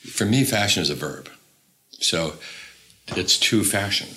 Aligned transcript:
For 0.00 0.24
me, 0.24 0.44
fashion 0.44 0.82
is 0.82 0.88
a 0.88 0.94
verb. 0.94 1.28
So 1.90 2.34
it's 3.08 3.38
to 3.38 3.62
fashion. 3.62 4.08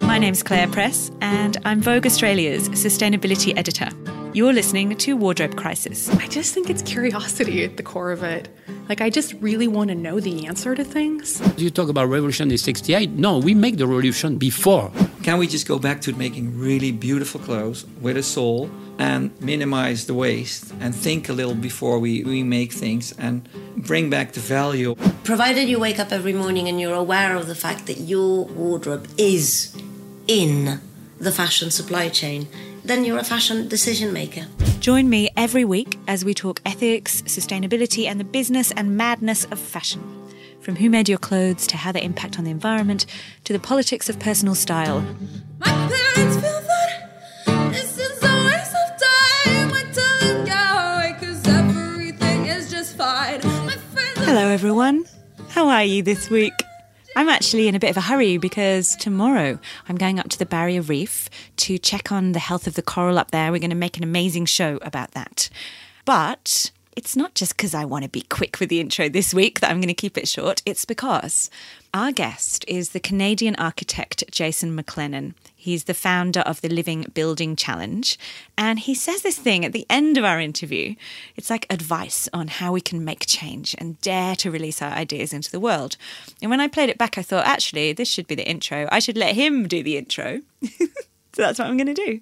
My 0.00 0.18
name's 0.18 0.42
Claire 0.42 0.66
Press, 0.66 1.12
and 1.20 1.56
I'm 1.64 1.80
Vogue 1.80 2.04
Australia's 2.04 2.68
sustainability 2.70 3.56
editor. 3.56 3.90
You're 4.34 4.52
listening 4.52 4.96
to 4.96 5.16
Wardrobe 5.16 5.56
Crisis. 5.56 6.10
I 6.16 6.26
just 6.26 6.52
think 6.52 6.68
it's 6.68 6.82
curiosity 6.82 7.62
at 7.62 7.76
the 7.76 7.84
core 7.84 8.10
of 8.10 8.24
it. 8.24 8.48
Like, 8.88 9.00
I 9.00 9.08
just 9.08 9.34
really 9.34 9.68
want 9.68 9.90
to 9.90 9.94
know 9.94 10.18
the 10.18 10.46
answer 10.46 10.74
to 10.74 10.82
things. 10.82 11.40
You 11.56 11.70
talk 11.70 11.88
about 11.88 12.08
revolution 12.08 12.50
in 12.50 12.58
68. 12.58 13.10
No, 13.10 13.38
we 13.38 13.54
make 13.54 13.76
the 13.76 13.86
revolution 13.86 14.36
before. 14.36 14.90
Can 15.28 15.36
we 15.36 15.46
just 15.46 15.68
go 15.68 15.78
back 15.78 16.00
to 16.00 16.14
making 16.14 16.58
really 16.58 16.90
beautiful 16.90 17.38
clothes 17.38 17.84
with 18.00 18.16
a 18.16 18.22
soul 18.22 18.70
and 18.98 19.30
minimize 19.42 20.06
the 20.06 20.14
waste 20.14 20.72
and 20.80 20.94
think 20.94 21.28
a 21.28 21.34
little 21.34 21.54
before 21.54 21.98
we, 21.98 22.24
we 22.24 22.42
make 22.42 22.72
things 22.72 23.12
and 23.18 23.46
bring 23.76 24.08
back 24.08 24.32
the 24.32 24.40
value? 24.40 24.94
Provided 25.24 25.68
you 25.68 25.78
wake 25.78 25.98
up 25.98 26.12
every 26.12 26.32
morning 26.32 26.66
and 26.66 26.80
you're 26.80 26.94
aware 26.94 27.36
of 27.36 27.46
the 27.46 27.54
fact 27.54 27.84
that 27.88 27.98
your 27.98 28.46
wardrobe 28.46 29.06
is 29.18 29.76
in 30.26 30.80
the 31.20 31.30
fashion 31.30 31.70
supply 31.70 32.08
chain, 32.08 32.48
then 32.82 33.04
you're 33.04 33.18
a 33.18 33.22
fashion 33.22 33.68
decision 33.68 34.14
maker. 34.14 34.46
Join 34.80 35.10
me 35.10 35.28
every 35.36 35.66
week 35.66 35.98
as 36.08 36.24
we 36.24 36.32
talk 36.32 36.62
ethics, 36.64 37.20
sustainability, 37.26 38.06
and 38.06 38.18
the 38.18 38.24
business 38.24 38.72
and 38.72 38.96
madness 38.96 39.44
of 39.44 39.58
fashion. 39.58 40.17
From 40.68 40.76
who 40.76 40.90
made 40.90 41.08
your 41.08 41.16
clothes 41.16 41.66
to 41.68 41.78
how 41.78 41.92
they 41.92 42.02
impact 42.02 42.38
on 42.38 42.44
the 42.44 42.50
environment 42.50 43.06
to 43.44 43.54
the 43.54 43.58
politics 43.58 44.10
of 44.10 44.18
personal 44.18 44.54
style. 44.54 45.00
My 45.60 45.68
parents 45.68 46.36
feel 46.36 46.60
that 46.60 47.72
this 47.72 47.96
is 47.96 48.22
a 48.22 48.44
waste 48.44 48.74
of 48.74 49.00
time. 49.00 49.72
I 49.72 49.86
tell 49.94 50.18
them 50.18 50.44
go 50.44 50.52
away 50.52 51.16
'cause 51.18 51.48
everything 51.48 52.44
is 52.44 52.70
just 52.70 52.98
fine. 52.98 53.40
My 53.64 53.78
Hello, 54.16 54.48
everyone. 54.48 55.06
How 55.48 55.70
are 55.70 55.84
you 55.84 56.02
this 56.02 56.28
week? 56.28 56.52
I'm 57.16 57.30
actually 57.30 57.66
in 57.66 57.74
a 57.74 57.80
bit 57.80 57.88
of 57.88 57.96
a 57.96 58.02
hurry 58.02 58.36
because 58.36 58.94
tomorrow 58.96 59.58
I'm 59.88 59.96
going 59.96 60.18
up 60.20 60.28
to 60.28 60.38
the 60.38 60.44
Barrier 60.44 60.82
Reef 60.82 61.30
to 61.64 61.78
check 61.78 62.12
on 62.12 62.32
the 62.32 62.40
health 62.40 62.66
of 62.66 62.74
the 62.74 62.82
coral 62.82 63.18
up 63.18 63.30
there. 63.30 63.50
We're 63.50 63.58
going 63.58 63.70
to 63.70 63.74
make 63.74 63.96
an 63.96 64.04
amazing 64.04 64.44
show 64.44 64.78
about 64.82 65.12
that. 65.12 65.48
But 66.04 66.72
it's 66.98 67.14
not 67.14 67.36
just 67.36 67.56
because 67.56 67.74
I 67.74 67.84
want 67.84 68.02
to 68.02 68.10
be 68.10 68.22
quick 68.22 68.58
with 68.58 68.70
the 68.70 68.80
intro 68.80 69.08
this 69.08 69.32
week 69.32 69.60
that 69.60 69.70
I'm 69.70 69.76
going 69.76 69.86
to 69.86 69.94
keep 69.94 70.18
it 70.18 70.26
short. 70.26 70.62
It's 70.66 70.84
because 70.84 71.48
our 71.94 72.10
guest 72.10 72.64
is 72.66 72.88
the 72.88 72.98
Canadian 72.98 73.54
architect 73.54 74.24
Jason 74.32 74.76
McLennan. 74.76 75.34
He's 75.54 75.84
the 75.84 75.94
founder 75.94 76.40
of 76.40 76.60
the 76.60 76.68
Living 76.68 77.06
Building 77.14 77.54
Challenge. 77.54 78.18
And 78.56 78.80
he 78.80 78.96
says 78.96 79.22
this 79.22 79.38
thing 79.38 79.64
at 79.64 79.72
the 79.72 79.86
end 79.88 80.18
of 80.18 80.24
our 80.24 80.40
interview. 80.40 80.96
It's 81.36 81.50
like 81.50 81.66
advice 81.70 82.28
on 82.32 82.48
how 82.48 82.72
we 82.72 82.80
can 82.80 83.04
make 83.04 83.26
change 83.28 83.76
and 83.78 84.00
dare 84.00 84.34
to 84.34 84.50
release 84.50 84.82
our 84.82 84.90
ideas 84.90 85.32
into 85.32 85.52
the 85.52 85.60
world. 85.60 85.96
And 86.42 86.50
when 86.50 86.60
I 86.60 86.66
played 86.66 86.90
it 86.90 86.98
back, 86.98 87.16
I 87.16 87.22
thought, 87.22 87.46
actually, 87.46 87.92
this 87.92 88.10
should 88.10 88.26
be 88.26 88.34
the 88.34 88.48
intro. 88.48 88.88
I 88.90 88.98
should 88.98 89.16
let 89.16 89.36
him 89.36 89.68
do 89.68 89.84
the 89.84 89.96
intro. 89.96 90.40
So 91.38 91.42
that's 91.42 91.60
what 91.60 91.68
I'm 91.68 91.76
going 91.76 91.94
to 91.94 91.94
do. 91.94 92.18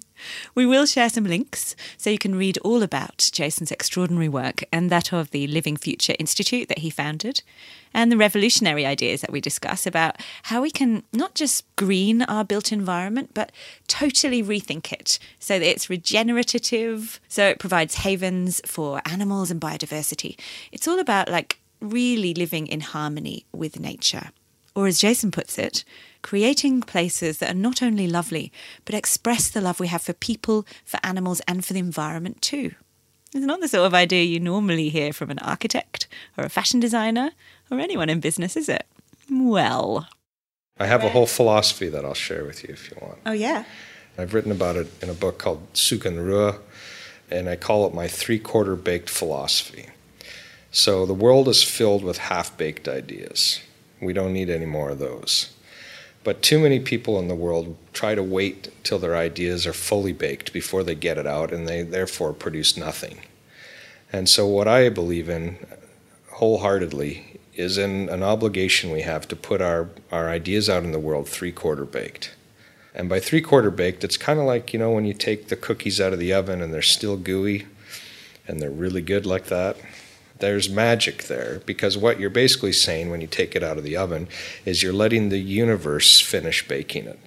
We 0.53 0.67
will 0.67 0.85
share 0.85 1.09
some 1.09 1.23
links 1.23 1.75
so 1.97 2.11
you 2.11 2.19
can 2.19 2.35
read 2.35 2.59
all 2.59 2.83
about 2.83 3.31
Jason's 3.33 3.71
extraordinary 3.71 4.29
work 4.29 4.63
and 4.71 4.91
that 4.91 5.11
of 5.11 5.31
the 5.31 5.47
Living 5.47 5.75
Future 5.75 6.13
Institute 6.19 6.67
that 6.67 6.77
he 6.77 6.91
founded, 6.91 7.41
and 7.95 8.11
the 8.11 8.17
revolutionary 8.17 8.85
ideas 8.85 9.21
that 9.21 9.31
we 9.31 9.41
discuss 9.41 9.87
about 9.87 10.17
how 10.43 10.61
we 10.61 10.69
can 10.69 11.01
not 11.11 11.33
just 11.33 11.65
green 11.77 12.21
our 12.21 12.43
built 12.43 12.71
environment, 12.71 13.31
but 13.33 13.51
totally 13.87 14.43
rethink 14.43 14.93
it 14.93 15.17
so 15.39 15.57
that 15.57 15.67
it's 15.67 15.89
regenerative, 15.89 17.19
so 17.27 17.47
it 17.47 17.57
provides 17.57 17.95
havens 17.95 18.61
for 18.67 19.01
animals 19.03 19.49
and 19.49 19.59
biodiversity. 19.59 20.39
It's 20.71 20.87
all 20.87 20.99
about 20.99 21.27
like 21.27 21.57
really 21.81 22.35
living 22.35 22.67
in 22.67 22.81
harmony 22.81 23.47
with 23.51 23.79
nature. 23.79 24.29
Or 24.75 24.85
as 24.85 24.99
Jason 24.99 25.31
puts 25.31 25.57
it, 25.57 25.83
creating 26.27 26.81
places 26.81 27.37
that 27.37 27.51
are 27.51 27.57
not 27.57 27.81
only 27.81 28.05
lovely, 28.05 28.51
but 28.83 28.93
express 28.93 29.49
the 29.49 29.61
love 29.61 29.79
we 29.79 29.87
have 29.87 30.01
for 30.01 30.11
people, 30.11 30.67
for 30.83 30.99
animals, 31.01 31.39
and 31.47 31.63
for 31.63 31.71
the 31.71 31.79
environment 31.79 32.41
too. 32.41 32.71
It's 33.33 33.45
not 33.45 33.61
the 33.61 33.69
sort 33.69 33.85
of 33.85 33.93
idea 33.93 34.25
you 34.25 34.41
normally 34.41 34.89
hear 34.89 35.13
from 35.13 35.29
an 35.29 35.39
architect 35.39 36.05
or 36.37 36.43
a 36.43 36.49
fashion 36.49 36.81
designer 36.81 37.31
or 37.71 37.79
anyone 37.79 38.09
in 38.09 38.19
business, 38.19 38.57
is 38.57 38.67
it? 38.67 38.85
Well. 39.31 40.09
I 40.77 40.85
have 40.87 41.05
a 41.05 41.09
whole 41.09 41.27
philosophy 41.27 41.87
that 41.87 42.03
I'll 42.03 42.13
share 42.13 42.43
with 42.43 42.61
you 42.61 42.73
if 42.73 42.91
you 42.91 42.97
want. 43.01 43.19
Oh, 43.25 43.31
yeah. 43.31 43.63
I've 44.17 44.33
written 44.33 44.51
about 44.51 44.75
it 44.75 44.91
in 45.01 45.09
a 45.09 45.13
book 45.13 45.37
called 45.37 45.71
Zugunruhe, 45.75 46.59
and 47.31 47.47
I 47.47 47.55
call 47.55 47.87
it 47.87 47.93
my 47.93 48.09
three 48.09 48.39
quarter 48.39 48.75
baked 48.75 49.09
philosophy. 49.09 49.85
So 50.71 51.05
the 51.05 51.13
world 51.13 51.47
is 51.47 51.63
filled 51.63 52.03
with 52.03 52.17
half 52.17 52.57
baked 52.57 52.89
ideas. 52.89 53.61
We 54.01 54.11
don't 54.11 54.33
need 54.33 54.49
any 54.49 54.65
more 54.65 54.89
of 54.89 54.99
those. 54.99 55.53
But 56.27 56.41
too 56.41 56.59
many 56.59 56.81
people 56.81 57.17
in 57.19 57.29
the 57.29 57.35
world 57.35 57.77
try 57.93 58.13
to 58.13 58.21
wait 58.21 58.69
till 58.83 58.99
their 58.99 59.15
ideas 59.15 59.65
are 59.65 59.71
fully 59.71 60.11
baked 60.11 60.51
before 60.51 60.83
they 60.83 60.93
get 60.93 61.17
it 61.17 61.25
out, 61.25 61.53
and 61.53 61.65
they 61.65 61.83
therefore 61.83 62.33
produce 62.33 62.75
nothing. 62.75 63.19
And 64.11 64.27
so, 64.27 64.45
what 64.45 64.67
I 64.67 64.89
believe 64.89 65.29
in 65.29 65.57
uh, 65.71 65.75
wholeheartedly 66.31 67.39
is 67.53 67.77
in 67.77 68.09
an 68.09 68.23
obligation 68.23 68.91
we 68.91 69.03
have 69.03 69.25
to 69.29 69.37
put 69.37 69.61
our, 69.61 69.87
our 70.11 70.27
ideas 70.27 70.69
out 70.69 70.83
in 70.83 70.91
the 70.91 70.99
world 70.99 71.29
three 71.29 71.53
quarter 71.53 71.85
baked. 71.85 72.35
And 72.93 73.07
by 73.07 73.21
three 73.21 73.39
quarter 73.39 73.71
baked, 73.71 74.03
it's 74.03 74.17
kind 74.17 74.37
of 74.37 74.45
like, 74.45 74.73
you 74.73 74.79
know, 74.79 74.91
when 74.91 75.05
you 75.05 75.13
take 75.13 75.47
the 75.47 75.55
cookies 75.55 76.01
out 76.01 76.11
of 76.11 76.19
the 76.19 76.33
oven 76.33 76.61
and 76.61 76.73
they're 76.73 76.81
still 76.81 77.15
gooey 77.15 77.67
and 78.45 78.59
they're 78.61 78.69
really 78.69 79.01
good 79.01 79.25
like 79.25 79.45
that 79.45 79.77
there's 80.39 80.69
magic 80.69 81.23
there 81.23 81.61
because 81.65 81.97
what 81.97 82.19
you're 82.19 82.29
basically 82.29 82.73
saying 82.73 83.09
when 83.09 83.21
you 83.21 83.27
take 83.27 83.55
it 83.55 83.63
out 83.63 83.77
of 83.77 83.83
the 83.83 83.97
oven 83.97 84.27
is 84.65 84.83
you're 84.83 84.93
letting 84.93 85.29
the 85.29 85.39
universe 85.39 86.19
finish 86.19 86.67
baking 86.67 87.05
it. 87.05 87.19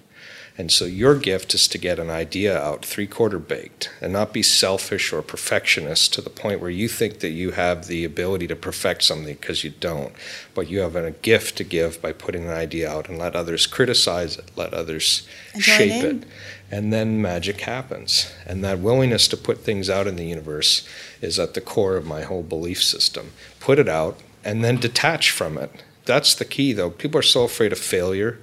And 0.57 0.71
so 0.71 0.85
your 0.85 1.15
gift 1.15 1.53
is 1.53 1.67
to 1.69 1.77
get 1.77 1.97
an 1.97 2.09
idea 2.09 2.55
out 2.61 2.85
three 2.85 3.07
quarter 3.07 3.39
baked 3.39 3.89
and 4.01 4.11
not 4.11 4.33
be 4.33 4.43
selfish 4.43 5.13
or 5.13 5.21
perfectionist 5.21 6.13
to 6.13 6.21
the 6.21 6.29
point 6.29 6.59
where 6.59 6.69
you 6.69 6.87
think 6.87 7.19
that 7.19 7.29
you 7.29 7.51
have 7.51 7.87
the 7.87 8.03
ability 8.03 8.47
to 8.47 8.55
perfect 8.55 9.03
something 9.03 9.33
because 9.33 9.63
you 9.63 9.69
don't. 9.69 10.13
But 10.53 10.69
you 10.69 10.81
have 10.81 10.95
a 10.95 11.11
gift 11.11 11.57
to 11.57 11.63
give 11.63 12.01
by 12.01 12.11
putting 12.11 12.43
an 12.43 12.51
idea 12.51 12.91
out 12.91 13.07
and 13.07 13.17
let 13.17 13.35
others 13.35 13.65
criticize 13.65 14.37
it, 14.37 14.51
let 14.55 14.73
others 14.73 15.27
shape 15.57 16.03
it. 16.03 16.23
And 16.71 16.91
then 16.91 17.21
magic 17.21 17.61
happens. 17.61 18.31
And 18.47 18.63
that 18.63 18.79
willingness 18.79 19.27
to 19.27 19.37
put 19.37 19.59
things 19.59 19.89
out 19.89 20.07
in 20.07 20.15
the 20.15 20.25
universe 20.25 20.87
is 21.21 21.37
at 21.37 21.53
the 21.53 21.61
core 21.61 21.97
of 21.97 22.07
my 22.07 22.21
whole 22.23 22.43
belief 22.43 22.81
system. 22.81 23.33
Put 23.59 23.77
it 23.77 23.89
out 23.89 24.19
and 24.43 24.63
then 24.63 24.77
detach 24.77 25.29
from 25.29 25.57
it. 25.57 25.83
That's 26.05 26.33
the 26.33 26.45
key, 26.45 26.73
though. 26.73 26.89
People 26.89 27.19
are 27.19 27.23
so 27.23 27.43
afraid 27.43 27.71
of 27.71 27.77
failure 27.77 28.39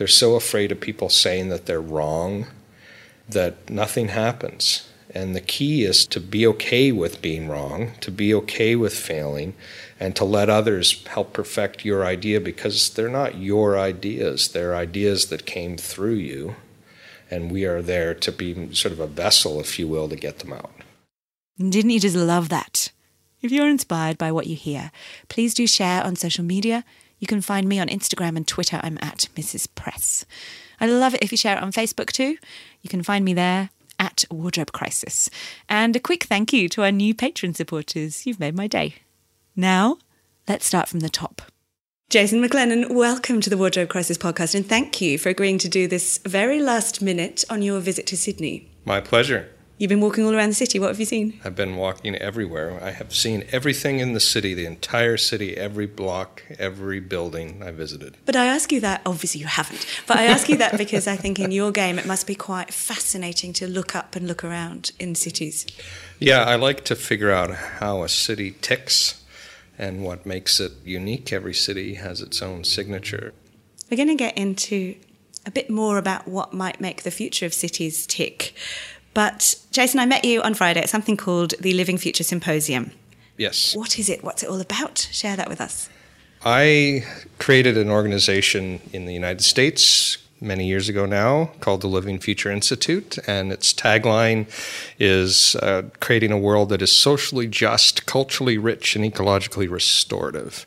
they're 0.00 0.06
so 0.06 0.34
afraid 0.34 0.72
of 0.72 0.80
people 0.80 1.10
saying 1.10 1.50
that 1.50 1.66
they're 1.66 1.78
wrong 1.78 2.46
that 3.28 3.68
nothing 3.68 4.08
happens. 4.08 4.88
And 5.10 5.36
the 5.36 5.42
key 5.42 5.84
is 5.84 6.06
to 6.06 6.20
be 6.20 6.46
okay 6.46 6.90
with 6.90 7.20
being 7.20 7.48
wrong, 7.48 7.92
to 8.00 8.10
be 8.10 8.32
okay 8.32 8.76
with 8.76 8.96
failing, 8.96 9.52
and 10.00 10.16
to 10.16 10.24
let 10.24 10.48
others 10.48 11.04
help 11.08 11.34
perfect 11.34 11.84
your 11.84 12.02
idea 12.02 12.40
because 12.40 12.88
they're 12.88 13.10
not 13.10 13.36
your 13.36 13.78
ideas. 13.78 14.48
They're 14.48 14.74
ideas 14.74 15.26
that 15.26 15.44
came 15.44 15.76
through 15.76 16.14
you. 16.14 16.56
And 17.30 17.50
we 17.50 17.64
are 17.64 17.80
there 17.80 18.14
to 18.14 18.32
be 18.32 18.74
sort 18.74 18.92
of 18.92 19.00
a 19.00 19.06
vessel, 19.06 19.60
if 19.60 19.78
you 19.78 19.86
will, 19.86 20.08
to 20.08 20.16
get 20.16 20.40
them 20.40 20.52
out. 20.52 20.72
Didn't 21.58 21.90
you 21.90 22.00
just 22.00 22.16
love 22.16 22.48
that? 22.48 22.90
If 23.40 23.52
you're 23.52 23.68
inspired 23.68 24.18
by 24.18 24.32
what 24.32 24.46
you 24.46 24.56
hear, 24.56 24.90
please 25.28 25.54
do 25.54 25.66
share 25.66 26.02
on 26.02 26.16
social 26.16 26.44
media 26.44 26.84
you 27.20 27.26
can 27.26 27.42
find 27.42 27.68
me 27.68 27.78
on 27.78 27.88
Instagram 27.88 28.36
and 28.36 28.48
Twitter. 28.48 28.80
I'm 28.82 28.98
at 29.00 29.28
Mrs. 29.36 29.68
Press. 29.74 30.24
I 30.80 30.86
love 30.86 31.14
it 31.14 31.22
if 31.22 31.30
you 31.30 31.38
share 31.38 31.56
it 31.56 31.62
on 31.62 31.70
Facebook 31.70 32.10
too. 32.10 32.38
You 32.80 32.88
can 32.88 33.02
find 33.02 33.24
me 33.24 33.34
there 33.34 33.68
at 33.98 34.24
Wardrobe 34.30 34.72
Crisis. 34.72 35.28
And 35.68 35.94
a 35.94 36.00
quick 36.00 36.24
thank 36.24 36.52
you 36.52 36.68
to 36.70 36.82
our 36.82 36.90
new 36.90 37.14
patron 37.14 37.54
supporters. 37.54 38.26
You've 38.26 38.40
made 38.40 38.56
my 38.56 38.66
day. 38.66 38.94
Now, 39.54 39.98
let's 40.48 40.66
start 40.66 40.88
from 40.88 41.00
the 41.00 41.10
top. 41.10 41.42
Jason 42.10 42.42
McLennan, 42.42 42.90
welcome 42.90 43.40
to 43.40 43.48
the 43.48 43.56
Wardrobe 43.56 43.88
Crisis 43.88 44.18
podcast 44.18 44.56
and 44.56 44.68
thank 44.68 45.00
you 45.00 45.16
for 45.16 45.28
agreeing 45.28 45.58
to 45.58 45.68
do 45.68 45.86
this 45.86 46.18
very 46.24 46.60
last 46.60 47.00
minute 47.00 47.44
on 47.48 47.62
your 47.62 47.78
visit 47.78 48.04
to 48.08 48.16
Sydney. 48.16 48.68
My 48.84 49.00
pleasure. 49.00 49.48
You've 49.78 49.90
been 49.90 50.00
walking 50.00 50.24
all 50.24 50.34
around 50.34 50.48
the 50.48 50.54
city. 50.56 50.80
What 50.80 50.88
have 50.88 50.98
you 50.98 51.06
seen? 51.06 51.38
I've 51.44 51.54
been 51.54 51.76
walking 51.76 52.16
everywhere. 52.16 52.82
I 52.82 52.90
have 52.90 53.14
seen 53.14 53.44
everything 53.52 54.00
in 54.00 54.12
the 54.12 54.18
city, 54.18 54.54
the 54.54 54.66
entire 54.66 55.16
city, 55.16 55.56
every 55.56 55.86
block, 55.86 56.42
every 56.58 56.98
building 56.98 57.62
I 57.62 57.70
visited. 57.70 58.16
But 58.26 58.34
I 58.34 58.46
ask 58.46 58.72
you 58.72 58.80
that, 58.80 59.02
obviously 59.06 59.40
you 59.42 59.46
haven't, 59.46 59.86
but 60.08 60.16
I 60.16 60.24
ask 60.24 60.48
you 60.48 60.56
that 60.56 60.76
because 60.76 61.06
I 61.06 61.14
think 61.14 61.38
in 61.38 61.52
your 61.52 61.70
game 61.70 61.96
it 61.96 62.06
must 62.06 62.26
be 62.26 62.34
quite 62.34 62.74
fascinating 62.74 63.52
to 63.52 63.68
look 63.68 63.94
up 63.94 64.16
and 64.16 64.26
look 64.26 64.42
around 64.42 64.90
in 64.98 65.14
cities. 65.14 65.64
Yeah, 66.18 66.42
I 66.42 66.56
like 66.56 66.84
to 66.86 66.96
figure 66.96 67.30
out 67.30 67.54
how 67.54 68.02
a 68.02 68.08
city 68.08 68.56
ticks 68.60 69.19
and 69.80 70.04
what 70.04 70.26
makes 70.26 70.60
it 70.60 70.72
unique. 70.84 71.32
Every 71.32 71.54
city 71.54 71.94
has 71.94 72.20
its 72.20 72.42
own 72.42 72.64
signature. 72.64 73.32
We're 73.90 73.96
going 73.96 74.08
to 74.08 74.14
get 74.14 74.36
into 74.36 74.94
a 75.46 75.50
bit 75.50 75.70
more 75.70 75.96
about 75.96 76.28
what 76.28 76.52
might 76.52 76.80
make 76.80 77.02
the 77.02 77.10
future 77.10 77.46
of 77.46 77.54
cities 77.54 78.06
tick. 78.06 78.54
But 79.14 79.56
Jason, 79.72 79.98
I 79.98 80.06
met 80.06 80.24
you 80.24 80.42
on 80.42 80.52
Friday 80.52 80.80
at 80.80 80.90
something 80.90 81.16
called 81.16 81.54
the 81.58 81.72
Living 81.72 81.96
Future 81.96 82.22
Symposium. 82.22 82.92
Yes. 83.38 83.74
What 83.74 83.98
is 83.98 84.10
it? 84.10 84.22
What's 84.22 84.42
it 84.42 84.50
all 84.50 84.60
about? 84.60 85.08
Share 85.10 85.34
that 85.34 85.48
with 85.48 85.62
us. 85.62 85.88
I 86.44 87.04
created 87.38 87.78
an 87.78 87.88
organization 87.88 88.80
in 88.92 89.06
the 89.06 89.14
United 89.14 89.42
States 89.42 90.18
many 90.40 90.66
years 90.66 90.88
ago 90.88 91.06
now 91.06 91.50
called 91.60 91.80
the 91.80 91.86
Living 91.86 92.18
Future 92.18 92.50
Institute, 92.50 93.18
and 93.26 93.52
its 93.52 93.72
tagline 93.72 94.46
is 94.98 95.54
uh, 95.56 95.82
creating 96.00 96.32
a 96.32 96.38
world 96.38 96.70
that 96.70 96.82
is 96.82 96.92
socially 96.92 97.46
just, 97.46 98.06
culturally 98.06 98.56
rich, 98.56 98.96
and 98.96 99.04
ecologically 99.04 99.70
restorative. 99.70 100.66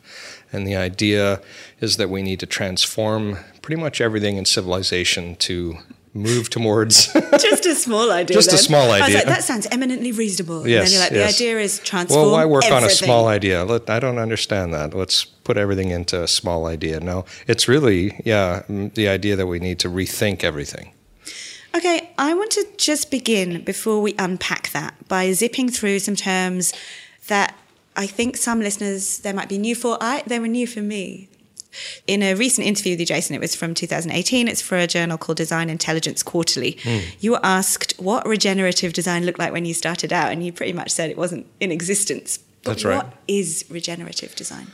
And 0.52 0.66
the 0.66 0.76
idea 0.76 1.40
is 1.80 1.96
that 1.96 2.10
we 2.10 2.22
need 2.22 2.40
to 2.40 2.46
transform 2.46 3.38
pretty 3.62 3.80
much 3.80 4.00
everything 4.00 4.36
in 4.36 4.44
civilization 4.44 5.34
to 5.36 5.78
move 6.14 6.48
towards 6.48 7.12
Just 7.12 7.66
a 7.66 7.74
small 7.74 8.10
idea. 8.10 8.34
Just 8.34 8.48
a 8.48 8.52
then. 8.52 8.58
small 8.58 8.90
I 8.90 9.00
was 9.00 9.02
idea. 9.02 9.16
like, 9.16 9.26
that 9.26 9.44
sounds 9.44 9.66
eminently 9.70 10.12
reasonable. 10.12 10.66
Yes, 10.66 10.78
and 10.78 10.86
then 10.86 10.92
you're 10.92 11.02
like, 11.02 11.12
yes. 11.12 11.38
the 11.38 11.44
idea 11.44 11.60
is 11.60 11.80
transform. 11.80 12.26
Well, 12.26 12.32
why 12.32 12.44
work 12.46 12.64
on 12.70 12.84
a 12.84 12.90
small 12.90 13.26
idea? 13.26 13.64
Let, 13.64 13.90
I 13.90 13.98
don't 13.98 14.18
understand 14.18 14.72
that. 14.72 14.94
Let's 14.94 15.24
put 15.24 15.56
everything 15.56 15.90
into 15.90 16.22
a 16.22 16.28
small 16.28 16.66
idea. 16.66 17.00
No, 17.00 17.24
it's 17.48 17.68
really, 17.68 18.20
yeah, 18.24 18.62
mm, 18.68 18.94
the 18.94 19.08
idea 19.08 19.36
that 19.36 19.46
we 19.46 19.58
need 19.58 19.78
to 19.80 19.88
rethink 19.88 20.44
everything. 20.44 20.92
Okay, 21.76 22.10
I 22.16 22.34
want 22.34 22.52
to 22.52 22.64
just 22.76 23.10
begin 23.10 23.64
before 23.64 24.00
we 24.00 24.14
unpack 24.16 24.70
that 24.70 24.94
by 25.08 25.32
zipping 25.32 25.68
through 25.68 25.98
some 25.98 26.14
terms 26.14 26.72
that 27.26 27.56
I 27.96 28.06
think 28.06 28.36
some 28.36 28.60
listeners 28.60 29.18
they 29.18 29.32
might 29.32 29.48
be 29.48 29.58
new 29.58 29.74
for. 29.74 29.98
I 30.00 30.22
they 30.26 30.38
were 30.38 30.48
new 30.48 30.68
for 30.68 30.80
me. 30.80 31.28
In 32.06 32.22
a 32.22 32.34
recent 32.34 32.66
interview 32.66 32.92
with 32.92 33.00
you, 33.00 33.06
Jason, 33.06 33.34
it 33.34 33.40
was 33.40 33.54
from 33.54 33.74
2018. 33.74 34.48
It's 34.48 34.62
for 34.62 34.76
a 34.76 34.86
journal 34.86 35.18
called 35.18 35.36
Design 35.36 35.70
Intelligence 35.70 36.22
Quarterly. 36.22 36.78
Hmm. 36.82 36.98
You 37.20 37.32
were 37.32 37.40
asked 37.42 37.94
what 37.98 38.26
regenerative 38.26 38.92
design 38.92 39.24
looked 39.24 39.38
like 39.38 39.52
when 39.52 39.64
you 39.64 39.74
started 39.74 40.12
out, 40.12 40.32
and 40.32 40.44
you 40.44 40.52
pretty 40.52 40.72
much 40.72 40.90
said 40.90 41.10
it 41.10 41.18
wasn't 41.18 41.46
in 41.60 41.70
existence. 41.70 42.38
But 42.62 42.72
That's 42.72 42.84
right. 42.84 43.04
What 43.04 43.12
is 43.28 43.64
regenerative 43.68 44.34
design? 44.34 44.68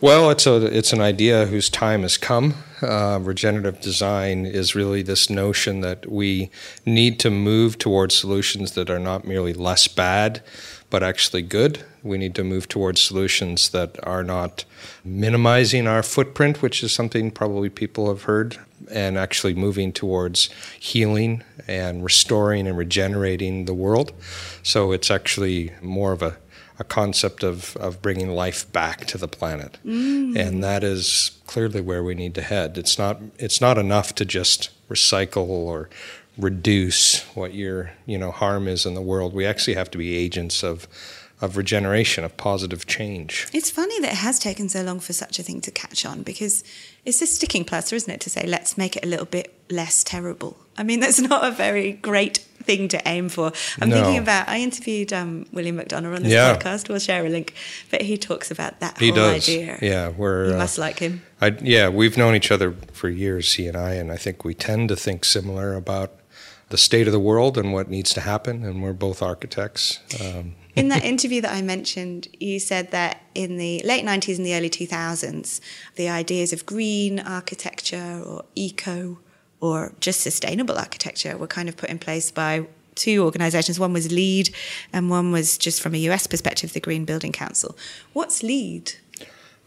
Well, 0.00 0.30
it's 0.30 0.46
a 0.46 0.64
it's 0.64 0.94
an 0.94 1.02
idea 1.02 1.44
whose 1.44 1.68
time 1.68 2.02
has 2.02 2.16
come. 2.16 2.54
Uh, 2.80 3.18
regenerative 3.20 3.82
design 3.82 4.46
is 4.46 4.74
really 4.74 5.02
this 5.02 5.28
notion 5.28 5.82
that 5.82 6.10
we 6.10 6.50
need 6.86 7.20
to 7.20 7.30
move 7.30 7.76
towards 7.76 8.14
solutions 8.14 8.72
that 8.72 8.88
are 8.88 8.98
not 8.98 9.26
merely 9.26 9.52
less 9.52 9.88
bad, 9.88 10.42
but 10.90 11.02
actually 11.02 11.42
good. 11.42 11.84
We 12.02 12.18
need 12.18 12.34
to 12.34 12.44
move 12.44 12.68
towards 12.68 13.00
solutions 13.00 13.70
that 13.70 13.96
are 14.06 14.24
not 14.24 14.64
minimizing 15.04 15.86
our 15.86 16.02
footprint, 16.02 16.62
which 16.62 16.82
is 16.82 16.92
something 16.92 17.30
probably 17.30 17.70
people 17.70 18.08
have 18.08 18.24
heard, 18.24 18.58
and 18.90 19.16
actually 19.16 19.54
moving 19.54 19.92
towards 19.92 20.50
healing 20.78 21.42
and 21.68 22.02
restoring 22.02 22.66
and 22.66 22.76
regenerating 22.76 23.66
the 23.66 23.74
world. 23.74 24.12
So 24.62 24.92
it's 24.92 25.10
actually 25.10 25.72
more 25.80 26.12
of 26.12 26.22
a 26.22 26.36
a 26.80 26.84
concept 26.84 27.44
of, 27.44 27.76
of 27.76 28.00
bringing 28.00 28.30
life 28.30 28.72
back 28.72 29.04
to 29.04 29.18
the 29.18 29.28
planet. 29.28 29.76
Mm. 29.84 30.34
And 30.34 30.64
that 30.64 30.82
is 30.82 31.32
clearly 31.46 31.82
where 31.82 32.02
we 32.02 32.14
need 32.14 32.34
to 32.36 32.42
head. 32.42 32.78
It's 32.78 32.98
not, 32.98 33.20
it's 33.38 33.60
not 33.60 33.76
enough 33.76 34.14
to 34.14 34.24
just 34.24 34.70
recycle 34.88 35.46
or 35.46 35.90
reduce 36.38 37.22
what 37.36 37.54
your 37.54 37.92
you 38.06 38.18
know, 38.18 38.30
harm 38.30 38.66
is 38.68 38.86
in 38.86 38.94
the 38.94 39.02
world. 39.02 39.32
We 39.34 39.46
actually 39.46 39.74
have 39.74 39.90
to 39.92 39.98
be 39.98 40.16
agents 40.16 40.62
of, 40.62 40.88
of 41.40 41.56
regeneration, 41.56 42.24
of 42.24 42.36
positive 42.36 42.86
change. 42.86 43.46
It's 43.52 43.70
funny 43.70 43.98
that 44.00 44.12
it 44.12 44.16
has 44.18 44.38
taken 44.38 44.68
so 44.68 44.82
long 44.82 45.00
for 45.00 45.12
such 45.12 45.38
a 45.38 45.42
thing 45.42 45.60
to 45.62 45.70
catch 45.70 46.04
on 46.06 46.22
because 46.22 46.64
it's 47.04 47.20
a 47.22 47.26
sticking 47.26 47.64
plaster, 47.64 47.96
isn't 47.96 48.12
it, 48.12 48.20
to 48.22 48.30
say, 48.30 48.46
let's 48.46 48.76
make 48.78 48.96
it 48.96 49.04
a 49.04 49.08
little 49.08 49.26
bit 49.26 49.54
less 49.70 50.02
terrible. 50.04 50.56
I 50.76 50.82
mean, 50.82 51.00
that's 51.00 51.18
not 51.32 51.44
a 51.44 51.50
very 51.50 51.92
great 51.92 52.38
thing 52.38 52.88
to 52.88 53.00
aim 53.08 53.28
for. 53.30 53.52
I'm 53.80 53.88
No. 53.88 53.96
thinking 53.96 54.18
about, 54.18 54.48
I 54.48 54.58
interviewed 54.60 55.12
um, 55.14 55.46
William 55.52 55.78
McDonough 55.78 56.14
on 56.16 56.22
this 56.22 56.32
Yeah. 56.32 56.56
podcast. 56.56 56.88
We'll 56.90 56.98
share 56.98 57.24
a 57.24 57.28
link. 57.28 57.54
But 57.90 58.02
he 58.02 58.18
talks 58.18 58.50
about 58.50 58.80
that 58.80 58.98
He 58.98 59.08
whole 59.08 59.16
does. 59.16 59.48
idea. 59.48 59.78
Yeah, 59.80 60.08
we're. 60.10 60.48
You 60.48 60.54
uh, 60.54 60.58
must 60.58 60.76
like 60.78 60.98
him. 60.98 61.22
I, 61.40 61.56
yeah, 61.62 61.88
we've 61.88 62.16
known 62.18 62.34
each 62.34 62.50
other 62.50 62.72
for 62.92 63.08
years, 63.08 63.54
he 63.54 63.66
and 63.66 63.76
I, 63.76 63.94
and 63.94 64.12
I 64.12 64.16
think 64.16 64.44
we 64.44 64.52
tend 64.54 64.90
to 64.90 64.96
think 64.96 65.24
similar 65.24 65.74
about 65.74 66.12
the 66.70 66.78
state 66.78 67.06
of 67.06 67.12
the 67.12 67.20
world 67.20 67.58
and 67.58 67.72
what 67.72 67.88
needs 67.88 68.14
to 68.14 68.20
happen. 68.20 68.64
And 68.64 68.82
we're 68.82 68.92
both 68.92 69.22
architects. 69.22 70.00
Um, 70.20 70.54
In 70.76 70.88
that 70.88 71.04
interview 71.04 71.40
that 71.42 71.52
I 71.52 71.62
mentioned, 71.62 72.28
you 72.38 72.58
said 72.58 72.90
that 72.92 73.22
in 73.34 73.58
the 73.58 73.82
late 73.84 74.04
90s 74.04 74.36
and 74.38 74.46
the 74.46 74.54
early 74.54 74.70
2000s, 74.70 75.60
the 75.96 76.08
ideas 76.08 76.52
of 76.52 76.64
green 76.64 77.20
architecture 77.20 78.22
or 78.24 78.44
eco 78.54 79.18
or 79.60 79.92
just 80.00 80.20
sustainable 80.20 80.78
architecture 80.78 81.36
were 81.36 81.48
kind 81.48 81.68
of 81.68 81.76
put 81.76 81.90
in 81.90 81.98
place 81.98 82.30
by 82.30 82.66
two 82.94 83.24
organizations. 83.24 83.78
One 83.78 83.92
was 83.92 84.10
LEED, 84.12 84.54
and 84.92 85.10
one 85.10 85.32
was 85.32 85.58
just 85.58 85.82
from 85.82 85.94
a 85.94 85.98
US 86.10 86.26
perspective, 86.26 86.72
the 86.72 86.80
Green 86.80 87.04
Building 87.04 87.32
Council. 87.32 87.76
What's 88.12 88.42
LEED? 88.42 88.94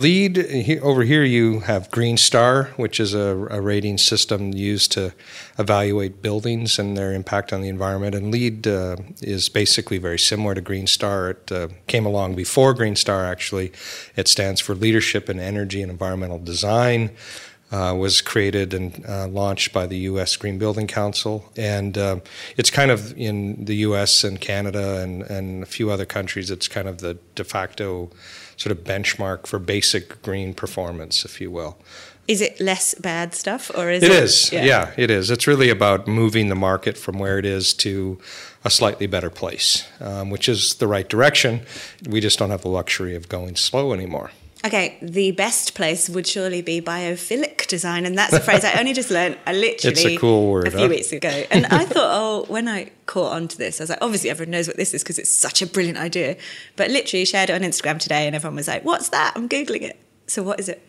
LEED 0.03 0.81
over 0.81 1.03
here, 1.03 1.23
you 1.23 1.61
have 1.61 1.89
Green 1.89 2.17
Star, 2.17 2.65
which 2.75 2.99
is 2.99 3.13
a, 3.13 3.47
a 3.49 3.61
rating 3.61 3.97
system 3.97 4.51
used 4.53 4.91
to 4.91 5.13
evaluate 5.57 6.21
buildings 6.21 6.77
and 6.77 6.97
their 6.97 7.13
impact 7.13 7.53
on 7.53 7.61
the 7.61 7.69
environment. 7.69 8.13
And 8.13 8.29
LEED 8.29 8.67
uh, 8.67 8.97
is 9.21 9.47
basically 9.47 9.99
very 9.99 10.19
similar 10.19 10.55
to 10.55 10.59
Green 10.61 10.87
Star. 10.87 11.29
It 11.29 11.49
uh, 11.53 11.69
came 11.87 12.05
along 12.05 12.35
before 12.35 12.73
Green 12.73 12.97
Star, 12.97 13.23
actually. 13.23 13.71
It 14.17 14.27
stands 14.27 14.59
for 14.59 14.75
Leadership 14.75 15.29
in 15.29 15.39
Energy 15.39 15.81
and 15.81 15.89
Environmental 15.89 16.39
Design. 16.39 17.11
Uh, 17.71 17.95
was 17.95 18.21
created 18.21 18.71
and 18.71 19.03
uh, 19.07 19.27
launched 19.27 19.73
by 19.73 19.87
the 19.87 19.97
U.S. 20.11 20.35
Green 20.35 20.59
Building 20.59 20.85
Council, 20.85 21.51
and 21.57 21.97
uh, 21.97 22.19
it's 22.55 22.69
kind 22.69 22.91
of 22.91 23.17
in 23.17 23.65
the 23.65 23.77
U.S. 23.77 24.23
and 24.23 24.39
Canada 24.39 25.01
and, 25.01 25.23
and 25.23 25.63
a 25.63 25.65
few 25.65 25.89
other 25.89 26.05
countries. 26.05 26.51
It's 26.51 26.67
kind 26.67 26.87
of 26.87 26.99
the 26.99 27.17
de 27.33 27.43
facto 27.43 28.11
sort 28.57 28.71
of 28.77 28.83
benchmark 28.83 29.47
for 29.47 29.59
basic 29.59 30.21
green 30.21 30.53
performance, 30.53 31.25
if 31.25 31.39
you 31.41 31.51
will. 31.51 31.77
Is 32.25 32.39
it 32.39 32.59
less 32.61 32.95
bad 32.95 33.35
stuff, 33.35 33.69
or 33.75 33.89
is 33.91 34.01
It 34.01 34.11
it? 34.11 34.23
is, 34.23 34.51
yeah. 34.53 34.91
it 34.95 35.11
is. 35.11 35.29
It's 35.29 35.45
really 35.45 35.69
about 35.69 36.07
moving 36.07 36.47
the 36.47 36.55
market 36.55 36.97
from 36.97 37.19
where 37.19 37.37
it 37.37 37.45
is 37.45 37.73
to 37.75 38.17
a 38.63 38.69
slightly 38.69 39.07
better 39.07 39.29
place, 39.29 39.85
um, 39.99 40.29
which 40.29 40.47
is 40.47 40.75
the 40.75 40.87
right 40.87 41.09
direction. 41.09 41.65
We 42.07 42.21
just 42.21 42.39
don't 42.39 42.49
have 42.49 42.61
the 42.61 42.69
luxury 42.69 43.13
of 43.15 43.27
going 43.27 43.57
slow 43.57 43.91
anymore. 43.91 44.31
Okay, 44.65 44.97
the 45.01 45.31
best 45.31 45.75
place 45.75 46.09
would 46.09 46.25
surely 46.25 46.61
be 46.61 46.79
biophilic 46.81 47.67
design, 47.67 48.05
and 48.05 48.17
that's 48.17 48.31
a 48.31 48.39
phrase 48.39 48.63
I 48.63 48.79
only 48.79 48.93
just 48.93 49.11
learned. 49.11 49.37
I 49.45 49.51
literally 49.51 49.91
It's 49.91 50.05
a 50.05 50.17
cool 50.17 50.51
word, 50.51 50.67
a 50.67 50.71
few 50.71 50.79
huh? 50.79 50.87
weeks 50.87 51.11
ago, 51.11 51.43
and 51.51 51.65
I 51.65 51.83
thought, 51.83 52.09
oh, 52.11 52.45
when 52.47 52.69
I 52.69 52.91
caught 53.05 53.33
on 53.33 53.49
to 53.49 53.57
this, 53.57 53.81
I 53.81 53.83
was 53.83 53.89
like, 53.89 53.99
obviously 54.01 54.29
everyone 54.29 54.51
knows 54.51 54.67
what 54.67 54.77
this 54.77 54.93
is 54.93 55.03
because 55.03 55.19
it's 55.19 55.33
such 55.33 55.61
a 55.61 55.67
brilliant 55.67 55.97
idea. 55.97 56.37
But 56.77 56.91
literally 56.91 57.25
shared 57.25 57.49
it 57.49 57.53
on 57.53 57.61
Instagram 57.61 57.99
today, 57.99 58.25
and 58.25 58.35
everyone 58.37 58.55
was 58.55 58.69
like, 58.69 58.85
"What's 58.85 59.09
that?" 59.09 59.33
I'm 59.35 59.49
googling 59.49 59.81
it. 59.81 59.99
So 60.27 60.43
what 60.43 60.61
is 60.61 60.69
it? 60.69 60.81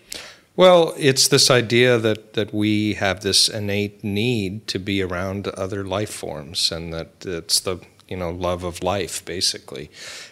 Well, 0.56 0.94
it's 0.96 1.26
this 1.26 1.50
idea 1.50 1.98
that, 1.98 2.34
that 2.34 2.54
we 2.54 2.94
have 2.94 3.22
this 3.22 3.48
innate 3.48 4.04
need 4.04 4.68
to 4.68 4.78
be 4.78 5.02
around 5.02 5.48
other 5.48 5.82
life 5.82 6.12
forms, 6.12 6.70
and 6.70 6.92
that 6.94 7.26
it's 7.26 7.58
the 7.58 7.80
you 8.08 8.16
know 8.16 8.30
love 8.30 8.64
of 8.64 8.82
life, 8.82 9.24
basically. 9.24 9.90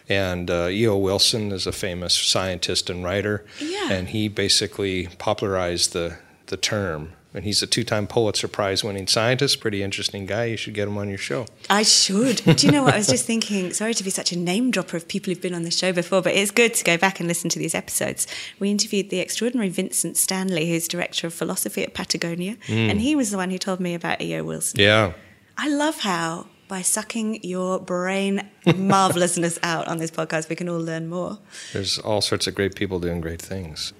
And 0.08 0.50
uh, 0.50 0.68
E.O. 0.70 0.96
Wilson 0.96 1.52
is 1.52 1.66
a 1.66 1.72
famous 1.72 2.14
scientist 2.14 2.90
and 2.90 3.02
writer, 3.04 3.44
Yeah. 3.60 3.90
and 3.92 4.08
he 4.08 4.28
basically 4.28 5.08
popularized 5.18 5.92
the 5.92 6.16
the 6.46 6.56
term. 6.56 7.12
And 7.34 7.44
he's 7.44 7.62
a 7.62 7.66
two-time 7.66 8.06
Pulitzer 8.06 8.46
Prize-winning 8.46 9.06
scientist. 9.06 9.58
Pretty 9.58 9.82
interesting 9.82 10.26
guy. 10.26 10.44
You 10.44 10.58
should 10.58 10.74
get 10.74 10.86
him 10.86 10.98
on 10.98 11.08
your 11.08 11.16
show. 11.16 11.46
I 11.70 11.82
should. 11.82 12.42
Do 12.44 12.66
you 12.66 12.70
know 12.70 12.82
what? 12.82 12.92
I 12.92 12.98
was 12.98 13.06
just 13.06 13.24
thinking, 13.24 13.72
sorry 13.80 13.94
to 13.94 14.04
be 14.04 14.10
such 14.10 14.32
a 14.32 14.38
name 14.38 14.70
dropper 14.70 14.98
of 14.98 15.08
people 15.08 15.32
who've 15.32 15.40
been 15.40 15.54
on 15.54 15.62
the 15.62 15.70
show 15.70 15.94
before, 15.94 16.20
but 16.20 16.34
it's 16.34 16.50
good 16.50 16.74
to 16.74 16.84
go 16.84 16.98
back 16.98 17.20
and 17.20 17.26
listen 17.28 17.48
to 17.48 17.58
these 17.58 17.74
episodes. 17.74 18.26
We 18.58 18.70
interviewed 18.70 19.08
the 19.08 19.20
extraordinary 19.20 19.70
Vincent 19.70 20.18
Stanley, 20.18 20.68
who's 20.68 20.86
director 20.86 21.26
of 21.26 21.32
philosophy 21.32 21.82
at 21.82 21.94
Patagonia, 21.94 22.58
and 22.68 23.00
he 23.00 23.16
was 23.16 23.30
the 23.30 23.38
one 23.38 23.50
who 23.50 23.56
told 23.56 23.80
me 23.80 23.94
about 23.94 24.20
E.O. 24.20 24.44
Wilson. 24.44 24.78
Yeah. 24.78 25.14
I 25.56 25.68
love 25.70 26.00
how 26.00 26.48
by 26.72 26.80
sucking 26.80 27.38
your 27.44 27.78
brain 27.78 28.48
marvelousness 28.76 29.58
out 29.62 29.86
on 29.88 29.98
this 29.98 30.10
podcast, 30.10 30.48
we 30.48 30.56
can 30.56 30.70
all 30.70 30.80
learn 30.80 31.06
more. 31.06 31.38
There's 31.74 31.98
all 31.98 32.22
sorts 32.22 32.46
of 32.46 32.54
great 32.54 32.74
people 32.74 32.98
doing 32.98 33.20
great 33.20 33.42
things. 33.42 33.92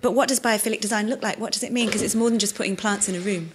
But 0.00 0.10
what 0.10 0.28
does 0.28 0.40
biophilic 0.40 0.80
design 0.80 1.08
look 1.08 1.22
like? 1.22 1.38
What 1.38 1.52
does 1.52 1.62
it 1.62 1.70
mean? 1.70 1.86
Because 1.86 2.02
it's 2.02 2.16
more 2.16 2.28
than 2.28 2.40
just 2.40 2.56
putting 2.56 2.74
plants 2.74 3.08
in 3.08 3.14
a 3.14 3.20
room. 3.20 3.52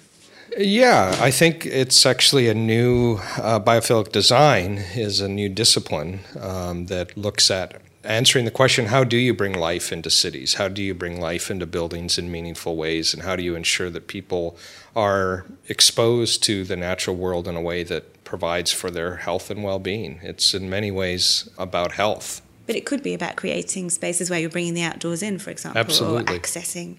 Yeah, 0.57 1.13
I 1.19 1.29
think 1.29 1.65
it's 1.65 2.05
actually 2.05 2.47
a 2.47 2.53
new 2.53 3.15
uh, 3.37 3.59
biophilic 3.59 4.13
design 4.13 4.77
is 4.95 5.19
a 5.19 5.27
new 5.27 5.49
discipline 5.49 6.21
um, 6.39 6.85
that 6.85 7.17
looks 7.17 7.51
at 7.51 7.81
answering 8.05 8.45
the 8.45 8.51
question: 8.51 8.85
How 8.85 9.03
do 9.03 9.17
you 9.17 9.33
bring 9.33 9.59
life 9.59 9.91
into 9.91 10.09
cities? 10.09 10.53
How 10.53 10.69
do 10.69 10.81
you 10.81 10.93
bring 10.93 11.19
life 11.19 11.51
into 11.51 11.65
buildings 11.65 12.17
in 12.17 12.31
meaningful 12.31 12.77
ways? 12.77 13.13
And 13.13 13.23
how 13.23 13.35
do 13.35 13.43
you 13.43 13.55
ensure 13.55 13.89
that 13.89 14.07
people 14.07 14.57
are 14.95 15.45
exposed 15.67 16.43
to 16.43 16.63
the 16.63 16.77
natural 16.77 17.17
world 17.17 17.45
in 17.45 17.57
a 17.57 17.61
way 17.61 17.83
that 17.83 18.16
provides 18.27 18.71
for 18.71 18.91
their 18.91 19.15
health 19.15 19.49
and 19.49 19.63
well-being? 19.63 20.19
It's 20.21 20.53
in 20.53 20.69
many 20.69 20.91
ways 20.91 21.49
about 21.57 21.93
health. 21.93 22.41
But 22.67 22.75
it 22.75 22.85
could 22.85 23.01
be 23.01 23.13
about 23.13 23.37
creating 23.37 23.89
spaces 23.89 24.29
where 24.29 24.39
you're 24.39 24.49
bringing 24.49 24.73
the 24.75 24.83
outdoors 24.83 25.23
in, 25.23 25.39
for 25.39 25.49
example, 25.49 25.79
Absolutely. 25.79 26.35
or 26.35 26.39
accessing 26.39 26.97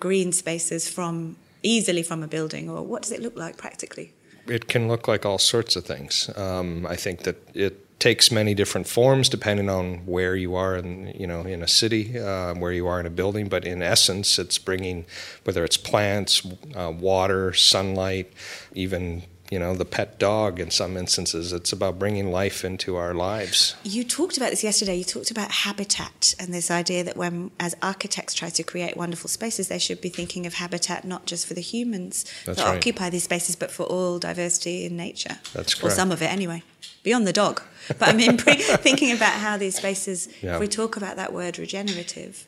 green 0.00 0.32
spaces 0.32 0.88
from 0.88 1.36
easily 1.62 2.02
from 2.02 2.22
a 2.22 2.26
building. 2.26 2.70
Or 2.70 2.82
what 2.82 3.02
does 3.02 3.12
it 3.12 3.20
look 3.20 3.36
like 3.36 3.56
practically? 3.56 4.14
it 4.50 4.68
can 4.68 4.88
look 4.88 5.06
like 5.08 5.24
all 5.24 5.38
sorts 5.38 5.76
of 5.76 5.84
things. 5.84 6.30
Um, 6.36 6.86
I 6.86 6.96
think 6.96 7.22
that 7.22 7.36
it 7.54 7.98
takes 8.00 8.30
many 8.32 8.54
different 8.54 8.88
forms 8.88 9.28
depending 9.28 9.68
on 9.68 9.98
where 10.06 10.34
you 10.34 10.54
are 10.54 10.74
in 10.76 11.14
you 11.18 11.26
know 11.26 11.42
in 11.42 11.62
a 11.62 11.68
city, 11.68 12.18
uh, 12.18 12.54
where 12.54 12.72
you 12.72 12.86
are 12.86 12.98
in 13.00 13.06
a 13.06 13.10
building. 13.10 13.48
But 13.48 13.64
in 13.64 13.82
essence, 13.82 14.38
it's 14.38 14.58
bringing 14.58 15.06
whether 15.44 15.64
it's 15.64 15.76
plants, 15.76 16.46
uh, 16.74 16.92
water, 16.98 17.52
sunlight, 17.52 18.32
even 18.74 19.22
you 19.50 19.58
know 19.58 19.74
the 19.74 19.84
pet 19.84 20.18
dog. 20.18 20.60
In 20.60 20.70
some 20.70 20.96
instances, 20.96 21.52
it's 21.52 21.72
about 21.72 21.98
bringing 21.98 22.30
life 22.30 22.64
into 22.64 22.96
our 22.96 23.12
lives. 23.14 23.74
You 23.82 24.04
talked 24.04 24.36
about 24.36 24.50
this 24.50 24.62
yesterday. 24.64 24.96
You 24.96 25.04
talked 25.04 25.30
about 25.30 25.50
habitat 25.50 26.34
and 26.38 26.54
this 26.54 26.70
idea 26.70 27.02
that 27.04 27.16
when, 27.16 27.50
as 27.58 27.74
architects, 27.82 28.32
try 28.34 28.48
to 28.50 28.62
create 28.62 28.96
wonderful 28.96 29.28
spaces, 29.28 29.68
they 29.68 29.78
should 29.78 30.00
be 30.00 30.08
thinking 30.08 30.46
of 30.46 30.54
habitat 30.54 31.04
not 31.04 31.26
just 31.26 31.46
for 31.46 31.54
the 31.54 31.60
humans 31.60 32.24
That's 32.46 32.58
that 32.58 32.66
right. 32.68 32.76
occupy 32.76 33.10
these 33.10 33.24
spaces, 33.24 33.56
but 33.56 33.70
for 33.70 33.82
all 33.84 34.18
diversity 34.18 34.84
in 34.86 34.96
nature. 34.96 35.38
That's 35.52 35.74
Or 35.78 35.80
correct. 35.82 35.96
some 35.96 36.12
of 36.12 36.22
it, 36.22 36.30
anyway, 36.32 36.62
beyond 37.02 37.26
the 37.26 37.32
dog. 37.32 37.60
But 37.98 38.08
I 38.08 38.12
mean, 38.12 38.38
thinking 38.88 39.10
about 39.12 39.32
how 39.32 39.56
these 39.56 39.76
spaces, 39.76 40.28
Yeah. 40.42 40.54
if 40.54 40.60
we 40.60 40.68
talk 40.68 40.96
about 40.96 41.16
that 41.16 41.32
word 41.32 41.58
regenerative, 41.58 42.46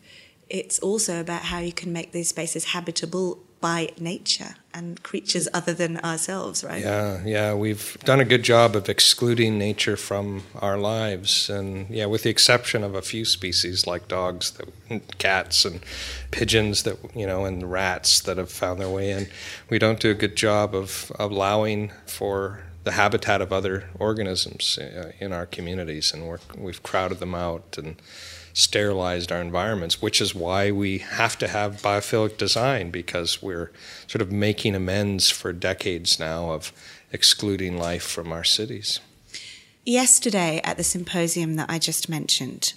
it's 0.49 0.79
also 0.79 1.21
about 1.21 1.43
how 1.43 1.59
you 1.59 1.73
can 1.73 1.93
make 1.93 2.13
these 2.13 2.29
spaces 2.29 2.67
habitable 2.67 3.39
by 3.63 3.89
nature 3.99 4.57
and 4.75 5.03
creatures 5.05 5.49
other 5.55 5.73
than 5.73 5.97
ourselves, 5.99 6.65
right? 6.65 6.83
Yeah, 6.83 7.23
yeah, 7.25 7.55
we've 7.55 7.97
done 8.05 8.21
a 8.21 8.25
good 8.25 8.43
job 8.43 8.75
of 8.75 8.89
excluding 8.89 9.57
nature 9.57 9.97
from 9.97 10.43
our 10.61 10.77
lives, 10.77 11.49
and 11.49 11.89
yeah, 11.89 12.07
with 12.07 12.25
the 12.25 12.31
exception 12.31 12.83
of 12.83 12.95
a 12.95 13.01
few 13.01 13.25
species 13.25 13.87
like 13.87 14.09
dogs, 14.09 14.51
that, 14.51 14.69
cats, 15.19 15.65
and 15.65 15.81
pigeons 16.33 16.83
that 16.83 16.99
you 17.15 17.27
know, 17.27 17.45
and 17.45 17.71
rats 17.71 18.21
that 18.21 18.37
have 18.37 18.51
found 18.51 18.81
their 18.81 18.91
way 18.91 19.13
in, 19.13 19.29
we 19.71 19.79
don't 19.79 20.01
do 20.01 20.11
a 20.11 20.15
good 20.15 20.37
job 20.37 20.75
of 20.75 21.13
allowing 21.19 21.93
for 22.05 22.65
the 22.85 22.93
habitat 22.93 23.41
of 23.41 23.53
other 23.53 23.89
organisms 23.99 24.77
uh, 24.77 25.13
in 25.21 25.33
our 25.33 25.47
communities, 25.47 26.13
and 26.13 26.39
we've 26.59 26.83
crowded 26.83 27.21
them 27.21 27.35
out 27.35 27.79
and 27.79 27.97
sterilized 28.53 29.33
our 29.33 29.41
environments, 29.41 30.03
which 30.03 30.21
is 30.21 30.35
why 30.35 30.71
we 30.71 30.99
have 30.99 31.39
to 31.39 31.49
have 31.49 31.83
biophilic 31.83 32.37
design 32.37 32.91
because 32.91 33.43
we're 33.43 33.71
sort 34.07 34.23
of 34.23 34.31
making 34.31 34.75
amends 34.75 35.31
for 35.31 35.53
decades 35.53 36.19
now 36.19 36.51
of 36.51 36.73
excluding 37.13 37.79
life 37.79 38.05
from 38.05 38.33
our 38.33 38.45
cities. 38.45 39.01
Yesterday 39.85 40.61
at 40.65 40.77
the 40.77 40.85
symposium 40.85 41.57
that 41.57 41.71
I 41.71 41.79
just 41.79 42.09
mentioned, 42.09 42.75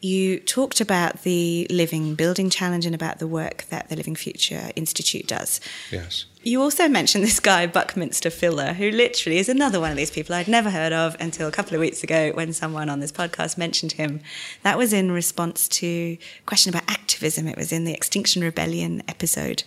you 0.00 0.40
talked 0.40 0.80
about 0.80 1.22
the 1.22 1.66
Living 1.70 2.14
Building 2.14 2.50
Challenge 2.50 2.84
and 2.84 2.94
about 2.94 3.18
the 3.18 3.28
work 3.28 3.64
that 3.70 3.88
the 3.88 3.96
Living 3.96 4.16
Future 4.16 4.70
Institute 4.74 5.26
does. 5.26 5.60
Yes. 5.90 6.26
You 6.44 6.60
also 6.60 6.88
mentioned 6.88 7.22
this 7.22 7.38
guy, 7.38 7.68
Buckminster 7.68 8.28
Fuller, 8.28 8.72
who 8.72 8.90
literally 8.90 9.38
is 9.38 9.48
another 9.48 9.78
one 9.78 9.92
of 9.92 9.96
these 9.96 10.10
people 10.10 10.34
I'd 10.34 10.48
never 10.48 10.70
heard 10.70 10.92
of 10.92 11.16
until 11.20 11.46
a 11.46 11.52
couple 11.52 11.74
of 11.74 11.80
weeks 11.80 12.02
ago 12.02 12.32
when 12.34 12.52
someone 12.52 12.88
on 12.88 12.98
this 12.98 13.12
podcast 13.12 13.56
mentioned 13.56 13.92
him. 13.92 14.20
That 14.64 14.76
was 14.76 14.92
in 14.92 15.12
response 15.12 15.68
to 15.68 15.86
a 15.86 16.18
question 16.44 16.74
about 16.74 16.90
activism. 16.90 17.46
It 17.46 17.56
was 17.56 17.70
in 17.70 17.84
the 17.84 17.92
Extinction 17.92 18.42
Rebellion 18.42 19.04
episode. 19.06 19.62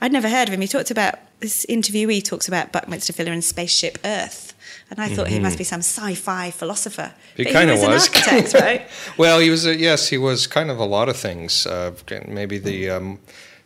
I'd 0.00 0.12
never 0.12 0.28
heard 0.28 0.46
of 0.46 0.54
him. 0.54 0.60
He 0.60 0.68
talked 0.68 0.92
about, 0.92 1.16
this 1.40 1.66
interviewee 1.68 2.22
talks 2.22 2.46
about 2.46 2.70
Buckminster 2.70 3.12
Fuller 3.12 3.32
and 3.32 3.42
Spaceship 3.42 3.98
Earth. 4.04 4.54
And 4.88 5.00
I 5.00 5.08
thought 5.08 5.28
he 5.28 5.40
must 5.40 5.58
be 5.58 5.64
some 5.64 5.80
sci 5.80 6.14
fi 6.14 6.50
philosopher. 6.52 7.12
He 7.36 7.44
kind 7.44 7.70
of 7.70 7.78
was. 7.80 7.88
was. 7.88 8.06
an 8.08 8.14
architect, 8.14 8.54
right? 8.54 8.88
well, 9.16 9.40
he 9.40 9.50
was. 9.50 9.66
A, 9.66 9.76
yes, 9.76 10.08
he 10.08 10.18
was 10.18 10.46
kind 10.46 10.70
of 10.70 10.78
a 10.78 10.84
lot 10.84 11.08
of 11.08 11.16
things. 11.16 11.66
Uh, 11.66 11.92
maybe 12.26 12.58
the 12.58 12.90
um, 12.90 13.20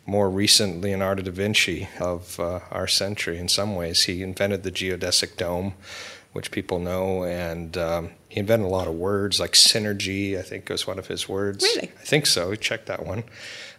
more 0.05 0.29
recent 0.29 0.81
Leonardo 0.81 1.23
da 1.23 1.31
Vinci 1.31 1.87
of 1.99 2.39
uh, 2.39 2.59
our 2.71 2.87
century. 2.87 3.37
In 3.37 3.47
some 3.47 3.75
ways, 3.75 4.03
he 4.03 4.21
invented 4.21 4.63
the 4.63 4.71
geodesic 4.71 5.37
dome, 5.37 5.73
which 6.33 6.51
people 6.51 6.79
know, 6.79 7.23
and 7.23 7.77
um, 7.77 8.09
he 8.29 8.39
invented 8.39 8.67
a 8.67 8.69
lot 8.69 8.87
of 8.87 8.93
words 8.93 9.39
like 9.39 9.53
synergy. 9.53 10.37
I 10.37 10.41
think 10.41 10.69
was 10.69 10.85
one 10.85 10.99
of 10.99 11.07
his 11.07 11.27
words. 11.27 11.63
Really? 11.63 11.91
I 11.99 12.05
think 12.05 12.25
so. 12.25 12.55
Check 12.55 12.85
that 12.85 13.05
one. 13.05 13.23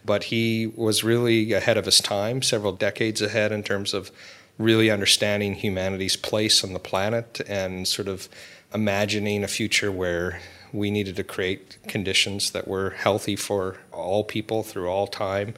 But 0.05 0.25
he 0.25 0.67
was 0.67 1.03
really 1.03 1.53
ahead 1.53 1.77
of 1.77 1.85
his 1.85 1.99
time, 1.99 2.41
several 2.41 2.71
decades 2.73 3.21
ahead 3.21 3.51
in 3.51 3.63
terms 3.63 3.93
of 3.93 4.11
really 4.57 4.89
understanding 4.89 5.53
humanity's 5.53 6.15
place 6.15 6.63
on 6.63 6.73
the 6.73 6.79
planet 6.79 7.41
and 7.47 7.87
sort 7.87 8.07
of 8.07 8.27
imagining 8.73 9.43
a 9.43 9.47
future 9.47 9.91
where 9.91 10.41
we 10.73 10.91
needed 10.91 11.15
to 11.15 11.23
create 11.23 11.77
conditions 11.87 12.51
that 12.51 12.67
were 12.67 12.91
healthy 12.91 13.35
for 13.35 13.77
all 13.91 14.23
people 14.23 14.63
through 14.63 14.89
all 14.89 15.07
time. 15.07 15.53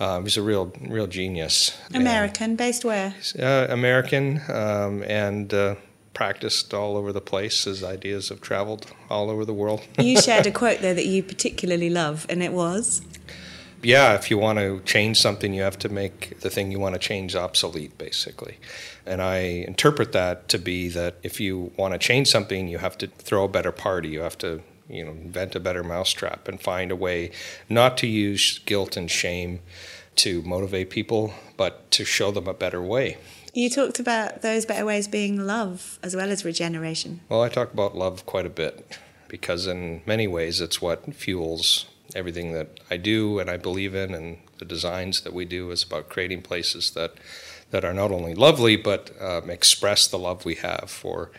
Uh, 0.00 0.18
he 0.18 0.24
was 0.24 0.36
a 0.36 0.42
real, 0.42 0.72
real 0.80 1.06
genius. 1.06 1.76
American, 1.92 2.54
based 2.56 2.84
where? 2.84 3.14
Uh, 3.38 3.66
American, 3.68 4.40
um, 4.48 5.02
and 5.04 5.52
uh, 5.52 5.74
practiced 6.14 6.72
all 6.72 6.96
over 6.96 7.12
the 7.12 7.20
place. 7.20 7.64
His 7.64 7.82
ideas 7.82 8.28
have 8.28 8.40
traveled 8.40 8.86
all 9.10 9.28
over 9.30 9.44
the 9.44 9.54
world. 9.54 9.82
You 9.98 10.20
shared 10.20 10.46
a 10.46 10.50
quote 10.52 10.80
there 10.80 10.94
that 10.94 11.06
you 11.06 11.22
particularly 11.22 11.90
love, 11.90 12.26
and 12.28 12.42
it 12.42 12.52
was. 12.52 13.02
yeah, 13.82 14.14
if 14.14 14.30
you 14.30 14.38
want 14.38 14.58
to 14.58 14.80
change 14.84 15.18
something, 15.20 15.52
you 15.54 15.62
have 15.62 15.78
to 15.80 15.88
make 15.88 16.40
the 16.40 16.50
thing 16.50 16.70
you 16.72 16.78
want 16.80 16.94
to 16.94 16.98
change 16.98 17.34
obsolete, 17.36 17.96
basically. 17.98 18.58
And 19.06 19.22
I 19.22 19.36
interpret 19.66 20.12
that 20.12 20.48
to 20.50 20.58
be 20.58 20.88
that 20.90 21.16
if 21.22 21.40
you 21.40 21.72
want 21.76 21.94
to 21.94 21.98
change 21.98 22.28
something, 22.28 22.68
you 22.68 22.78
have 22.78 22.98
to 22.98 23.06
throw 23.06 23.44
a 23.44 23.48
better 23.48 23.72
party. 23.72 24.08
You 24.08 24.20
have 24.20 24.38
to, 24.38 24.62
you 24.88 25.04
know, 25.04 25.10
invent 25.10 25.54
a 25.54 25.60
better 25.60 25.84
mousetrap 25.84 26.48
and 26.48 26.60
find 26.60 26.90
a 26.90 26.96
way 26.96 27.30
not 27.68 27.96
to 27.98 28.06
use 28.06 28.58
guilt 28.60 28.96
and 28.96 29.10
shame 29.10 29.60
to 30.16 30.42
motivate 30.42 30.90
people, 30.90 31.34
but 31.56 31.90
to 31.92 32.04
show 32.04 32.30
them 32.30 32.48
a 32.48 32.54
better 32.54 32.82
way. 32.82 33.16
You 33.54 33.70
talked 33.70 33.98
about 33.98 34.42
those 34.42 34.66
better 34.66 34.84
ways 34.84 35.08
being 35.08 35.46
love 35.46 35.98
as 36.02 36.14
well 36.14 36.30
as 36.30 36.44
regeneration. 36.44 37.20
Well, 37.28 37.42
I 37.42 37.48
talk 37.48 37.72
about 37.72 37.96
love 37.96 38.26
quite 38.26 38.46
a 38.46 38.50
bit 38.50 38.98
because, 39.28 39.66
in 39.66 40.02
many 40.06 40.26
ways, 40.26 40.60
it's 40.60 40.80
what 40.80 41.14
fuels 41.14 41.86
everything 42.14 42.52
that 42.52 42.80
I 42.90 42.96
do 42.96 43.38
and 43.38 43.50
I 43.50 43.56
believe 43.56 43.94
in, 43.94 44.14
and 44.14 44.38
the 44.58 44.64
designs 44.64 45.22
that 45.22 45.32
we 45.32 45.44
do 45.44 45.70
is 45.70 45.82
about 45.82 46.08
creating 46.08 46.42
places 46.42 46.90
that 46.92 47.14
that 47.70 47.84
are 47.84 47.92
not 47.92 48.10
only 48.10 48.34
lovely 48.34 48.76
but 48.76 49.10
um, 49.20 49.50
express 49.50 50.06
the 50.06 50.18
love 50.18 50.44
we 50.44 50.54
have 50.54 50.90
for 50.90 51.30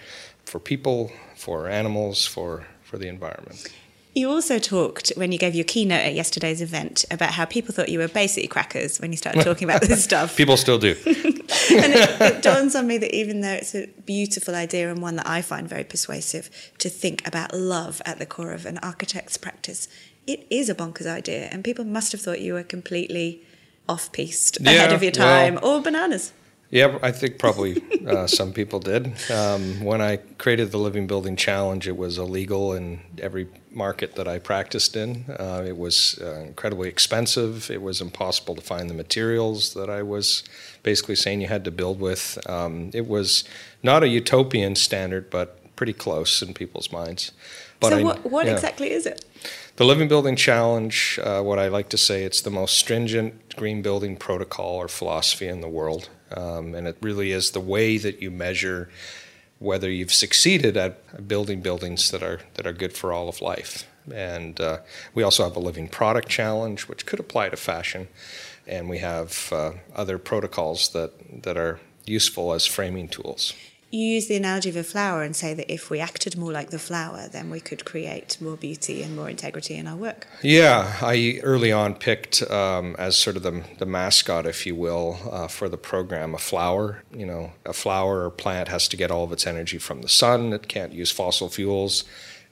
for 0.45 0.59
people, 0.59 1.11
for 1.35 1.67
animals, 1.67 2.25
for 2.25 2.65
for 2.89 2.97
the 2.97 3.07
environment. 3.07 3.71
You 4.15 4.29
also 4.31 4.57
talked 4.57 5.13
when 5.15 5.31
you 5.31 5.37
gave 5.37 5.53
your 5.53 5.63
keynote 5.65 6.01
at 6.01 6.15
yesterday's 6.15 6.61
event 6.61 7.05
about 7.11 7.29
how 7.31 7.45
people 7.45 7.73
thought 7.73 7.89
you 7.89 7.99
were 7.99 8.07
basically 8.07 8.47
crackers 8.47 8.99
when 8.99 9.11
you 9.11 9.17
started 9.17 9.43
talking 9.43 9.69
about 9.69 9.81
this 9.81 10.03
stuff. 10.09 10.35
People 10.35 10.57
still 10.57 10.79
do. 10.79 10.95
and 11.05 11.93
it, 11.93 12.21
it 12.21 12.41
dawns 12.41 12.75
on 12.75 12.87
me 12.87 12.97
that 12.97 13.15
even 13.15 13.41
though 13.41 13.51
it's 13.53 13.75
a 13.75 13.87
beautiful 14.05 14.55
idea 14.55 14.89
and 14.91 15.01
one 15.01 15.15
that 15.17 15.27
I 15.27 15.41
find 15.43 15.69
very 15.69 15.83
persuasive, 15.83 16.49
to 16.79 16.89
think 16.89 17.25
about 17.27 17.53
love 17.53 18.01
at 18.05 18.17
the 18.17 18.25
core 18.25 18.51
of 18.51 18.65
an 18.65 18.79
architect's 18.79 19.37
practice, 19.37 19.87
it 20.25 20.45
is 20.49 20.69
a 20.69 20.75
bonkers 20.75 21.07
idea, 21.07 21.47
and 21.51 21.63
people 21.63 21.85
must 21.85 22.11
have 22.11 22.21
thought 22.21 22.41
you 22.41 22.53
were 22.53 22.63
completely 22.63 23.41
off-piste, 23.87 24.59
ahead 24.61 24.91
of 24.91 25.03
your 25.03 25.11
well- 25.17 25.51
time, 25.51 25.59
or 25.61 25.81
bananas. 25.81 26.33
Yeah, 26.71 26.99
I 27.01 27.11
think 27.11 27.39
probably 27.39 27.81
uh, 28.07 28.27
some 28.27 28.53
people 28.53 28.79
did. 28.79 29.11
Um, 29.31 29.83
when 29.83 30.01
I 30.01 30.17
created 30.17 30.71
the 30.71 30.77
Living 30.77 31.07
Building 31.07 31.35
Challenge, 31.35 31.87
it 31.87 31.97
was 31.97 32.19
illegal 32.19 32.73
in 32.73 32.99
every 33.17 33.47
market 33.71 34.15
that 34.15 34.27
I 34.27 34.37
practiced 34.37 34.95
in. 34.95 35.25
Uh, 35.39 35.63
it 35.65 35.77
was 35.77 36.19
uh, 36.21 36.43
incredibly 36.45 36.87
expensive. 36.87 37.71
It 37.71 37.81
was 37.81 38.01
impossible 38.01 38.53
to 38.53 38.61
find 38.61 38.87
the 38.87 38.93
materials 38.93 39.73
that 39.73 39.89
I 39.89 40.03
was 40.03 40.43
basically 40.83 41.15
saying 41.15 41.41
you 41.41 41.47
had 41.47 41.65
to 41.65 41.71
build 41.71 41.99
with. 41.99 42.37
Um, 42.47 42.91
it 42.93 43.07
was 43.07 43.43
not 43.81 44.03
a 44.03 44.07
utopian 44.07 44.75
standard, 44.75 45.31
but 45.31 45.75
pretty 45.75 45.93
close 45.93 46.41
in 46.43 46.53
people's 46.53 46.91
minds. 46.91 47.31
But 47.79 47.89
so, 47.89 47.97
I- 47.97 48.03
what, 48.03 48.25
what 48.29 48.45
yeah. 48.45 48.53
exactly 48.53 48.91
is 48.91 49.07
it? 49.07 49.25
The 49.77 49.85
Living 49.85 50.09
Building 50.09 50.35
Challenge, 50.35 51.19
uh, 51.23 51.41
what 51.41 51.57
I 51.57 51.69
like 51.69 51.87
to 51.89 51.97
say, 51.97 52.25
it's 52.25 52.41
the 52.41 52.49
most 52.51 52.77
stringent 52.77 53.55
green 53.55 53.81
building 53.81 54.17
protocol 54.17 54.75
or 54.75 54.89
philosophy 54.89 55.47
in 55.47 55.61
the 55.61 55.69
world. 55.69 56.09
Um, 56.35 56.75
and 56.75 56.87
it 56.87 56.97
really 57.01 57.31
is 57.31 57.51
the 57.51 57.59
way 57.59 57.97
that 57.97 58.21
you 58.21 58.31
measure 58.31 58.89
whether 59.59 59.89
you've 59.89 60.13
succeeded 60.13 60.77
at 60.77 61.27
building 61.27 61.61
buildings 61.61 62.11
that 62.11 62.23
are, 62.23 62.39
that 62.53 62.65
are 62.65 62.73
good 62.73 62.93
for 62.93 63.11
all 63.11 63.27
of 63.27 63.41
life. 63.41 63.85
And 64.13 64.59
uh, 64.59 64.79
we 65.13 65.23
also 65.23 65.43
have 65.43 65.55
a 65.55 65.59
Living 65.59 65.87
Product 65.87 66.29
Challenge, 66.29 66.87
which 66.87 67.05
could 67.05 67.19
apply 67.19 67.49
to 67.49 67.57
fashion. 67.57 68.07
And 68.65 68.89
we 68.89 68.99
have 68.99 69.49
uh, 69.51 69.71
other 69.95 70.17
protocols 70.17 70.89
that, 70.89 71.43
that 71.43 71.57
are 71.57 71.79
useful 72.05 72.53
as 72.53 72.65
framing 72.65 73.07
tools. 73.07 73.53
You 73.91 74.05
use 74.05 74.27
the 74.27 74.35
analogy 74.35 74.69
of 74.69 74.75
a 74.75 74.83
flower 74.83 75.23
and 75.23 75.35
say 75.35 75.55
that 75.55 75.71
if 75.71 75.89
we 75.89 75.99
acted 75.99 76.37
more 76.37 76.51
like 76.51 76.69
the 76.69 76.77
flower, 76.77 77.27
then 77.27 77.49
we 77.49 77.59
could 77.59 77.85
create 77.85 78.39
more 78.39 78.55
beauty 78.55 79.01
and 79.01 79.15
more 79.15 79.29
integrity 79.29 79.75
in 79.75 79.87
our 79.87 79.95
work. 79.95 80.27
Yeah, 80.43 80.97
I 81.01 81.39
early 81.41 81.71
on 81.71 81.95
picked 81.95 82.43
um, 82.51 82.95
as 82.99 83.17
sort 83.17 83.35
of 83.35 83.41
the, 83.41 83.63
the 83.79 83.87
mascot, 83.87 84.45
if 84.45 84.67
you 84.67 84.75
will, 84.75 85.17
uh, 85.31 85.47
for 85.47 85.67
the 85.69 85.77
program 85.77 86.35
a 86.35 86.37
flower. 86.37 87.03
You 87.11 87.25
know, 87.25 87.53
a 87.65 87.73
flower 87.73 88.25
or 88.25 88.29
plant 88.29 88.67
has 88.67 88.87
to 88.89 88.97
get 88.97 89.09
all 89.09 89.23
of 89.23 89.31
its 89.31 89.47
energy 89.47 89.79
from 89.79 90.03
the 90.03 90.09
sun. 90.09 90.53
It 90.53 90.67
can't 90.67 90.93
use 90.93 91.09
fossil 91.09 91.49
fuels. 91.49 92.03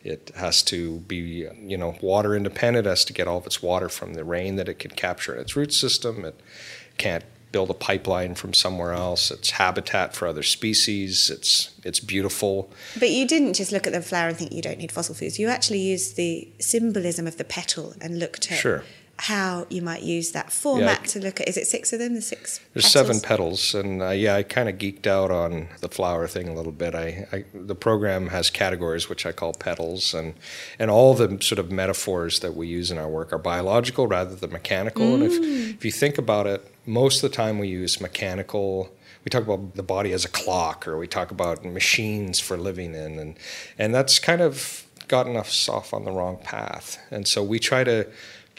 It 0.04 0.32
has 0.36 0.64
to 0.64 1.00
be, 1.02 1.48
you 1.62 1.78
know, 1.78 1.98
water 2.02 2.36
independent. 2.36 2.88
It 2.88 2.90
has 2.90 3.06
to 3.06 3.14
get 3.14 3.28
all 3.28 3.38
of 3.38 3.46
its 3.46 3.62
water 3.62 3.90
from 3.90 4.16
the 4.16 4.24
rain 4.24 4.56
that 4.56 4.70
it 4.70 4.80
can 4.80 4.92
capture 4.92 5.36
in 5.36 5.42
its 5.42 5.56
root 5.56 5.74
system. 5.74 6.26
It 6.26 6.40
can't 6.98 7.26
build 7.52 7.70
a 7.70 7.74
pipeline 7.74 8.36
from 8.36 8.54
somewhere 8.54 8.94
else. 8.94 9.32
It's 9.32 9.52
habitat 9.52 10.16
for 10.16 10.28
other 10.28 10.44
species. 10.44 11.30
It's 11.30 11.72
it's 11.84 12.00
beautiful. 12.00 12.70
But 13.00 13.10
you 13.10 13.28
didn't 13.28 13.54
just 13.54 13.72
look 13.72 13.88
at 13.88 13.94
the 13.94 14.02
flower 14.02 14.30
and 14.30 14.38
think 14.38 14.52
you 14.52 14.62
don't 14.62 14.78
need 14.78 14.92
fossil 14.92 15.16
fuels. 15.16 15.40
You 15.40 15.48
actually 15.48 15.80
used 15.80 16.16
the 16.16 16.48
symbolism 16.60 17.28
of 17.28 17.38
the 17.38 17.44
petal 17.44 17.94
and 18.02 18.20
looked 18.20 18.52
at 18.52 18.58
Sure. 18.58 18.84
How 19.20 19.66
you 19.70 19.82
might 19.82 20.04
use 20.04 20.32
that 20.32 20.52
format 20.52 21.06
to 21.06 21.20
look 21.20 21.42
at. 21.42 21.48
Is 21.48 21.58
it 21.58 21.66
six 21.66 21.92
of 21.92 22.00
them? 22.00 22.14
The 22.14 22.22
six. 22.22 22.60
There's 22.74 22.86
petals? 22.86 22.92
seven 22.92 23.20
petals, 23.20 23.74
and 23.74 24.02
uh, 24.02 24.10
yeah, 24.10 24.36
I 24.36 24.44
kind 24.44 24.70
of 24.70 24.78
geeked 24.78 25.08
out 25.08 25.32
on 25.32 25.70
the 25.82 25.90
flower 25.90 26.28
thing 26.28 26.48
a 26.48 26.54
little 26.54 26.72
bit. 26.72 26.94
I, 26.94 27.28
I 27.32 27.46
the 27.54 27.76
program 27.76 28.28
has 28.28 28.50
categories 28.50 29.10
which 29.10 29.26
I 29.26 29.32
call 29.32 29.54
petals, 29.54 30.14
and 30.14 30.36
and 30.78 30.92
all 30.92 31.16
the 31.16 31.42
sort 31.42 31.58
of 31.58 31.72
metaphors 31.72 32.40
that 32.42 32.56
we 32.56 32.68
use 32.68 32.92
in 32.92 32.98
our 32.98 33.10
work 33.10 33.34
are 33.34 33.40
biological 33.40 34.08
rather 34.08 34.36
than 34.36 34.52
mechanical. 34.52 35.16
And 35.16 35.24
if 35.24 35.34
if 35.78 35.86
you 35.86 35.92
think 35.92 36.18
about 36.18 36.46
it, 36.46 36.72
most 36.86 37.24
of 37.24 37.30
the 37.30 37.36
time 37.36 37.60
we 37.60 37.68
use 37.68 38.00
mechanical. 38.00 38.92
We 39.26 39.30
talk 39.30 39.44
about 39.44 39.76
the 39.76 39.84
body 39.84 40.14
as 40.14 40.24
a 40.24 40.30
clock, 40.30 40.88
or 40.88 40.98
we 40.98 41.06
talk 41.06 41.32
about 41.32 41.66
machines 41.66 42.40
for 42.40 42.56
living 42.56 42.96
in, 42.96 43.20
and 43.20 43.38
and 43.78 43.94
that's 43.94 44.20
kind 44.20 44.40
of 44.40 44.88
gotten 45.08 45.36
us 45.36 45.70
off 45.70 45.94
on 45.94 46.06
the 46.06 46.12
wrong 46.12 46.38
path. 46.38 46.98
And 47.12 47.28
so 47.28 47.44
we 47.44 47.60
try 47.60 47.84
to 47.84 48.08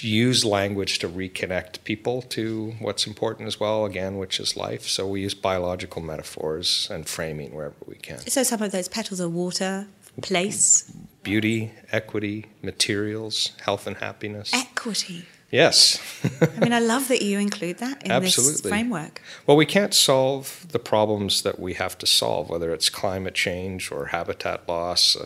use 0.01 0.45
language 0.45 0.99
to 1.01 1.09
reconnect 1.09 1.85
people 1.85 2.23
to 2.23 2.75
what's 2.81 3.07
important 3.07 3.47
as 3.49 3.59
well, 3.59 3.85
again, 3.85 4.17
which 4.17 4.39
is 4.41 4.57
life. 4.57 4.87
So 4.87 5.07
we 5.07 5.23
use 5.23 5.35
biological 5.35 6.03
metaphors 6.03 6.89
and 6.91 7.09
framing 7.09 7.55
wherever 7.55 7.75
we 7.87 7.97
can. 7.97 8.19
So 8.19 8.43
some 8.43 8.63
of 8.63 8.73
those 8.73 8.89
petals 8.89 9.21
are 9.21 9.29
water, 9.29 9.87
place, 10.23 10.91
Beauty, 11.23 11.73
equity, 11.93 12.47
materials, 12.63 13.53
health 13.63 13.87
and 13.87 13.97
happiness. 13.99 14.53
equity. 14.55 15.27
Yes. 15.51 15.99
I 16.41 16.61
mean, 16.61 16.73
I 16.73 16.79
love 16.79 17.09
that 17.09 17.23
you 17.23 17.39
include 17.39 17.79
that 17.79 18.03
in 18.03 18.09
this 18.23 18.39
Absolutely. 18.39 18.71
framework. 18.71 19.23
Well, 19.47 19.57
we 19.57 19.65
can't 19.67 19.95
solve 19.95 20.67
the 20.71 20.79
problems 20.79 21.43
that 21.43 21.59
we 21.59 21.75
have 21.75 21.97
to 21.99 22.07
solve, 22.07 22.51
whether 22.51 22.73
it's 22.73 22.91
climate 22.91 23.35
change 23.35 23.91
or 23.91 24.07
habitat 24.07 24.69
loss, 24.69 25.17
uh, 25.17 25.25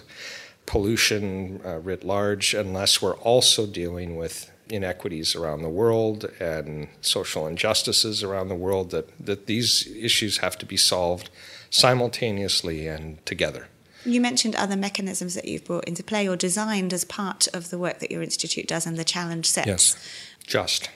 pollution 0.67 1.61
uh, 1.65 1.79
writ 1.79 2.05
large, 2.05 2.55
unless 2.55 3.03
we're 3.03 3.17
also 3.17 3.67
dealing 3.67 4.17
with 4.17 4.51
inequities 4.73 5.37
around 5.37 5.63
the 5.63 5.69
world 5.69 6.25
and 6.41 6.89
social 7.01 7.47
injustices 7.47 8.23
around 8.23 8.49
the 8.49 8.55
world. 8.55 8.91
That 8.91 9.09
that 9.25 9.47
these 9.47 9.87
issues 9.95 10.39
have 10.39 10.57
to 10.59 10.67
be 10.67 10.77
solved 10.77 11.31
simultaneously 11.71 12.89
and 12.89 13.25
together. 13.27 13.69
You 14.05 14.21
mentioned 14.21 14.57
other 14.57 14.77
mechanisms 14.77 15.35
that 15.35 15.45
you've 15.45 15.65
brought 15.65 15.85
into 15.85 16.03
play 16.03 16.29
or 16.29 16.37
designed 16.37 16.93
as 16.93 17.05
part 17.05 17.47
of 17.55 17.71
the 17.71 17.79
work 17.79 18.01
that 18.01 18.11
your 18.11 18.23
institute 18.23 18.67
does 18.67 18.85
and 18.85 18.97
the 18.97 19.05
challenge 19.05 19.47
sets. 19.47 19.69
Yes, 19.69 19.97
just. 20.45 20.91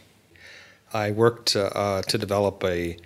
I 0.92 1.10
worked 1.10 1.54
uh, 1.54 1.70
uh, 1.74 2.02
to 2.02 2.18
develop 2.18 2.64
a, 2.64 2.96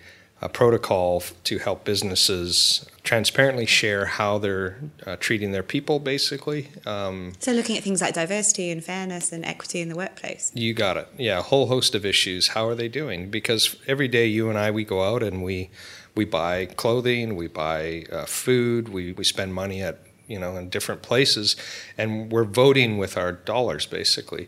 a 0.43 0.49
protocol 0.49 1.23
to 1.45 1.59
help 1.59 1.85
businesses 1.85 2.87
transparently 3.03 3.67
share 3.67 4.07
how 4.07 4.39
they're 4.39 4.79
uh, 5.07 5.17
treating 5.17 5.53
their 5.53 5.63
people, 5.63 5.99
basically. 5.99 6.69
Um, 6.87 7.33
So 7.39 7.53
looking 7.53 7.77
at 7.77 7.83
things 7.83 8.01
like 8.01 8.15
diversity 8.15 8.71
and 8.71 8.83
fairness 8.85 9.33
and 9.33 9.45
equity 9.45 9.81
in 9.81 9.89
the 9.89 9.97
workplace. 9.97 10.51
you 10.55 10.75
got 10.75 10.97
it. 10.97 11.09
Yeah, 11.19 11.39
a 11.39 11.43
whole 11.43 11.67
host 11.67 11.95
of 11.95 12.05
issues. 12.05 12.49
How 12.49 12.67
are 12.69 12.75
they 12.75 12.89
doing? 12.89 13.31
Because 13.31 13.77
every 13.87 14.09
day 14.09 14.27
you 14.27 14.49
and 14.49 14.59
I, 14.59 14.71
we 14.71 14.85
go 14.85 15.03
out 15.03 15.23
and 15.23 15.43
we, 15.43 15.71
we 16.15 16.25
buy 16.25 16.67
clothing, 16.67 17.37
we 17.37 17.47
buy 17.47 18.05
uh, 18.13 18.25
food, 18.27 18.89
we, 18.89 19.13
we 19.13 19.25
spend 19.25 19.55
money 19.55 19.83
at, 19.83 19.99
you 20.27 20.39
know, 20.39 20.57
in 20.57 20.69
different 20.69 21.03
places, 21.03 21.57
and 21.99 22.31
we're 22.31 22.45
voting 22.45 22.99
with 22.99 23.17
our 23.17 23.33
dollars, 23.33 23.87
basically. 23.87 24.47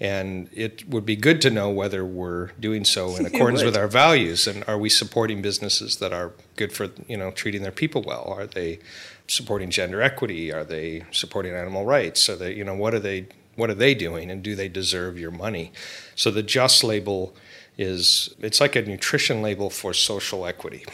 And 0.00 0.48
it 0.52 0.88
would 0.88 1.06
be 1.06 1.14
good 1.14 1.40
to 1.42 1.50
know 1.50 1.70
whether 1.70 2.04
we're 2.04 2.48
doing 2.58 2.84
so 2.84 3.16
in 3.16 3.26
accordance 3.30 3.62
with 3.62 3.76
our 3.76 3.86
values, 3.86 4.46
and 4.46 4.64
are 4.66 4.78
we 4.78 4.88
supporting 4.88 5.40
businesses 5.40 5.96
that 5.98 6.12
are 6.12 6.32
good 6.56 6.72
for 6.72 6.90
you 7.06 7.16
know 7.16 7.30
treating 7.30 7.62
their 7.62 7.72
people 7.72 8.02
well? 8.02 8.24
Are 8.36 8.46
they 8.46 8.80
supporting 9.28 9.70
gender 9.70 10.02
equity? 10.02 10.52
Are 10.52 10.64
they 10.64 11.04
supporting 11.12 11.54
animal 11.54 11.84
rights? 11.84 12.28
Are 12.28 12.36
they 12.36 12.54
you 12.54 12.64
know 12.64 12.74
what 12.74 12.92
are 12.92 13.00
they 13.00 13.26
what 13.56 13.70
are 13.70 13.74
they 13.74 13.94
doing, 13.94 14.30
and 14.30 14.42
do 14.42 14.56
they 14.56 14.68
deserve 14.68 15.18
your 15.18 15.30
money? 15.30 15.72
So 16.16 16.30
the 16.30 16.42
just 16.42 16.82
label 16.82 17.34
is 17.78 18.34
it's 18.40 18.60
like 18.60 18.76
a 18.76 18.82
nutrition 18.82 19.42
label 19.42 19.70
for 19.70 19.92
social 19.92 20.44
equity. 20.46 20.84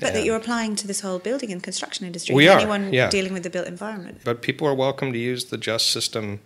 But 0.00 0.14
that 0.14 0.24
you're 0.24 0.36
applying 0.36 0.76
to 0.76 0.86
this 0.86 1.00
whole 1.00 1.18
building 1.18 1.50
and 1.50 1.60
construction 1.60 2.06
industry. 2.06 2.34
We 2.34 2.46
for 2.46 2.52
are, 2.52 2.58
Anyone 2.60 2.92
yeah. 2.92 3.10
dealing 3.10 3.32
with 3.32 3.42
the 3.42 3.50
built 3.50 3.66
environment. 3.66 4.20
but 4.24 4.42
people 4.42 4.66
are 4.68 4.74
welcome 4.74 5.12
to 5.12 5.18
use 5.18 5.46
the 5.46 5.58
just 5.58 5.90
system 5.90 6.40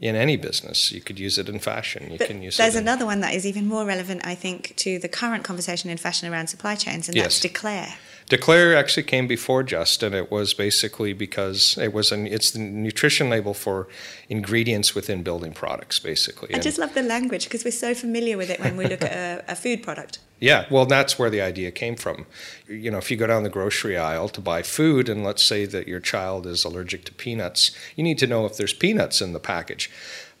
in 0.00 0.16
any 0.16 0.36
business. 0.36 0.90
You 0.92 1.00
could 1.02 1.18
use 1.20 1.36
it 1.38 1.48
in 1.48 1.58
fashion. 1.58 2.10
You 2.10 2.18
But 2.18 2.28
can 2.28 2.42
use 2.42 2.56
there's 2.56 2.74
in- 2.74 2.82
another 2.82 3.04
one 3.06 3.20
that 3.20 3.34
is 3.34 3.44
even 3.46 3.66
more 3.66 3.84
relevant, 3.84 4.22
I 4.24 4.34
think, 4.34 4.74
to 4.76 4.98
the 4.98 5.08
current 5.08 5.44
conversation 5.44 5.90
in 5.90 5.98
fashion 5.98 6.32
around 6.32 6.46
supply 6.48 6.74
chains, 6.74 7.08
and 7.08 7.16
that's 7.16 7.36
Yes. 7.36 7.40
Declare. 7.40 7.94
Declare 8.28 8.76
actually 8.76 9.02
came 9.02 9.26
before 9.26 9.62
Just, 9.62 10.02
and 10.02 10.14
it 10.14 10.30
was 10.30 10.54
basically 10.54 11.12
because 11.12 11.76
it 11.78 11.92
was 11.92 12.12
an 12.12 12.26
it's 12.26 12.50
the 12.52 12.60
nutrition 12.60 13.28
label 13.28 13.52
for 13.54 13.88
ingredients 14.28 14.94
within 14.94 15.22
building 15.22 15.52
products, 15.52 15.98
basically. 15.98 16.48
I 16.52 16.54
And- 16.54 16.62
just 16.62 16.78
love 16.78 16.94
the 16.94 17.02
language 17.02 17.44
because 17.44 17.64
we're 17.64 17.72
so 17.72 17.92
familiar 17.94 18.36
with 18.38 18.48
it 18.50 18.60
when 18.60 18.76
we 18.76 18.86
look 18.86 19.02
at 19.02 19.12
a, 19.12 19.44
a 19.48 19.56
food 19.56 19.82
product. 19.82 20.18
Yeah, 20.40 20.64
well, 20.70 20.86
that's 20.86 21.18
where 21.18 21.28
the 21.28 21.42
idea 21.42 21.70
came 21.70 21.96
from. 21.96 22.24
You 22.66 22.90
know, 22.90 22.98
if 22.98 23.10
you 23.10 23.16
go 23.18 23.26
down 23.26 23.42
the 23.42 23.50
grocery 23.50 23.96
aisle 23.96 24.28
to 24.30 24.40
buy 24.40 24.62
food, 24.62 25.08
and 25.08 25.22
let's 25.22 25.42
say 25.42 25.66
that 25.66 25.86
your 25.86 26.00
child 26.00 26.46
is 26.46 26.64
allergic 26.64 27.04
to 27.04 27.12
peanuts, 27.12 27.70
you 27.94 28.02
need 28.02 28.18
to 28.18 28.26
know 28.26 28.46
if 28.46 28.56
there's 28.56 28.72
peanuts 28.72 29.20
in 29.20 29.34
the 29.34 29.38
package. 29.40 29.90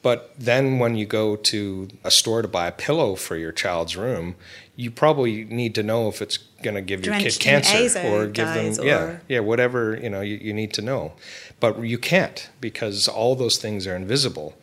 But 0.02 0.34
then 0.38 0.78
when 0.78 0.96
you 0.96 1.04
go 1.04 1.36
to 1.36 1.88
a 2.02 2.10
store 2.10 2.40
to 2.40 2.48
buy 2.48 2.68
a 2.68 2.72
pillow 2.72 3.14
for 3.14 3.36
your 3.36 3.52
child's 3.52 3.96
room, 3.96 4.34
you 4.74 4.90
probably 4.90 5.44
need 5.44 5.74
to 5.74 5.82
know 5.82 6.08
if 6.08 6.22
it's 6.22 6.38
going 6.62 6.74
to 6.74 6.80
give 6.80 7.04
your 7.04 7.14
kid 7.18 7.38
cancer 7.38 8.00
or 8.06 8.26
give 8.26 8.48
them 8.48 8.74
yeah 8.82 9.18
yeah 9.28 9.40
whatever 9.40 9.98
you 10.02 10.08
know 10.08 10.22
you, 10.22 10.36
you 10.36 10.54
need 10.54 10.72
to 10.74 10.82
know. 10.82 11.12
But 11.58 11.82
you 11.82 11.98
can't 11.98 12.48
because 12.62 13.08
all 13.08 13.36
those 13.36 13.58
things 13.58 13.86
are 13.86 13.94
invisible 13.94 14.56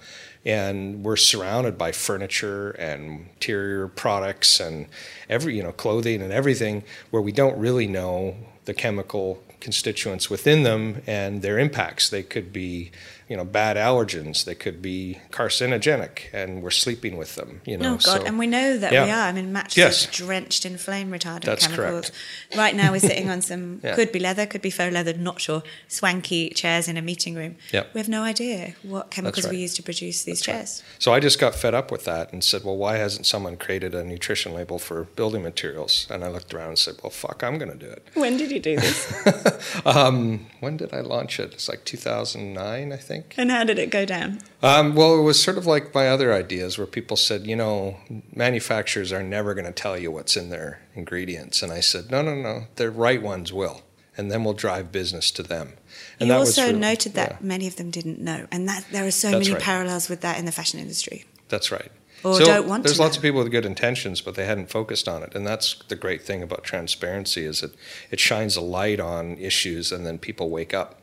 and 0.47 1.03
we're 1.03 1.17
surrounded 1.17 1.77
by 1.77 1.91
furniture 1.91 2.71
and 2.71 3.27
interior 3.33 3.89
products 3.89 4.61
and 4.61 4.87
every 5.29 5.57
you 5.57 5.61
know 5.61 5.73
clothing 5.73 6.21
and 6.21 6.31
everything 6.31 6.83
where 7.11 7.21
we 7.21 7.33
don't 7.33 7.57
really 7.59 7.85
know 7.85 8.33
the 8.63 8.73
chemical 8.73 9.43
constituents 9.59 10.29
within 10.29 10.63
them 10.63 11.01
and 11.05 11.41
their 11.41 11.59
impacts. 11.59 12.09
They 12.09 12.23
could 12.23 12.53
be 12.53 12.91
you 13.29 13.35
know 13.37 13.43
bad 13.45 13.75
allergens 13.77 14.45
they 14.45 14.55
could 14.55 14.81
be 14.81 15.19
carcinogenic 15.31 16.33
and 16.33 16.63
we're 16.63 16.69
sleeping 16.69 17.17
with 17.17 17.35
them 17.35 17.61
you 17.65 17.77
know 17.77 17.93
Oh 17.93 17.97
God! 17.97 18.21
so- 18.21 18.25
and 18.25 18.37
we 18.39 18.47
know 18.47 18.77
that 18.77 18.91
yeah. 18.91 19.05
we 19.05 19.11
are. 19.11 19.27
I 19.27 19.31
mean, 19.31 19.51
mattresses 19.51 20.05
Yes. 20.05 20.15
drenched 20.15 20.65
in 20.65 20.77
flame 20.77 21.09
retardant 21.11 21.43
That's 21.45 21.67
chemicals. 21.67 22.09
correct. 22.09 22.57
Right 22.57 22.75
now, 22.75 22.91
we're 22.91 22.99
sitting 22.99 23.29
on 23.29 23.41
some 23.41 23.79
Yeah. 23.83 23.95
could 23.95 24.11
be 24.11 24.19
leather, 24.19 24.45
could 24.45 24.61
be 24.61 24.69
faux 24.69 24.93
leather, 24.93 25.13
not 25.13 25.41
sure. 25.41 25.63
Swanky 25.87 26.49
chairs 26.49 26.87
in 26.87 26.95
a 26.97 27.01
meeting 27.01 27.35
room. 27.35 27.55
Yep. 27.71 27.93
We 27.93 27.99
have 27.99 28.09
no 28.09 28.23
idea 28.23 28.75
what 28.83 29.11
chemicals 29.11 29.45
right. 29.45 29.51
we 29.53 29.59
use 29.59 29.73
to 29.75 29.83
produce 29.83 30.23
these 30.23 30.41
chairs. 30.41 30.83
So 30.99 31.13
I 31.13 31.19
just 31.19 31.39
got 31.39 31.55
fed 31.55 31.73
up 31.73 31.91
with 31.91 32.05
that 32.05 32.31
and 32.33 32.43
said, 32.43 32.63
well, 32.63 32.77
why 32.77 32.97
hasn't 32.97 33.25
someone 33.25 33.57
created 33.57 33.93
a 33.95 34.03
nutrition 34.03 34.53
label 34.53 34.79
for 34.79 35.03
building 35.15 35.43
materials? 35.43 36.07
And 36.09 36.23
I 36.23 36.27
looked 36.29 36.53
around 36.53 36.69
and 36.69 36.79
said, 36.79 36.95
well, 37.03 37.09
fuck, 37.11 37.43
I'm 37.43 37.57
going 37.57 37.71
to 37.71 37.77
do 37.77 37.89
it. 37.91 38.05
When 38.13 38.37
did 38.37 38.51
you 38.51 38.59
do 38.59 38.75
this? 38.77 39.13
Um, 39.85 40.47
when 40.59 40.77
did 40.77 40.93
I 40.93 41.01
launch 41.01 41.39
it? 41.39 41.53
It's 41.53 41.69
like 41.69 41.83
2009, 41.85 42.91
I 42.91 42.95
think. 42.97 43.16
And 43.37 43.51
how 43.51 43.63
did 43.63 43.79
it 43.79 43.89
go 43.89 44.05
down? 44.05 44.39
Um, 44.61 44.95
well, 44.95 45.17
it 45.19 45.21
was 45.23 45.41
sort 45.41 45.57
of 45.57 45.65
like 45.65 45.93
my 45.93 46.07
other 46.09 46.33
ideas 46.33 46.77
where 46.77 46.87
people 46.87 47.17
said, 47.17 47.45
you 47.47 47.55
know, 47.55 47.97
manufacturers 48.35 49.11
are 49.11 49.23
never 49.23 49.53
going 49.53 49.65
to 49.65 49.71
tell 49.71 49.97
you 49.97 50.11
what's 50.11 50.35
in 50.35 50.49
their 50.49 50.79
ingredients. 50.95 51.61
And 51.61 51.71
I 51.71 51.79
said, 51.81 52.09
no, 52.11 52.21
no, 52.21 52.35
no, 52.35 52.63
the 52.75 52.89
right 52.89 53.21
ones 53.21 53.51
will. 53.53 53.81
And 54.17 54.31
then 54.31 54.43
we'll 54.43 54.53
drive 54.55 54.91
business 54.91 55.29
to 55.31 55.43
them. 55.43 55.73
And 56.19 56.27
you 56.27 56.33
that 56.33 56.39
was 56.39 56.57
also 56.57 56.67
really- 56.69 56.79
noted 56.79 57.13
that 57.13 57.31
yeah, 57.33 57.37
many 57.41 57.67
of 57.67 57.75
them 57.75 57.91
didn't 57.91 58.19
know, 58.19 58.47
and 58.51 58.67
that 58.67 58.85
there 58.91 59.05
are 59.05 59.11
so 59.11 59.29
That's 59.31 59.45
many 59.45 59.53
right. 59.53 59.61
parallels 59.61 60.09
with 60.09 60.21
that 60.21 60.39
in 60.39 60.45
the 60.45 60.51
fashion 60.51 60.79
industry. 60.79 61.25
that's 61.49 61.71
right. 61.71 61.91
Or 62.23 62.33
so 62.33 62.45
don't 62.45 62.67
want 62.67 62.83
to 62.83 62.87
there's 62.89 62.99
lots 62.99 63.15
know. 63.15 63.19
of 63.19 63.23
people 63.23 63.43
with 63.43 63.51
good 63.51 63.65
intentions, 63.65 64.21
but 64.21 64.33
they 64.33 64.45
hadn't 64.45 64.71
focused 64.71 65.07
on 65.07 65.21
it. 65.21 65.35
And 65.35 65.45
that's 65.45 65.75
the 65.87 65.95
great 65.95 66.23
thing 66.23 66.41
about 66.41 66.63
transparency 66.63 67.45
is 67.45 67.61
it, 67.61 67.75
it 68.09 68.19
shines 68.19 68.55
a 68.55 68.61
light 68.61 68.99
on 68.99 69.37
issues 69.37 69.91
and 69.91 70.03
then 70.03 70.17
people 70.17 70.49
wake 70.49 70.73
up. 70.73 70.99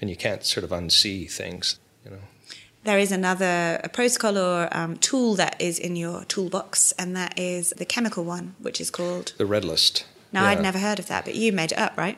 And 0.00 0.08
you 0.10 0.16
can't 0.16 0.44
sort 0.44 0.64
of 0.64 0.70
unsee 0.70 1.30
things, 1.30 1.78
you 2.04 2.10
know. 2.12 2.18
There 2.84 2.98
is 2.98 3.12
another 3.12 3.78
a 3.84 3.88
protocol 3.90 4.38
or 4.38 4.68
um, 4.74 4.96
tool 4.96 5.34
that 5.34 5.60
is 5.60 5.78
in 5.78 5.96
your 5.96 6.24
toolbox, 6.24 6.92
and 6.92 7.14
that 7.14 7.38
is 7.38 7.74
the 7.76 7.84
chemical 7.84 8.24
one, 8.24 8.54
which 8.58 8.80
is 8.80 8.90
called. 8.90 9.34
The 9.36 9.44
red 9.44 9.64
list. 9.64 10.06
Now, 10.32 10.44
I'd 10.46 10.62
never 10.62 10.78
heard 10.78 10.98
of 10.98 11.06
that, 11.08 11.24
but 11.26 11.34
you 11.34 11.52
made 11.52 11.72
it 11.72 11.78
up, 11.78 11.98
right? 11.98 12.16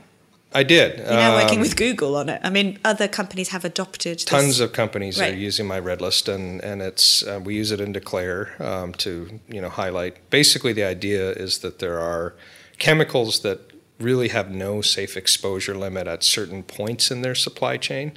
I 0.54 0.62
did. 0.64 0.98
You're 0.98 1.06
now 1.08 1.34
working 1.34 1.58
Um, 1.58 1.62
with 1.62 1.76
Google 1.76 2.14
on 2.14 2.28
it. 2.28 2.38
I 2.44 2.50
mean, 2.50 2.78
other 2.84 3.08
companies 3.08 3.48
have 3.48 3.64
adopted 3.64 4.18
this. 4.18 4.24
tons 4.24 4.60
of 4.60 4.72
companies 4.74 5.18
Right. 5.18 5.32
are 5.32 5.36
using 5.36 5.66
my 5.66 5.78
red 5.80 6.00
list 6.02 6.28
and, 6.28 6.60
and 6.62 6.82
it's 6.82 7.22
uh, 7.26 7.40
we 7.42 7.54
use 7.54 7.72
it 7.72 7.80
in 7.80 7.92
declare 7.92 8.54
um, 8.62 8.92
to 8.98 9.40
you 9.48 9.62
know 9.62 9.70
highlight 9.70 10.28
basically 10.28 10.74
the 10.74 10.84
idea 10.84 11.30
is 11.32 11.58
that 11.60 11.78
there 11.78 11.98
are 11.98 12.34
chemicals 12.78 13.40
that 13.40 13.71
really 14.02 14.28
have 14.28 14.50
no 14.50 14.80
safe 14.80 15.16
exposure 15.16 15.74
limit 15.74 16.06
at 16.06 16.22
certain 16.22 16.62
points 16.62 17.10
in 17.10 17.22
their 17.22 17.34
supply 17.34 17.76
chain 17.76 18.16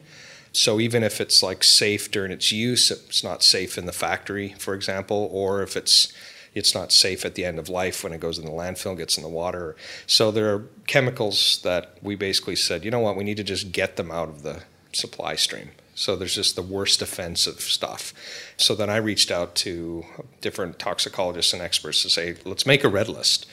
so 0.51 0.79
even 0.79 1.03
if 1.03 1.19
it's 1.19 1.43
like 1.43 1.63
safe 1.63 2.09
during 2.11 2.31
its 2.31 2.51
use 2.51 2.91
it's 2.91 3.23
not 3.23 3.43
safe 3.43 3.77
in 3.77 3.85
the 3.85 3.91
factory 3.91 4.55
for 4.57 4.73
example 4.73 5.29
or 5.31 5.61
if 5.61 5.75
it's 5.75 6.13
it's 6.55 6.73
not 6.73 6.91
safe 6.91 7.25
at 7.25 7.35
the 7.35 7.45
end 7.45 7.59
of 7.59 7.67
life 7.69 8.03
when 8.03 8.13
it 8.13 8.21
goes 8.21 8.39
in 8.39 8.45
the 8.45 8.51
landfill, 8.51 8.97
gets 8.97 9.17
in 9.17 9.23
the 9.23 9.29
water. 9.29 9.75
So 10.07 10.31
there 10.31 10.55
are 10.55 10.63
chemicals 10.87 11.59
that 11.63 11.97
we 12.01 12.15
basically 12.15 12.55
said, 12.55 12.85
you 12.85 12.91
know 12.91 13.01
what, 13.01 13.17
we 13.17 13.25
need 13.25 13.37
to 13.37 13.43
just 13.43 13.73
get 13.73 13.97
them 13.97 14.09
out 14.09 14.29
of 14.29 14.41
the 14.41 14.63
supply 14.93 15.35
stream. 15.35 15.71
So 15.95 16.15
there's 16.15 16.35
just 16.35 16.55
the 16.55 16.61
worst 16.61 17.01
offensive 17.01 17.59
stuff. 17.59 18.13
So 18.57 18.73
then 18.73 18.89
I 18.89 18.97
reached 18.97 19.31
out 19.31 19.55
to 19.55 20.05
different 20.41 20.79
toxicologists 20.79 21.53
and 21.53 21.61
experts 21.61 22.01
to 22.03 22.09
say, 22.09 22.37
let's 22.45 22.65
make 22.65 22.83
a 22.83 22.89
red 22.89 23.09
list 23.09 23.45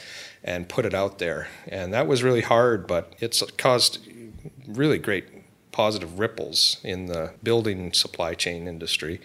and 0.45 0.69
put 0.69 0.85
it 0.85 0.95
out 0.95 1.19
there. 1.19 1.49
And 1.69 1.93
that 1.93 2.07
was 2.07 2.23
really 2.23 2.41
hard, 2.41 2.87
but 2.87 3.15
it's 3.21 3.43
caused 3.53 3.99
really 4.67 4.99
great 4.99 5.27
positive 5.73 6.19
ripples 6.19 6.79
in 6.85 7.07
the 7.07 7.33
building 7.43 7.93
supply 7.93 8.35
chain 8.35 8.69
industry 8.69 9.21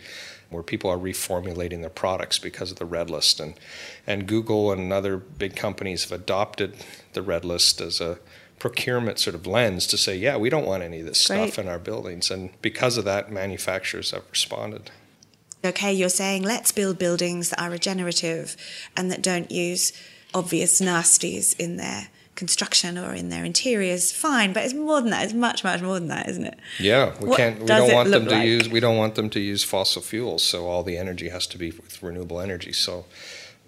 where 0.49 0.63
people 0.63 0.89
are 0.89 0.97
reformulating 0.97 1.81
their 1.81 1.89
products 1.89 2.39
because 2.39 2.71
of 2.71 2.79
the 2.79 2.85
red 2.85 3.09
list 3.09 3.39
and 3.39 3.53
and 4.07 4.27
Google 4.27 4.71
and 4.71 4.93
other 4.93 5.17
big 5.17 5.57
companies 5.57 6.03
have 6.03 6.13
adopted 6.13 6.75
the 7.11 7.21
red 7.21 7.43
list 7.43 7.81
as 7.81 7.99
a 7.99 8.17
procurement 8.59 9.19
sort 9.19 9.35
of 9.35 9.45
lens 9.45 9.85
to 9.87 9.97
say 9.97 10.15
yeah 10.15 10.37
we 10.37 10.49
don't 10.49 10.65
want 10.65 10.83
any 10.83 11.01
of 11.01 11.05
this 11.05 11.27
Great. 11.27 11.53
stuff 11.53 11.59
in 11.59 11.69
our 11.69 11.77
buildings 11.77 12.31
and 12.31 12.49
because 12.61 12.97
of 12.97 13.03
that 13.03 13.29
manufacturers 13.29 14.11
have 14.11 14.23
responded 14.31 14.89
Okay, 15.65 15.91
you're 15.91 16.07
saying 16.07 16.43
let's 16.43 16.71
build 16.71 16.99
buildings 16.99 17.49
that 17.49 17.59
are 17.59 17.71
regenerative 17.71 18.55
and 18.95 19.11
that 19.11 19.23
don't 19.23 19.51
use 19.51 19.91
obvious 20.33 20.81
nasties 20.81 21.57
in 21.59 21.77
their 21.77 22.07
construction 22.35 22.97
or 22.97 23.13
in 23.13 23.29
their 23.29 23.43
interiors. 23.43 24.11
Fine, 24.11 24.53
but 24.53 24.63
it's 24.63 24.73
more 24.73 25.01
than 25.01 25.09
that. 25.09 25.25
It's 25.25 25.33
much, 25.33 25.63
much 25.63 25.81
more 25.81 25.95
than 25.99 26.07
that, 26.09 26.29
isn't 26.29 26.45
it? 26.45 26.59
Yeah, 26.79 27.13
we 27.19 27.29
What 27.29 27.37
can't. 27.37 27.59
We 27.59 27.65
don't 27.65 27.93
want 27.93 28.11
them 28.11 28.25
to 28.27 28.35
like? 28.35 28.47
use. 28.47 28.69
We 28.69 28.79
don't 28.79 28.97
want 28.97 29.15
them 29.15 29.29
to 29.31 29.39
use 29.39 29.63
fossil 29.63 30.01
fuels. 30.01 30.43
So 30.43 30.67
all 30.67 30.83
the 30.83 30.97
energy 30.97 31.29
has 31.29 31.47
to 31.47 31.57
be 31.57 31.71
with 31.71 32.01
renewable 32.01 32.39
energy. 32.39 32.73
So 32.73 33.05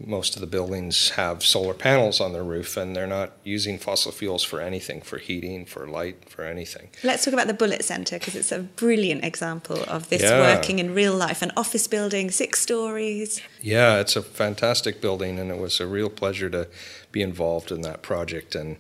most 0.06 0.36
of 0.36 0.42
the 0.42 0.48
buildings 0.48 1.10
have 1.12 1.44
solar 1.44 1.74
panels 1.74 2.22
on 2.22 2.32
their 2.34 2.44
roof, 2.44 2.78
and 2.78 2.96
they're 2.96 3.08
not 3.08 3.32
using 3.44 3.78
fossil 3.78 4.12
fuels 4.12 4.44
for 4.44 4.62
anything, 4.62 5.02
for 5.02 5.18
heating, 5.18 5.66
for 5.66 5.88
light, 5.88 6.30
for 6.30 6.44
anything. 6.44 6.90
Let's 7.04 7.26
talk 7.26 7.34
about 7.34 7.48
the 7.48 7.54
Bullitt 7.54 7.84
Centre 7.84 8.18
because 8.18 8.36
it's 8.36 8.52
a 8.52 8.60
brilliant 8.60 9.24
example 9.26 9.84
of 9.88 10.10
this 10.10 10.22
Yeah. 10.22 10.40
working 10.40 10.80
in 10.80 10.94
real 10.94 11.14
life. 11.14 11.42
An 11.42 11.52
office 11.58 11.88
building, 11.88 12.32
six 12.32 12.62
stories. 12.62 13.42
Yeah, 13.62 14.00
it's 14.00 14.16
a 14.16 14.22
fantastic 14.22 15.02
building, 15.02 15.38
and 15.40 15.52
it 15.52 15.58
was 15.58 15.80
a 15.80 15.88
real 15.88 16.10
pleasure 16.10 16.50
to 16.50 16.68
be 17.12 17.22
involved 17.22 17.72
in 17.72 17.82
that 17.82 18.02
project. 18.02 18.56
And 18.56 18.78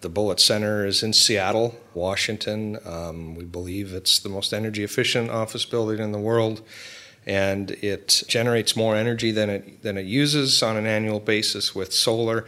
the 0.00 0.08
Bullitt 0.08 0.40
Center 0.40 0.86
is 0.86 1.02
in 1.02 1.12
Seattle, 1.12 1.78
Washington. 1.94 2.78
Um, 2.84 3.34
we 3.34 3.44
believe 3.44 3.92
it's 3.92 4.18
the 4.18 4.28
most 4.28 4.52
energy 4.52 4.82
efficient 4.84 5.30
office 5.30 5.64
building 5.64 5.98
in 5.98 6.12
the 6.12 6.18
world, 6.18 6.62
and 7.26 7.70
it 7.82 8.22
generates 8.28 8.76
more 8.76 8.94
energy 8.96 9.30
than 9.30 9.50
it 9.50 9.82
than 9.82 9.96
it 9.98 10.06
uses 10.06 10.62
on 10.62 10.76
an 10.76 10.86
annual 10.86 11.20
basis 11.20 11.74
with 11.74 11.92
solar. 11.92 12.44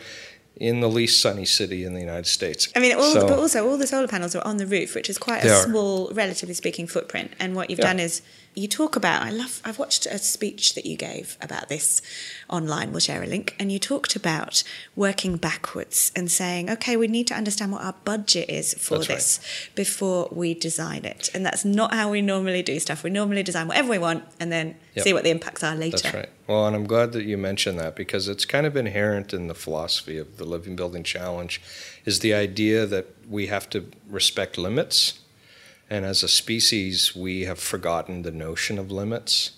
In 0.59 0.81
the 0.81 0.89
least 0.89 1.21
sunny 1.21 1.45
city 1.45 1.85
in 1.85 1.93
the 1.93 2.01
United 2.01 2.27
States. 2.27 2.69
I 2.75 2.79
mean, 2.81 2.97
all, 2.97 3.13
So- 3.13 3.29
but 3.29 3.39
also 3.39 3.69
all 3.69 3.77
the 3.77 3.87
solar 3.87 4.09
panels 4.09 4.35
are 4.35 4.43
on 4.47 4.57
the 4.57 4.65
roof, 4.67 4.95
which 4.95 5.11
is 5.11 5.19
quite 5.19 5.45
a 5.45 5.53
are. 5.55 5.65
small, 5.65 6.11
relatively 6.15 6.55
speaking, 6.55 6.87
footprint. 6.87 7.33
And 7.39 7.55
what 7.55 7.69
you've 7.69 7.79
Yeah. 7.81 7.89
done 7.93 8.01
is 8.01 8.23
you 8.57 8.67
talk 8.67 8.97
about. 8.97 9.21
I 9.23 9.31
love. 9.31 9.61
I've 9.67 9.79
watched 9.79 10.07
a 10.07 10.19
speech 10.19 10.75
that 10.75 10.87
you 10.87 10.97
gave 10.97 11.37
about 11.43 11.69
this 11.69 12.01
online. 12.49 12.91
We'll 12.91 13.01
share 13.01 13.23
a 13.23 13.27
link. 13.27 13.55
And 13.59 13.71
you 13.71 13.79
talked 13.79 14.17
about 14.17 14.65
working 14.97 15.37
backwards 15.37 16.11
and 16.17 16.31
saying, 16.33 16.71
okay, 16.71 16.97
we 16.97 17.07
need 17.07 17.27
to 17.27 17.35
understand 17.35 17.73
what 17.73 17.83
our 17.83 17.95
budget 18.05 18.49
is 18.49 18.73
for 18.73 18.97
That's 18.97 19.09
right. 19.11 19.17
this 19.17 19.41
before 19.75 20.29
we 20.33 20.55
design 20.55 21.05
it. 21.05 21.31
And 21.35 21.45
that's 21.45 21.67
not 21.67 21.93
how 21.93 22.11
we 22.11 22.23
normally 22.23 22.63
do 22.63 22.81
stuff. 22.81 23.05
We 23.05 23.11
normally 23.11 23.43
design 23.43 23.69
whatever 23.69 23.91
we 23.91 23.99
want 23.99 24.25
and 24.41 24.51
then 24.51 24.77
Yep. 24.95 25.05
see 25.05 25.13
what 25.13 25.25
the 25.25 25.31
impacts 25.31 25.63
are 25.63 25.75
later. 25.77 25.99
That's 25.99 26.15
right. 26.15 26.31
Well, 26.47 26.67
and 26.67 26.75
I'm 26.75 26.87
glad 26.87 27.13
that 27.13 27.25
you 27.25 27.37
mentioned 27.37 27.79
that 27.79 27.95
because 27.95 28.29
it's 28.29 28.47
kind 28.47 28.65
of 28.65 28.75
inherent 28.75 29.35
in 29.35 29.49
the 29.49 29.55
philosophy 29.55 30.17
of 30.17 30.39
the 30.39 30.47
Living 30.47 30.75
Building 30.75 31.03
Challenge 31.05 31.61
is 32.07 32.21
the 32.21 32.33
idea 32.33 32.87
that 32.87 33.07
we 33.29 33.49
have 33.49 33.69
to 33.71 33.91
respect 34.09 34.57
limits. 34.57 35.21
And 35.89 36.05
as 36.05 36.23
a 36.23 36.29
species, 36.29 37.15
we 37.15 37.43
have 37.45 37.59
forgotten 37.59 38.23
the 38.23 38.33
notion 38.33 38.79
of 38.79 38.91
limits. 38.91 39.53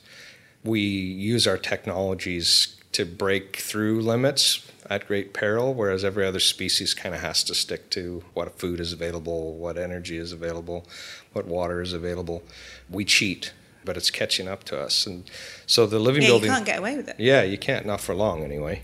We 0.62 0.80
use 0.80 1.46
our 1.46 1.56
technologies 1.58 2.76
to 2.92 3.04
break 3.06 3.56
through 3.56 4.02
limits 4.02 4.70
at 4.90 5.06
great 5.06 5.32
peril, 5.32 5.74
whereas 5.74 6.04
every 6.04 6.26
other 6.26 6.40
species 6.40 6.94
kind 6.94 7.14
of 7.14 7.20
has 7.20 7.44
to 7.44 7.54
stick 7.54 7.90
to 7.90 8.24
what 8.34 8.58
food 8.58 8.80
is 8.80 8.92
available, 8.92 9.54
what 9.54 9.78
energy 9.78 10.16
is 10.16 10.32
available, 10.32 10.86
what 11.32 11.46
water 11.46 11.80
is 11.80 11.92
available. 11.92 12.42
We 12.90 13.04
cheat, 13.04 13.52
but 13.84 13.96
it's 13.96 14.10
catching 14.10 14.48
up 14.48 14.64
to 14.64 14.80
us. 14.80 15.06
And 15.06 15.30
so 15.66 15.86
the 15.86 15.98
living 15.98 16.22
Yeah, 16.22 16.28
you 16.28 16.32
building 16.34 16.50
can't 16.50 16.66
get 16.66 16.78
away 16.78 16.96
with 16.96 17.08
it. 17.08 17.16
yeah, 17.18 17.42
you 17.42 17.58
can't, 17.58 17.86
not 17.86 18.00
for 18.00 18.14
long 18.14 18.42
anyway. 18.42 18.82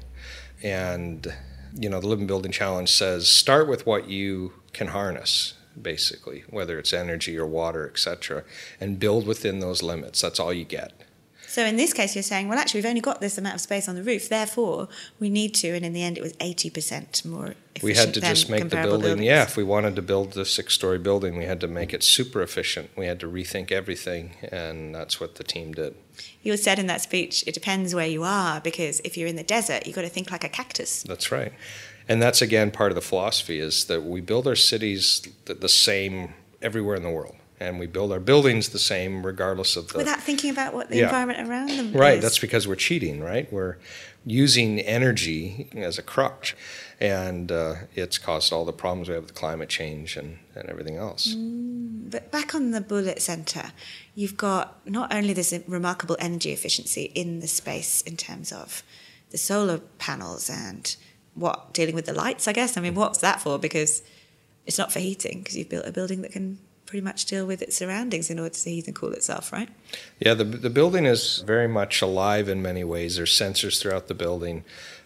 And, 0.63 1.27
you 1.75 1.89
know, 1.89 2.01
the 2.01 2.07
Living 2.07 2.27
Building 2.27 2.53
Challenge 2.53 2.91
says 2.91 3.29
start 3.29 3.69
with 3.69 3.87
what 3.87 4.09
you 4.09 4.53
can 4.73 4.89
harness, 4.89 5.55
basically, 5.81 6.45
whether 6.51 6.79
it's 6.79 6.93
energy 6.93 7.39
or 7.39 7.47
water, 7.47 7.89
etc., 7.89 8.45
and 8.81 8.99
build 8.99 9.27
within 9.27 9.61
those 9.61 9.83
limits. 9.83 10.21
That's 10.21 10.41
all 10.41 10.53
you 10.53 10.65
get. 10.65 10.93
So 11.47 11.65
in 11.65 11.77
this 11.77 11.93
case, 11.93 12.17
you're 12.17 12.23
saying, 12.25 12.49
well, 12.49 12.59
actually, 12.59 12.79
we've 12.79 12.89
only 12.89 13.01
got 13.01 13.21
this 13.21 13.39
amount 13.39 13.55
of 13.55 13.61
space 13.61 13.89
on 13.89 13.95
the 13.95 14.03
roof, 14.03 14.29
therefore 14.29 14.89
we 15.21 15.31
need 15.31 15.55
to. 15.55 15.69
And 15.69 15.85
in 15.85 15.93
the 15.93 16.03
end, 16.03 16.19
it 16.19 16.21
was 16.21 16.33
80% 16.35 17.25
more 17.25 17.45
efficient 17.45 17.65
we 17.83 17.95
had 17.95 18.15
to 18.15 18.21
just 18.21 18.51
make 18.51 18.69
the 18.69 18.77
building, 18.77 19.01
buildings. 19.01 19.23
yeah, 19.23 19.43
if 19.43 19.57
we 19.57 19.65
wanted 19.65 19.97
to 19.97 20.03
build 20.03 20.33
the 20.33 20.45
six 20.45 20.75
story 20.75 20.99
building, 20.99 21.37
we 21.37 21.45
had 21.45 21.61
to 21.61 21.69
make 21.69 21.93
it 21.93 22.03
super 22.03 22.43
efficient. 22.43 22.91
We 22.97 23.07
had 23.07 23.21
to 23.21 23.29
rethink 23.29 23.71
everything, 23.71 24.37
and 24.51 24.95
that's 24.95 25.21
what 25.21 25.37
the 25.37 25.45
team 25.45 25.73
did. 25.73 25.95
You 26.43 26.57
said 26.57 26.79
in 26.79 26.87
that 26.87 27.01
speech, 27.01 27.45
it 27.47 27.55
depends 27.55 27.95
where 27.95 28.07
you 28.07 28.23
are, 28.23 28.61
because 28.61 29.01
if 29.05 29.17
you're 29.17 29.29
in 29.29 29.37
the 29.37 29.45
desert, 29.45 29.87
you've 29.87 29.97
got 29.97 30.03
to 30.03 30.09
think 30.09 30.31
like 30.31 30.45
a 30.45 30.49
cactus. 30.49 31.03
That's 31.03 31.31
right. 31.33 31.53
And 32.09 32.21
that's 32.21 32.43
again 32.43 32.71
part 32.71 32.91
of 32.91 32.97
the 32.97 33.01
philosophy 33.03 33.59
is 33.59 33.87
that 33.87 34.03
we 34.05 34.21
build 34.21 34.47
our 34.47 34.57
cities 34.57 35.27
the, 35.47 35.55
the 35.55 35.69
same 35.69 36.35
everywhere 36.61 36.97
in 36.97 37.03
the 37.03 37.11
world. 37.11 37.37
And 37.61 37.79
we 37.79 37.87
build 37.87 38.13
our 38.13 38.21
buildings 38.21 38.71
the 38.71 38.79
same 38.79 39.25
regardless 39.25 39.77
of 39.77 39.89
the 39.89 39.99
Without 39.99 40.21
thinking 40.21 40.51
about 40.51 40.75
what 40.75 40.91
the 40.91 40.97
Yeah. 40.99 41.05
environment 41.05 41.49
around 41.49 41.69
them 41.71 41.93
Right, 41.93 42.19
is. 42.19 42.23
that's 42.23 42.39
because 42.39 42.67
we're 42.69 42.75
cheating, 42.75 43.21
right? 43.21 43.51
We're 43.53 43.77
using 44.27 44.81
energy 44.81 45.71
as 45.77 45.97
a 45.99 46.03
crutch. 46.03 46.57
And 47.01 47.51
uh, 47.53 47.75
it's 47.95 48.19
caused 48.19 48.53
all 48.53 48.65
the 48.65 48.73
problems 48.73 49.09
we 49.09 49.15
have 49.15 49.25
with 49.25 49.35
climate 49.35 49.69
change 49.69 50.17
and, 50.17 50.39
and 50.55 50.69
everything 50.69 50.97
else. 50.97 51.35
But 51.37 52.31
back 52.31 52.55
on 52.55 52.71
the 52.73 52.81
Bullitt 52.81 53.23
Centre, 53.23 53.73
you've 54.15 54.37
got 54.37 54.79
not 54.89 55.13
only 55.15 55.33
this 55.33 55.55
remarkable 55.67 56.17
energy 56.19 56.51
efficiency 56.53 57.05
in 57.15 57.41
the 57.41 57.49
space 57.49 58.01
in 58.03 58.17
terms 58.17 58.53
of 58.53 58.83
the 59.31 59.39
solar 59.39 59.79
panels 59.99 60.49
and 60.51 60.97
what 61.35 61.73
dealing 61.73 61.95
with 61.95 62.07
the 62.07 62.13
lights, 62.13 62.47
I 62.49 62.53
guess. 62.53 62.77
I 62.77 62.81
mean, 62.81 62.95
what's 62.95 63.19
that 63.19 63.41
for? 63.41 63.59
Because 63.59 64.03
it's 64.67 64.79
not 64.79 64.93
for 64.93 65.01
heating, 65.01 65.39
because 65.41 65.57
you've 65.57 65.69
built 65.69 65.87
a 65.87 65.93
building 65.93 66.23
that 66.23 66.33
can 66.33 66.59
pretty 66.87 67.03
much 67.03 67.25
deal 67.25 67.47
with 67.47 67.61
its 67.63 67.77
surroundings 67.77 68.31
in 68.31 68.39
order 68.39 68.55
to 68.55 68.71
heat 68.71 68.87
and 68.87 68.95
cool 68.95 69.13
itself, 69.13 69.53
right? 69.53 69.69
Yeah, 70.21 70.35
the, 70.35 70.45
the 70.45 70.71
building 70.71 71.07
is 71.07 71.43
very 71.47 71.67
much 71.67 72.03
alive 72.03 72.49
in 72.49 72.63
many 72.63 72.85
ways. 72.85 73.17
There's 73.17 73.33
sensors 73.33 73.81
throughout 73.81 74.07
the 74.07 74.15
building. 74.15 74.65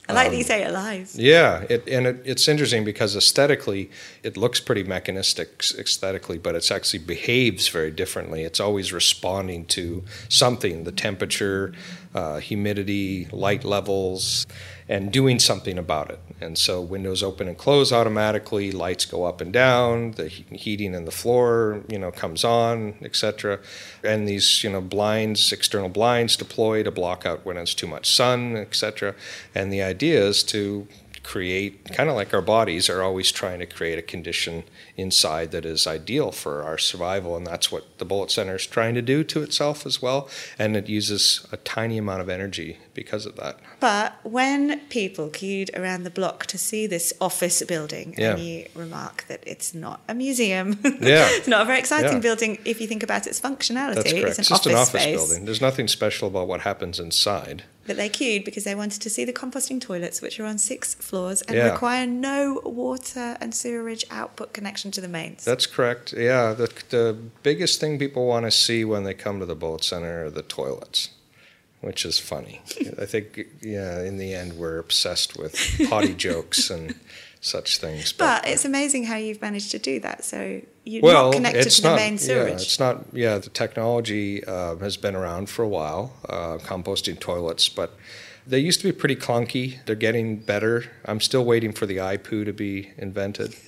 I 0.09 0.15
like 0.15 0.27
Um, 0.27 0.33
that 0.33 0.39
you 0.39 0.45
say 0.45 0.65
alive. 0.65 1.11
Yeah, 1.15 1.65
it, 1.69 1.87
and 1.87 2.07
it, 2.07 2.23
it's 2.25 2.49
interesting 2.49 2.85
because 2.85 3.15
aesthetically, 3.15 3.91
it 4.23 4.37
looks 4.37 4.59
pretty 4.59 4.83
mechanistic 4.83 5.63
aesthetically, 5.79 6.39
but 6.39 6.55
it 6.55 6.71
actually 6.71 7.01
behaves 7.01 7.69
very 7.69 7.91
differently. 7.91 8.43
It's 8.43 8.59
always 8.59 8.93
responding 8.93 9.67
to 9.67 10.05
something 10.29 10.85
the 10.85 10.93
temperature, 10.93 11.75
uh, 12.15 12.39
humidity, 12.39 13.29
light 13.33 13.65
levels, 13.65 14.47
and 14.89 15.13
doing 15.13 15.39
something 15.39 15.77
about 15.77 16.11
it. 16.11 16.21
And 16.41 16.57
so 16.57 16.81
windows 16.81 17.23
open 17.23 17.47
and 17.47 17.59
close 17.59 17.93
automatically, 17.93 18.73
lights 18.73 19.05
go 19.05 19.25
up 19.25 19.41
and 19.41 19.53
down, 19.53 20.13
the 20.13 20.29
heating 20.29 20.95
in 20.95 21.05
the 21.05 21.11
floor, 21.11 21.83
you 21.89 21.99
know, 21.99 22.11
comes 22.11 22.43
on, 22.43 22.95
etc. 23.03 23.61
And 24.03 24.27
these, 24.27 24.65
you 24.65 24.71
know, 24.71 24.81
blinds, 24.81 25.53
external 25.53 25.91
blinds 25.91 26.37
deploy 26.37 26.83
to 26.83 26.91
block 26.91 27.27
out 27.27 27.45
when 27.45 27.59
it's 27.59 27.75
too 27.75 27.87
much 27.87 28.11
sun, 28.11 28.57
etc. 28.57 29.15
And 29.55 29.73
the 29.73 29.83
idea 29.83 30.25
is 30.25 30.43
to 30.45 30.89
create 31.23 31.85
kind 31.93 32.09
of 32.09 32.17
like 32.17 32.33
our 32.33 32.41
bodies 32.41 32.89
are 32.89 33.03
always 33.03 33.31
trying 33.31 33.59
to 33.59 33.67
create 33.67 33.99
a 33.99 34.03
condition 34.03 34.65
inside 34.99 35.53
that 35.53 35.65
is 35.65 35.87
ideal 35.87 36.33
for 36.33 36.63
our 36.65 36.77
survival 36.77 37.37
and 37.37 37.47
that's 37.47 37.71
what 37.73 37.85
the 37.99 38.05
Bullitt 38.05 38.31
Center 38.31 38.57
is 38.57 38.67
trying 38.67 38.95
to 38.95 39.03
do 39.03 39.23
to 39.25 39.43
itself 39.43 39.87
as 39.87 40.03
well 40.03 40.29
and 40.59 40.77
it 40.77 40.89
uses 40.89 41.47
a 41.53 41.57
tiny 41.59 41.97
amount 41.99 42.21
of 42.21 42.29
energy 42.29 42.79
because 42.95 43.25
of 43.25 43.37
that 43.37 43.59
But 43.81 44.15
when 44.25 44.81
people 44.89 45.29
queued 45.29 45.71
around 45.75 46.03
the 46.03 46.11
block 46.11 46.47
to 46.47 46.59
see 46.59 46.87
this 46.89 47.13
office 47.21 47.63
building, 47.63 48.15
Yeah. 48.19 48.33
and 48.33 48.41
you 48.43 48.67
remark 48.75 49.25
that 49.29 49.41
it's 49.47 49.73
not 49.73 50.01
a 50.09 50.15
museum, 50.15 50.79
Yeah. 50.85 51.29
it's 51.31 51.47
not 51.47 51.63
a 51.63 51.65
very 51.65 51.79
exciting 51.79 52.15
Yeah. 52.15 52.19
building 52.19 52.59
if 52.65 52.81
you 52.81 52.89
think 52.89 53.05
about 53.05 53.27
its 53.29 53.41
functionality. 53.41 53.95
that's 53.95 54.13
correct 54.13 54.29
It's 54.29 54.39
an 54.39 54.43
it's 54.43 54.49
just 54.49 54.67
office, 54.67 54.73
an 54.73 54.79
office 54.79 55.03
space. 55.03 55.17
building 55.17 55.45
there's 55.45 55.61
nothing 55.61 55.87
special 55.87 56.27
about 56.27 56.49
what 56.49 56.63
happens 56.63 56.99
inside 56.99 57.63
But 57.87 57.97
they 57.97 58.11
queued 58.11 58.45
because 58.45 58.65
they 58.65 58.75
wanted 58.75 59.01
to 59.01 59.09
see 59.09 59.25
the 59.25 59.33
composting 59.33 59.81
toilets, 59.81 60.21
which 60.21 60.39
are 60.41 60.45
on 60.45 60.59
six 60.59 60.93
floors 60.95 61.41
and 61.43 61.57
Yeah. 61.57 61.71
require 61.73 62.05
no 62.07 62.61
water 62.65 63.39
and 63.41 63.55
sewerage 63.55 64.05
output 64.11 64.53
connection 64.53 64.88
to 64.93 65.01
the 65.01 65.09
mains. 65.09 65.45
That's 65.45 65.67
correct. 65.67 66.13
Yeah, 66.13 66.53
the 66.53 66.69
the 66.91 67.17
biggest 67.43 67.81
thing 67.81 67.99
people 67.99 68.27
want 68.27 68.45
to 68.47 68.51
see 68.51 68.85
when 68.85 69.05
they 69.05 69.15
come 69.15 69.41
to 69.41 69.47
the 69.47 69.55
Bullitt 69.55 69.85
Center 69.85 70.27
are 70.27 70.31
the 70.31 70.43
toilets, 70.43 71.11
which 71.81 72.05
is 72.05 72.19
funny. 72.19 72.61
I 73.01 73.07
think, 73.07 73.47
yeah, 73.61 74.03
in 74.03 74.19
the 74.19 74.35
end, 74.35 74.55
we're 74.55 74.79
obsessed 74.79 75.39
with 75.39 75.55
potty 75.89 76.15
jokes 76.27 76.71
and 76.71 76.95
such 77.41 77.79
things. 77.79 78.13
But 78.13 78.47
it's 78.47 78.65
amazing 78.65 79.05
how 79.05 79.17
you've 79.17 79.41
managed 79.41 79.71
to 79.73 79.79
do 79.79 80.01
that. 80.01 80.25
So 80.25 80.61
you're 80.85 81.03
well, 81.03 81.27
not 81.27 81.35
connected 81.35 81.71
to 81.71 81.83
the 81.83 81.89
not, 81.89 81.97
main 81.97 82.13
Yeah, 82.15 82.19
sewerage. 82.19 82.63
it's 82.63 82.81
not. 82.81 83.05
Yeah, 83.13 83.39
the 83.39 83.51
technology 83.51 84.45
uh, 84.45 84.77
has 84.77 84.97
been 84.97 85.15
around 85.15 85.49
for 85.49 85.63
a 85.63 85.69
while, 85.69 86.15
uh, 86.29 86.59
composting 86.59 87.19
toilets, 87.21 87.69
but 87.69 87.95
they 88.47 88.59
used 88.59 88.81
to 88.81 88.87
be 88.87 88.93
pretty 88.93 89.17
clunky. 89.17 89.85
They're 89.85 89.95
getting 89.95 90.37
better. 90.37 90.85
I'm 91.05 91.21
still 91.21 91.45
waiting 91.45 91.73
for 91.73 91.87
the 91.87 91.99
iPoo 91.99 92.45
to 92.47 92.53
be 92.53 92.93
invented. 92.97 93.55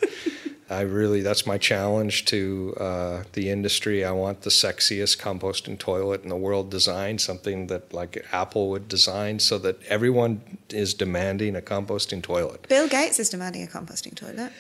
I 0.71 0.83
really, 0.83 1.21
that's 1.21 1.47
my 1.47 1.59
challenge 1.59 2.25
to 2.27 2.75
uh, 2.79 3.23
the 3.33 3.51
industry. 3.51 4.05
I 4.05 4.13
want 4.13 4.43
the 4.43 4.51
sexiest 4.51 5.19
composting 5.19 5.79
toilet 5.79 6.23
in 6.23 6.29
the 6.29 6.37
world 6.37 6.71
designed, 6.71 7.21
something 7.21 7.67
that 7.67 7.93
like 7.93 8.25
Apple 8.33 8.71
would 8.71 8.87
design 8.87 9.41
so 9.41 9.59
that 9.59 9.83
everyone 9.89 10.41
is 10.69 10.95
demanding 10.95 11.57
a 11.57 11.61
composting 11.61 12.23
toilet. 12.23 12.69
Bill 12.69 12.87
Gates 12.89 13.19
is 13.19 13.29
demanding 13.31 13.65
a 13.65 13.67
composting 13.67 14.15
toilet. 14.15 14.53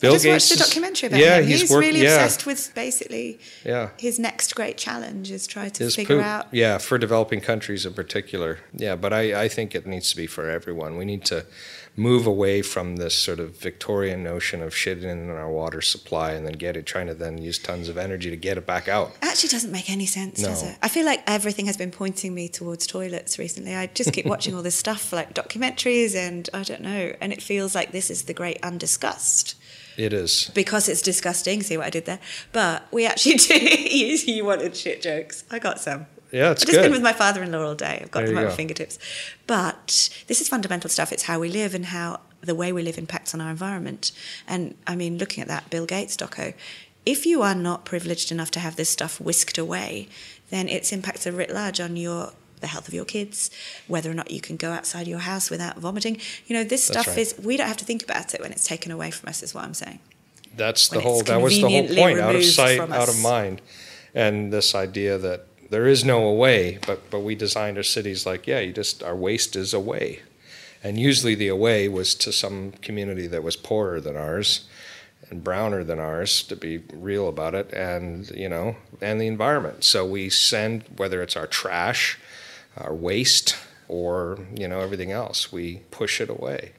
Bill 0.00 0.12
I 0.12 0.14
just 0.14 0.24
Gates 0.24 0.50
watched 0.50 0.60
a 0.60 0.64
documentary 0.64 1.08
about 1.08 1.18
yeah, 1.20 1.38
him. 1.38 1.46
he's 1.48 1.60
He's, 1.62 1.70
work- 1.70 1.80
really 1.80 2.02
yeah. 2.02 2.14
obsessed 2.14 2.46
with 2.46 2.72
basically 2.74 3.38
Yeah. 3.64 3.90
his 3.98 4.18
next 4.20 4.54
great 4.54 4.78
challenge 4.78 5.30
is 5.32 5.46
try 5.46 5.68
to 5.70 5.84
Is 5.84 5.96
figure 5.96 6.16
poop. 6.18 6.24
out 6.24 6.46
Yeah, 6.52 6.78
for 6.78 6.98
developing 6.98 7.40
countries 7.40 7.84
in 7.84 7.94
particular. 7.94 8.60
Yeah, 8.72 8.94
but 8.94 9.12
I, 9.12 9.42
I 9.44 9.48
think 9.48 9.74
it 9.74 9.86
needs 9.88 10.08
to 10.12 10.16
be 10.16 10.28
for 10.28 10.48
everyone. 10.48 10.96
We 10.96 11.04
need 11.04 11.24
to 11.26 11.44
move 11.98 12.26
away 12.26 12.62
from 12.62 12.96
this 12.96 13.14
sort 13.14 13.40
of 13.40 13.58
Victorian 13.58 14.22
notion 14.22 14.62
of 14.62 14.72
shitting 14.72 15.02
in 15.04 15.28
our 15.30 15.50
water 15.50 15.80
supply 15.82 16.32
and 16.32 16.46
then 16.46 16.54
get 16.54 16.76
it, 16.76 16.86
trying 16.86 17.08
to 17.08 17.14
then 17.14 17.38
use 17.38 17.58
tons 17.58 17.88
of 17.88 17.98
energy 17.98 18.30
to 18.30 18.36
get 18.36 18.56
it 18.56 18.66
back 18.66 18.88
out. 18.88 19.12
actually 19.20 19.48
doesn't 19.48 19.72
make 19.72 19.90
any 19.90 20.06
sense, 20.06 20.40
does 20.42 20.62
it? 20.62 20.78
I 20.82 20.88
feel 20.88 21.04
like 21.04 21.22
everything 21.26 21.66
has 21.66 21.76
been 21.76 21.90
pointing 21.90 22.34
me 22.34 22.48
towards 22.48 22.86
toilets 22.86 23.38
recently. 23.38 23.74
I 23.74 23.88
just 23.88 24.12
keep 24.12 24.26
watching 24.26 24.54
all 24.54 24.62
this 24.62 24.76
stuff 24.86 25.12
like 25.12 25.34
documentaries 25.34 26.14
and 26.14 26.48
I 26.54 26.62
don't 26.62 26.82
know, 26.82 27.12
and 27.20 27.32
it 27.32 27.42
feels 27.42 27.74
like 27.74 27.92
this 27.92 28.10
is 28.10 28.22
the 28.24 28.34
great 28.34 28.58
undiscussed. 28.62 29.56
It 29.96 30.12
is. 30.12 30.52
because 30.54 30.88
it's 30.88 31.02
disgusting. 31.02 31.60
See 31.64 31.76
what 31.76 31.86
I 31.86 31.90
did 31.90 32.04
there? 32.06 32.20
But 32.52 32.86
we 32.92 33.04
actually 33.04 33.34
do. 33.48 33.54
you, 33.58 34.16
you 34.32 34.44
wanted 34.44 34.76
shit 34.76 35.02
jokes. 35.02 35.42
I 35.50 35.58
got 35.58 35.80
some. 35.80 36.06
Yeah, 36.30 36.50
it's 36.50 36.62
I've 36.62 36.68
just 36.68 36.78
good. 36.78 36.82
been 36.82 36.92
with 36.92 37.02
my 37.02 37.12
father-in-law 37.12 37.64
all 37.64 37.74
day. 37.74 38.00
I've 38.02 38.10
got 38.10 38.20
There 38.20 38.28
them 38.28 38.38
at 38.38 38.44
my 38.46 38.50
fingertips. 38.50 38.98
But 39.46 40.10
this 40.26 40.40
is 40.40 40.48
fundamental 40.48 40.90
stuff. 40.90 41.12
It's 41.12 41.24
how 41.24 41.40
we 41.40 41.48
live 41.48 41.74
and 41.74 41.86
how 41.86 42.20
the 42.40 42.54
way 42.54 42.72
we 42.72 42.82
live 42.82 42.98
impacts 42.98 43.34
on 43.34 43.40
our 43.40 43.50
environment. 43.50 44.12
And 44.46 44.74
I 44.86 44.94
mean, 44.94 45.18
looking 45.18 45.42
at 45.42 45.48
that 45.48 45.70
Bill 45.70 45.86
Gates 45.86 46.16
doco, 46.16 46.54
if 47.06 47.24
you 47.24 47.42
are 47.42 47.54
not 47.54 47.84
privileged 47.84 48.30
enough 48.30 48.50
to 48.52 48.60
have 48.60 48.76
this 48.76 48.90
stuff 48.90 49.20
whisked 49.20 49.56
away, 49.56 50.08
then 50.50 50.68
its 50.68 50.92
impacts 50.92 51.26
are 51.26 51.32
writ 51.32 51.50
large 51.50 51.80
on 51.80 51.96
your 51.96 52.32
the 52.60 52.66
health 52.66 52.88
of 52.88 52.94
your 52.94 53.04
kids, 53.04 53.50
whether 53.86 54.10
or 54.10 54.14
not 54.14 54.30
you 54.30 54.40
can 54.40 54.56
go 54.56 54.72
outside 54.72 55.06
your 55.06 55.20
house 55.20 55.48
without 55.48 55.78
vomiting. 55.78 56.18
You 56.46 56.56
know, 56.56 56.64
this 56.64 56.88
That's 56.88 57.00
stuff 57.00 57.16
right. 57.16 57.18
is 57.18 57.38
we 57.42 57.56
don't 57.56 57.68
have 57.68 57.76
to 57.78 57.84
think 57.84 58.02
about 58.02 58.34
it 58.34 58.40
when 58.40 58.52
it's 58.52 58.66
taken 58.66 58.92
away 58.92 59.10
from 59.10 59.28
us. 59.28 59.42
Is 59.42 59.54
what 59.54 59.64
I'm 59.64 59.74
saying. 59.74 60.00
That's 60.56 60.88
the 60.88 61.00
whole. 61.00 61.22
That 61.22 61.40
was 61.40 61.54
the 61.54 61.62
whole 61.62 61.88
point. 61.88 62.18
Out 62.20 62.34
of 62.34 62.44
sight, 62.44 62.80
out 62.80 63.08
of 63.08 63.20
mind, 63.20 63.62
and 64.14 64.52
this 64.52 64.74
idea 64.74 65.18
that 65.18 65.46
there 65.70 65.86
is 65.86 66.04
no 66.04 66.24
away. 66.24 66.78
But 66.86 67.10
but 67.10 67.20
we 67.20 67.34
designed 67.34 67.76
our 67.76 67.82
cities 67.82 68.26
like 68.26 68.46
yeah, 68.46 68.60
you 68.60 68.72
just 68.72 69.02
our 69.02 69.16
waste 69.16 69.56
is 69.56 69.74
away, 69.74 70.22
and 70.82 70.98
usually 70.98 71.34
the 71.34 71.48
away 71.48 71.88
was 71.88 72.14
to 72.16 72.32
some 72.32 72.72
community 72.82 73.26
that 73.26 73.42
was 73.42 73.56
poorer 73.56 74.00
than 74.00 74.16
ours, 74.16 74.66
and 75.30 75.44
browner 75.44 75.84
than 75.84 75.98
ours. 75.98 76.42
To 76.44 76.56
be 76.56 76.78
real 76.92 77.28
about 77.28 77.54
it, 77.54 77.72
and 77.72 78.30
you 78.30 78.48
know, 78.48 78.76
and 79.00 79.20
the 79.20 79.26
environment. 79.26 79.84
So 79.84 80.04
we 80.04 80.30
send 80.30 80.84
whether 80.96 81.22
it's 81.22 81.36
our 81.36 81.46
trash, 81.46 82.18
our 82.76 82.94
waste, 82.94 83.56
or 83.88 84.38
you 84.54 84.68
know 84.68 84.80
everything 84.80 85.12
else, 85.12 85.52
we 85.52 85.82
push 85.90 86.20
it 86.20 86.30
away. 86.30 86.72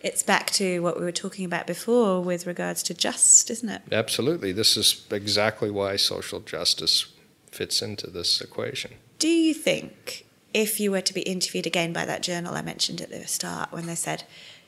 It's 0.00 0.22
back 0.22 0.50
to 0.52 0.78
what 0.78 0.96
we 0.96 1.04
were 1.04 1.10
talking 1.10 1.44
about 1.44 1.66
before 1.66 2.20
with 2.20 2.46
regards 2.46 2.84
to 2.84 2.94
just, 2.94 3.50
isn't 3.50 3.68
it? 3.68 3.82
Absolutely. 3.90 4.52
This 4.52 4.76
is 4.76 5.04
exactly 5.10 5.72
why 5.72 5.96
social 5.96 6.38
justice 6.38 7.06
fits 7.58 7.82
into 7.82 8.08
this 8.08 8.40
equation. 8.40 8.92
Do 9.18 9.28
you 9.28 9.52
think 9.52 10.24
if 10.54 10.78
you 10.78 10.92
were 10.92 11.00
to 11.00 11.12
be 11.12 11.22
interviewed 11.22 11.66
again 11.66 11.92
by 11.92 12.06
that 12.06 12.22
journal 12.22 12.54
I 12.54 12.62
mentioned 12.62 13.00
at 13.00 13.10
the 13.10 13.26
start 13.26 13.72
when 13.72 13.86
they 13.86 13.96
said, 13.96 14.22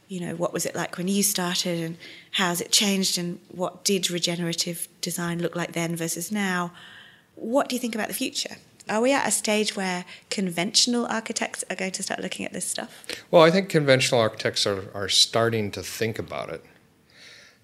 you 0.09 0.19
know, 0.19 0.35
what 0.35 0.53
was 0.53 0.67
it 0.67 0.75
like 0.75 0.99
when 0.99 1.07
you 1.07 1.23
started 1.23 1.79
and 1.79 1.97
how's 2.33 2.61
it 2.61 2.73
changed 2.73 3.17
and 3.17 3.39
what 3.49 3.85
did 3.85 4.11
regenerative 4.11 4.89
design 5.01 5.39
look 5.39 5.55
like 5.55 5.73
then 5.73 5.95
versus 5.95 6.33
now? 6.33 6.73
What 7.37 7.69
do 7.69 7.77
you 7.77 7.81
think 7.81 7.95
about 7.95 8.09
the 8.09 8.15
future? 8.25 8.57
Are 8.89 9.01
we 9.01 9.13
at 9.13 9.29
a 9.29 9.31
stage 9.31 9.77
where 9.77 10.05
conventional 10.29 11.07
architects 11.07 11.63
are 11.71 11.77
going 11.77 11.93
to 11.93 12.03
start 12.03 12.19
looking 12.21 12.45
at 12.45 12.53
this 12.53 12.67
stuff? 12.67 13.05
Well, 13.31 13.43
I 13.43 13.53
think 13.53 13.69
conventional 13.69 14.21
architects 14.21 14.67
are, 14.67 14.91
are 14.93 15.09
starting 15.09 15.71
to 15.71 15.83
think 15.85 16.19
about 16.19 16.51
it, 16.51 16.65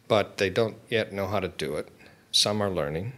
but 0.06 0.36
they 0.36 0.50
don't 0.50 0.76
yet 0.88 1.12
know 1.12 1.26
how 1.26 1.40
to 1.40 1.48
do 1.48 1.74
it. 1.74 1.88
Some 2.30 2.62
are 2.62 2.70
learning. 2.70 3.14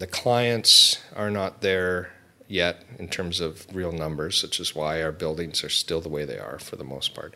The 0.00 0.06
clients 0.06 0.98
are 1.14 1.30
not 1.30 1.60
there 1.60 2.10
yet 2.48 2.82
in 2.98 3.08
terms 3.08 3.38
of 3.38 3.66
real 3.72 3.92
numbers, 3.92 4.42
which 4.42 4.58
is 4.58 4.74
why 4.74 5.02
our 5.02 5.12
buildings 5.12 5.62
are 5.62 5.68
still 5.68 6.00
the 6.00 6.08
way 6.08 6.24
they 6.24 6.38
are 6.38 6.58
for 6.58 6.76
the 6.76 6.84
most 6.84 7.14
part. 7.14 7.34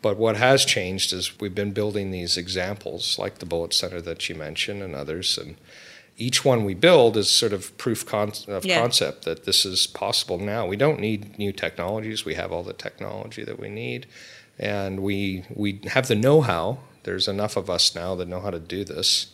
But 0.00 0.16
what 0.16 0.36
has 0.36 0.64
changed 0.64 1.12
is 1.12 1.38
we've 1.38 1.54
been 1.54 1.72
building 1.72 2.10
these 2.10 2.38
examples, 2.38 3.18
like 3.18 3.38
the 3.38 3.46
Bullitt 3.46 3.74
Center 3.74 4.00
that 4.00 4.28
you 4.28 4.34
mentioned 4.34 4.82
and 4.82 4.94
others, 4.94 5.36
and 5.36 5.56
each 6.16 6.42
one 6.42 6.64
we 6.64 6.72
build 6.72 7.18
is 7.18 7.28
sort 7.30 7.52
of 7.52 7.76
proof 7.76 8.06
con- 8.06 8.32
of 8.48 8.64
Yeah. 8.64 8.80
concept 8.80 9.26
that 9.26 9.44
this 9.44 9.66
is 9.66 9.86
possible 9.86 10.38
now. 10.38 10.66
We 10.66 10.76
don't 10.78 11.00
need 11.00 11.38
new 11.38 11.52
technologies. 11.52 12.24
We 12.24 12.34
have 12.34 12.50
all 12.50 12.62
the 12.62 12.72
technology 12.72 13.44
that 13.44 13.60
we 13.60 13.68
need, 13.68 14.06
and 14.58 15.00
we 15.00 15.44
we 15.54 15.80
have 15.88 16.08
the 16.08 16.14
know-how. 16.14 16.78
There's 17.02 17.28
enough 17.28 17.58
of 17.58 17.68
us 17.68 17.94
now 17.94 18.14
that 18.14 18.26
know 18.26 18.40
how 18.40 18.50
to 18.50 18.58
do 18.58 18.84
this. 18.84 19.26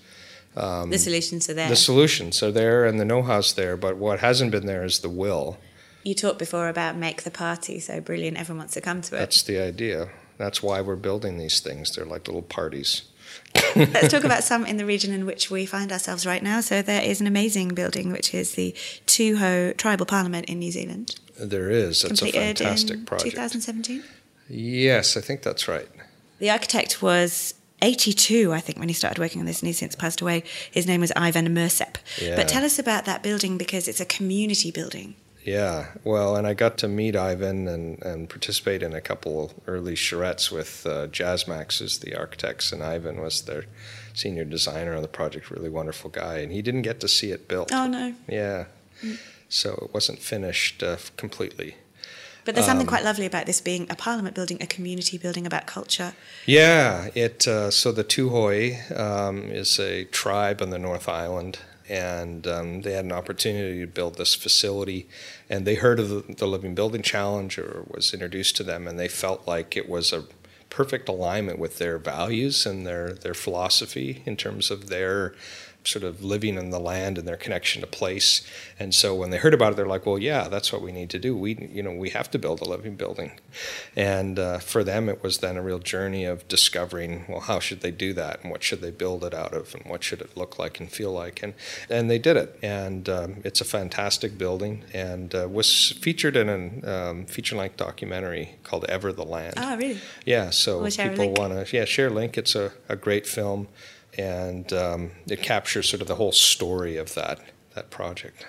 Um, 0.57 0.91
the 0.91 0.99
solutions 0.99 1.49
are 1.49 1.55
there. 1.55 1.69
the 1.69 1.77
solutions 1.77 2.43
are 2.43 2.51
there 2.53 2.85
and 2.85 3.01
the 3.01 3.05
know-how's 3.05 3.55
there, 3.55 3.77
but 3.77 3.97
what 3.97 4.21
hasn't 4.21 4.51
been 4.53 4.67
there 4.67 4.85
is 4.85 4.99
the 5.01 5.09
will. 5.09 5.57
you 6.03 6.15
talked 6.15 6.39
before 6.39 6.69
about 6.69 6.97
make 6.97 7.23
the 7.23 7.31
party 7.31 7.81
so 7.81 8.01
brilliant, 8.01 8.37
everyone 8.37 8.59
wants 8.59 8.75
to 8.75 8.81
come 8.81 9.01
to 9.03 9.17
it. 9.17 9.19
That's 9.19 9.43
the 9.43 9.59
idea. 9.59 10.09
That's 10.39 10.63
why 10.63 10.81
we're 10.81 10.97
building 10.97 11.39
these 11.39 11.61
things. 11.61 11.95
They're 11.95 12.05
like 12.05 12.27
little 12.29 12.43
parties. 12.43 13.03
Let's 13.77 14.09
talk 14.09 14.25
about 14.31 14.45
some 14.45 14.67
in 14.67 14.77
the 14.77 14.85
region 14.85 15.13
in 15.13 15.25
which 15.25 15.51
we 15.51 15.65
find 15.65 15.91
ourselves 15.93 16.27
right 16.27 16.43
now. 16.43 16.61
So 16.61 16.83
there 16.83 17.03
is 17.03 17.21
an 17.21 17.27
amazing 17.27 17.69
building, 17.75 18.13
which 18.13 18.35
is 18.35 18.55
the 18.55 18.73
Tuhoe 19.07 19.77
Tribal 19.77 20.05
Parliament 20.07 20.47
in 20.51 20.59
New 20.59 20.71
Zealand, 20.73 21.17
There 21.39 21.71
is. 21.71 22.05
A 22.05 22.09
completed 22.09 22.59
fantastic 22.59 22.99
in 22.99 23.05
project. 23.07 23.31
2017. 23.31 24.03
Yes, 24.49 25.17
I 25.17 25.21
think 25.21 25.43
that's 25.43 25.67
right. 25.69 25.89
The 26.41 26.51
architect 26.51 27.01
was 27.01 27.55
82, 27.83 28.53
I 28.53 28.61
think, 28.61 28.79
when 28.79 28.89
he 28.89 28.95
started 28.95 29.19
working 29.19 29.41
on 29.41 29.47
this, 29.47 29.61
and 29.61 29.67
he's 29.67 29.79
since 29.79 29.95
passed 29.95 30.21
away. 30.21 30.45
His 30.71 30.87
name 30.87 31.01
was 31.01 31.13
Ivan 31.17 31.49
Mercep. 31.49 31.97
Yeah. 32.21 32.37
But 32.37 32.49
tell 32.49 32.65
us 32.65 32.79
about 32.79 33.05
that 33.05 33.23
building 33.23 33.59
because 33.59 33.89
it's 33.89 34.01
a 34.01 34.07
community 34.07 34.71
building. 34.71 35.17
Yeah, 35.45 35.89
well, 36.05 36.37
and 36.37 36.47
I 36.47 36.55
got 36.55 36.79
to 36.79 36.89
meet 36.89 37.17
Ivan 37.17 37.67
and, 37.67 38.01
and 38.03 38.29
participate 38.29 38.81
in 38.81 38.95
a 38.95 39.01
couple 39.01 39.53
early 39.67 39.95
charrettes 39.95 40.53
with 40.53 40.87
uh, 40.87 41.09
Jasmax 41.09 41.83
as 41.83 41.99
the 41.99 42.15
architects, 42.15 42.71
and 42.71 42.81
Ivan 42.83 43.21
was 43.21 43.43
their 43.43 43.65
senior 44.15 44.45
designer 44.45 44.95
on 44.95 45.03
the 45.03 45.09
project. 45.09 45.51
Really 45.51 45.69
wonderful 45.69 46.11
guy, 46.11 46.39
and 46.39 46.53
he 46.53 46.63
didn't 46.63 46.83
get 46.83 47.01
to 47.01 47.09
see 47.09 47.33
it 47.33 47.49
built. 47.49 47.73
Oh, 47.73 47.89
no. 47.89 48.15
Yeah, 48.29 48.67
so 49.49 49.73
it 49.83 49.93
wasn't 49.93 50.21
finished 50.21 50.83
uh, 50.83 50.99
completely. 51.17 51.75
But 52.45 52.55
there's 52.55 52.67
something 52.67 52.89
Um, 52.89 52.95
quite 52.95 53.05
lovely 53.05 53.27
about 53.27 53.47
this 53.47 53.61
being 53.61 53.87
a 53.91 53.95
parliament 53.95 54.35
building, 54.35 54.59
a 54.61 54.67
community 54.67 55.19
building 55.19 55.47
about 55.47 55.67
culture. 55.67 56.13
Yeah, 56.47 57.09
it. 57.15 57.47
Uh, 57.47 57.71
so 57.71 57.93
the 57.93 58.05
Tuhoe 58.05 58.99
um, 58.99 59.51
is 59.51 59.79
a 59.79 60.05
tribe 60.07 60.61
on 60.61 60.71
the 60.71 60.79
North 60.79 61.09
Island, 61.09 61.59
and 61.89 62.47
um, 62.47 62.83
they 62.83 62.93
had 62.93 63.05
an 63.05 63.13
opportunity 63.13 63.81
to 63.81 63.87
build 63.87 64.17
this 64.17 64.35
facility, 64.35 65.09
and 65.49 65.65
they 65.67 65.77
heard 65.77 66.01
of 66.01 66.09
the, 66.09 66.35
the 66.35 66.47
Living 66.47 66.75
Building 66.75 67.03
Challenge 67.03 67.59
or 67.59 67.85
was 67.89 68.13
introduced 68.13 68.57
to 68.57 68.65
them, 68.65 68.89
and 68.89 68.99
they 68.99 69.09
felt 69.09 69.47
like 69.47 69.77
it 69.77 69.89
was 69.89 70.13
a 70.13 70.25
perfect 70.71 71.09
alignment 71.09 71.59
with 71.59 71.77
their 71.79 71.99
values 71.99 72.67
and 72.67 72.87
their 72.87 73.13
their 73.13 73.35
philosophy 73.35 74.23
in 74.25 74.37
terms 74.37 74.71
of 74.71 74.89
their 74.89 75.35
sort 75.85 76.05
of 76.05 76.23
living 76.23 76.57
in 76.57 76.71
the 76.71 76.79
land 76.79 77.19
and 77.19 77.27
their 77.27 77.37
connection 77.37 77.81
to 77.81 77.87
place. 77.87 78.47
And 78.79 78.95
so 78.95 79.15
when 79.15 79.31
they 79.31 79.39
heard 79.39 79.55
about 79.55 79.73
it, 79.73 79.77
they're 79.77 79.87
like, 79.87 80.07
"Well, 80.07 80.19
yeah, 80.19 80.49
that's 80.49 80.73
what 80.73 80.83
we 80.83 80.93
need 80.93 81.11
to 81.11 81.19
do. 81.19 81.37
We, 81.37 81.69
you 81.73 81.83
know, 81.83 81.93
we 81.93 82.11
have 82.11 82.31
to 82.33 82.39
build 82.39 82.61
a 82.61 82.65
living 82.65 82.97
building." 82.97 83.33
And 83.97 84.39
uh, 84.39 84.59
for 84.59 84.85
them, 84.85 85.09
it 85.09 85.23
was 85.23 85.39
then 85.39 85.57
a 85.57 85.63
real 85.63 85.79
journey 85.79 86.25
of 86.25 86.47
discovering, 86.49 87.25
well, 87.29 87.41
how 87.41 87.61
should 87.61 87.81
they 87.81 87.91
do 87.91 88.13
that, 88.15 88.43
and 88.43 88.51
what 88.51 88.63
should 88.63 88.81
they 88.81 88.91
build 88.91 89.25
it 89.25 89.35
out 89.35 89.53
of, 89.55 89.75
and 89.75 89.85
what 89.85 90.03
should 90.03 90.21
it 90.21 90.37
look 90.37 90.59
like 90.59 90.81
and 90.81 90.91
feel 90.91 91.13
like, 91.13 91.43
and 91.43 91.55
and 91.91 92.11
they 92.11 92.19
did 92.19 92.37
it. 92.37 92.59
And 92.63 93.09
um, 93.09 93.37
it's 93.45 93.61
a 93.61 93.65
fantastic 93.65 94.39
building, 94.39 94.85
and 94.93 95.35
uh, 95.35 95.49
was 95.51 95.93
featured 96.01 96.37
in 96.37 96.49
a 96.85 96.91
um, 97.11 97.27
feature-length 97.27 97.77
documentary 97.77 98.57
called 98.63 98.85
"Ever 98.89 99.13
the 99.13 99.25
Land." 99.25 99.55
Ah, 99.57 99.75
really? 99.79 99.99
Yeah, 100.25 100.51
so 100.51 100.81
We'll 100.81 100.91
people 100.91 101.33
want 101.33 101.53
to 101.53 101.77
yeah 101.77 101.85
share 101.85 102.11
link. 102.11 102.39
It's 102.39 102.55
a, 102.55 102.73
a 102.89 102.97
great 102.97 103.27
film, 103.27 103.69
and 104.19 104.73
um, 104.73 105.11
it 105.27 105.43
captures 105.43 105.89
sort 105.89 106.03
of 106.03 106.09
the 106.09 106.17
whole 106.17 106.33
story 106.33 106.97
of 106.97 107.15
that 107.15 107.41
that 107.75 107.91
project. 107.91 108.47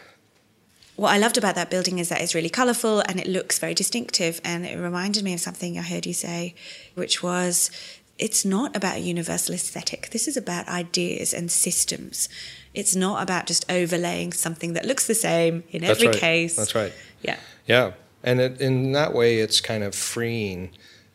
what 0.95 1.11
I 1.11 1.17
loved 1.17 1.37
about 1.37 1.55
that 1.55 1.69
building 1.69 1.97
is 1.99 2.09
that 2.09 2.21
it's 2.21 2.35
really 2.35 2.49
colourful 2.49 2.99
and 3.07 3.19
it 3.19 3.27
looks 3.27 3.57
very 3.59 3.73
distinctive. 3.73 4.41
And 4.43 4.65
it 4.65 4.77
reminded 4.77 5.23
me 5.23 5.33
of 5.33 5.39
something 5.39 5.79
I 5.79 5.81
heard 5.81 6.05
you 6.05 6.13
say, 6.13 6.55
which 6.95 7.23
was 7.23 7.71
it's 8.19 8.45
not 8.45 8.75
about 8.75 8.97
a 8.97 8.99
universal 8.99 9.55
aesthetic. 9.55 10.09
This 10.11 10.27
is 10.27 10.37
about 10.37 10.67
ideas 10.67 11.33
and 11.33 11.49
systems. 11.49 12.29
It's 12.73 12.95
not 12.95 13.23
about 13.23 13.47
just 13.47 13.65
overlaying 13.71 14.33
something 14.33 14.73
that 14.73 14.85
looks 14.85 15.07
the 15.07 15.15
same 15.15 15.63
in 15.71 15.81
That's 15.81 15.99
every 15.99 16.07
right. 16.09 16.17
case. 16.17 16.55
That's 16.55 16.75
right. 16.75 16.93
Yeah. 17.21 17.37
Yeah, 17.65 17.93
and 18.23 18.39
it, 18.41 18.61
in 18.61 18.91
that 18.91 19.13
way, 19.13 19.39
it's 19.39 19.61
kind 19.61 19.83
of 19.83 19.95
freeing 19.95 20.71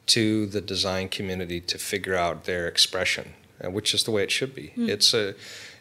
to 0.06 0.46
the 0.46 0.60
design 0.60 1.08
community 1.08 1.60
to 1.60 1.78
figure 1.78 2.14
out 2.14 2.44
their 2.44 2.66
expression, 2.66 3.34
which 3.64 3.94
is 3.94 4.04
the 4.04 4.10
way 4.10 4.22
it 4.22 4.30
should 4.30 4.54
be. 4.54 4.68
Hmm. 4.68 4.88
It's 4.88 5.14
a, 5.14 5.34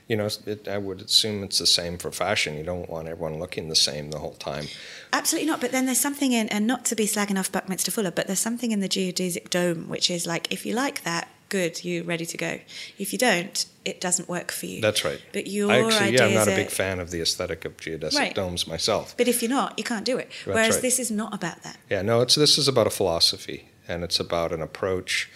you 0.08 0.16
know, 0.16 0.30
it, 0.46 0.68
I 0.68 0.78
would 0.78 1.02
assume 1.02 1.44
it's 1.44 1.60
the 1.60 1.68
same 1.68 1.98
for 1.98 2.12
fashion. 2.12 2.58
You 2.58 2.64
don't 2.64 2.90
want 2.90 3.08
everyone 3.08 3.40
looking 3.40 3.68
the 3.70 3.76
same 3.76 4.12
the 4.12 4.20
whole 4.20 4.34
time. 4.36 4.66
Absolutely 5.14 5.50
not. 5.50 5.62
But 5.62 5.72
then 5.72 5.86
there's 5.86 6.00
something 6.00 6.32
in, 6.32 6.48
and 6.50 6.66
not 6.66 6.86
to 6.86 6.96
be 6.96 7.06
slagging 7.06 7.38
off 7.38 7.52
Buckminster 7.52 7.92
Fuller, 7.92 8.12
but 8.12 8.28
there's 8.28 8.40
something 8.40 8.72
in 8.72 8.80
the 8.80 8.90
geodesic 8.90 9.50
dome 9.50 9.90
which 9.90 10.10
is 10.10 10.26
like, 10.26 10.52
if 10.52 10.66
you 10.66 10.74
like 10.74 11.04
that, 11.04 11.28
good, 11.50 11.84
you're 11.84 12.04
ready 12.04 12.26
to 12.26 12.38
go. 12.38 12.60
If 12.98 13.14
you 13.14 13.20
don't, 13.20 13.66
it 13.86 14.02
doesn't 14.02 14.28
work 14.28 14.52
for 14.52 14.66
you. 14.66 14.82
That's 14.82 15.06
right. 15.06 15.22
But 15.32 15.48
your 15.48 15.72
I 15.72 15.80
actually, 15.86 16.16
yeah, 16.16 16.26
I'm 16.26 16.34
not 16.34 16.48
a 16.48 16.56
big 16.56 16.70
fan 16.70 17.00
of 17.00 17.12
the 17.12 17.22
aesthetic 17.22 17.64
of 17.66 17.78
geodesic 17.78 18.18
Right. 18.18 18.36
domes 18.36 18.68
myself. 18.68 19.16
But 19.18 19.28
if 19.28 19.42
you're 19.42 19.50
not, 19.50 19.78
you 19.78 19.84
can't 19.84 20.04
do 20.06 20.18
it. 20.18 20.30
That's 20.30 20.46
Whereas 20.46 20.76
right. 20.76 20.82
this 20.82 21.00
is 21.00 21.10
not 21.12 21.34
about 21.34 21.64
that. 21.64 21.78
Yeah, 21.90 22.02
no, 22.02 22.22
it's 22.22 22.36
this 22.36 22.58
is 22.58 22.68
about 22.68 22.88
a 22.88 22.90
philosophy 22.90 23.70
and 23.88 24.04
it's 24.04 24.20
about 24.20 24.52
an 24.52 24.62
approach 24.62 25.30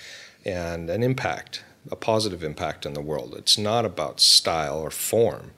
and 0.44 0.90
an 0.90 1.02
impact, 1.04 1.64
a 1.90 1.96
positive 1.96 2.44
impact 2.44 2.86
in 2.86 2.94
the 2.94 3.02
world. 3.02 3.34
It's 3.38 3.58
not 3.58 3.86
about 3.86 4.20
style 4.20 4.80
or 4.80 4.92
form. 4.92 5.52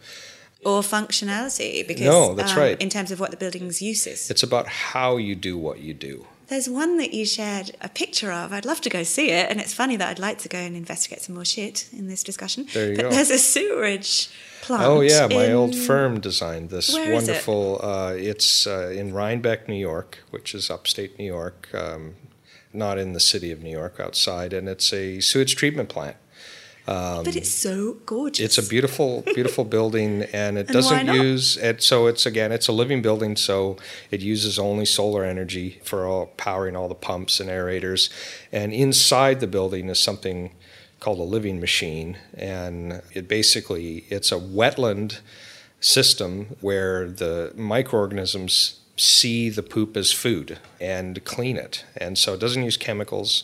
Or 0.66 0.82
functionality, 0.82 1.86
because 1.86 2.06
No, 2.06 2.34
that's 2.34 2.54
um, 2.54 2.60
right. 2.60 2.82
in 2.82 2.90
terms 2.90 3.12
of 3.12 3.20
what 3.20 3.32
the 3.32 3.38
building's 3.38 3.82
use 3.82 4.08
is. 4.08 4.30
It's 4.32 4.44
about 4.44 4.68
how 4.68 5.18
you 5.18 5.36
do 5.36 5.58
what 5.58 5.80
you 5.80 5.94
do. 5.94 6.26
There's 6.48 6.70
one 6.70 6.98
that 6.98 7.14
you 7.14 7.26
shared 7.26 7.72
a 7.82 7.90
picture 7.90 8.32
of. 8.32 8.54
I'd 8.54 8.66
love 8.66 8.80
to 8.82 8.90
go 8.90 9.04
see 9.04 9.32
it, 9.32 9.50
and 9.50 9.60
it's 9.60 9.74
funny 9.74 9.96
that 9.98 10.08
I'd 10.10 10.20
like 10.20 10.38
to 10.40 10.50
go 10.50 10.58
and 10.60 10.76
investigate 10.76 11.22
some 11.22 11.36
more 11.36 11.46
shit 11.46 11.88
in 11.92 12.08
this 12.08 12.24
discussion. 12.24 12.68
There 12.74 12.90
you 12.92 12.96
but 12.96 13.02
go. 13.04 13.10
There's 13.12 13.30
a 13.32 13.38
sewerage 13.38 14.30
plant. 14.62 14.84
Oh 14.84 15.02
yeah, 15.02 15.28
my 15.28 15.46
in- 15.46 15.54
old 15.54 15.76
firm 15.76 16.20
designed 16.20 16.70
this 16.70 16.94
Where 16.94 17.04
is 17.04 17.10
it? 17.10 17.14
wonderful. 17.14 17.80
Uh, 17.84 18.14
it's 18.16 18.68
uh, 18.68 18.90
in 18.96 19.14
Rhinebeck, 19.14 19.68
New 19.68 19.76
York, 19.76 20.20
which 20.32 20.54
is 20.54 20.70
upstate 20.70 21.18
New 21.18 21.26
York, 21.26 21.70
um, 21.74 22.16
not 22.74 22.98
in 22.98 23.14
the 23.14 23.20
city 23.20 23.52
of 23.52 23.62
New 23.62 23.72
York, 23.72 24.00
outside, 24.00 24.54
and 24.54 24.68
it's 24.68 24.92
a 24.94 25.20
sewage 25.20 25.56
treatment 25.56 25.90
plant. 25.90 26.18
Um, 26.86 27.24
But 27.24 27.36
it's 27.38 27.50
so 27.54 27.94
gorgeous. 28.06 28.44
It's 28.44 28.58
a 28.58 28.68
beautiful, 28.68 29.22
beautiful 29.22 29.64
building, 29.64 30.24
and 30.34 30.58
it 30.58 30.68
And 30.68 30.74
doesn't 30.74 31.08
use 31.08 31.56
it. 31.56 31.82
So 31.82 32.08
it's 32.08 32.26
again, 32.26 32.52
it's 32.52 32.68
a 32.68 32.74
living 32.74 33.02
building, 33.02 33.38
so 33.38 33.78
it 34.12 34.20
uses 34.20 34.60
only 34.60 34.86
solar 34.86 35.24
energy 35.24 35.80
for 35.84 36.06
all 36.06 36.26
powering 36.36 36.76
all 36.76 36.90
the 36.90 36.96
pumps 36.96 37.40
and 37.40 37.50
aerators. 37.50 38.10
And 38.52 38.74
inside 38.74 39.40
the 39.40 39.48
building 39.48 39.88
is 39.90 40.00
something 40.00 40.52
called 41.00 41.20
a 41.20 41.24
living 41.24 41.60
machine, 41.62 42.18
and 42.38 43.02
it 43.14 43.28
basically 43.30 44.06
it's 44.10 44.32
a 44.32 44.40
wetland 44.40 45.20
system 45.80 46.56
where 46.62 47.10
the 47.10 47.52
microorganisms 47.56 48.80
see 48.96 49.50
the 49.50 49.64
poop 49.64 49.98
as 49.98 50.12
food 50.12 50.60
and 50.80 51.24
clean 51.26 51.58
it. 51.58 51.86
And 51.98 52.18
so 52.18 52.34
it 52.34 52.40
doesn't 52.40 52.64
use 52.64 52.78
chemicals 52.78 53.44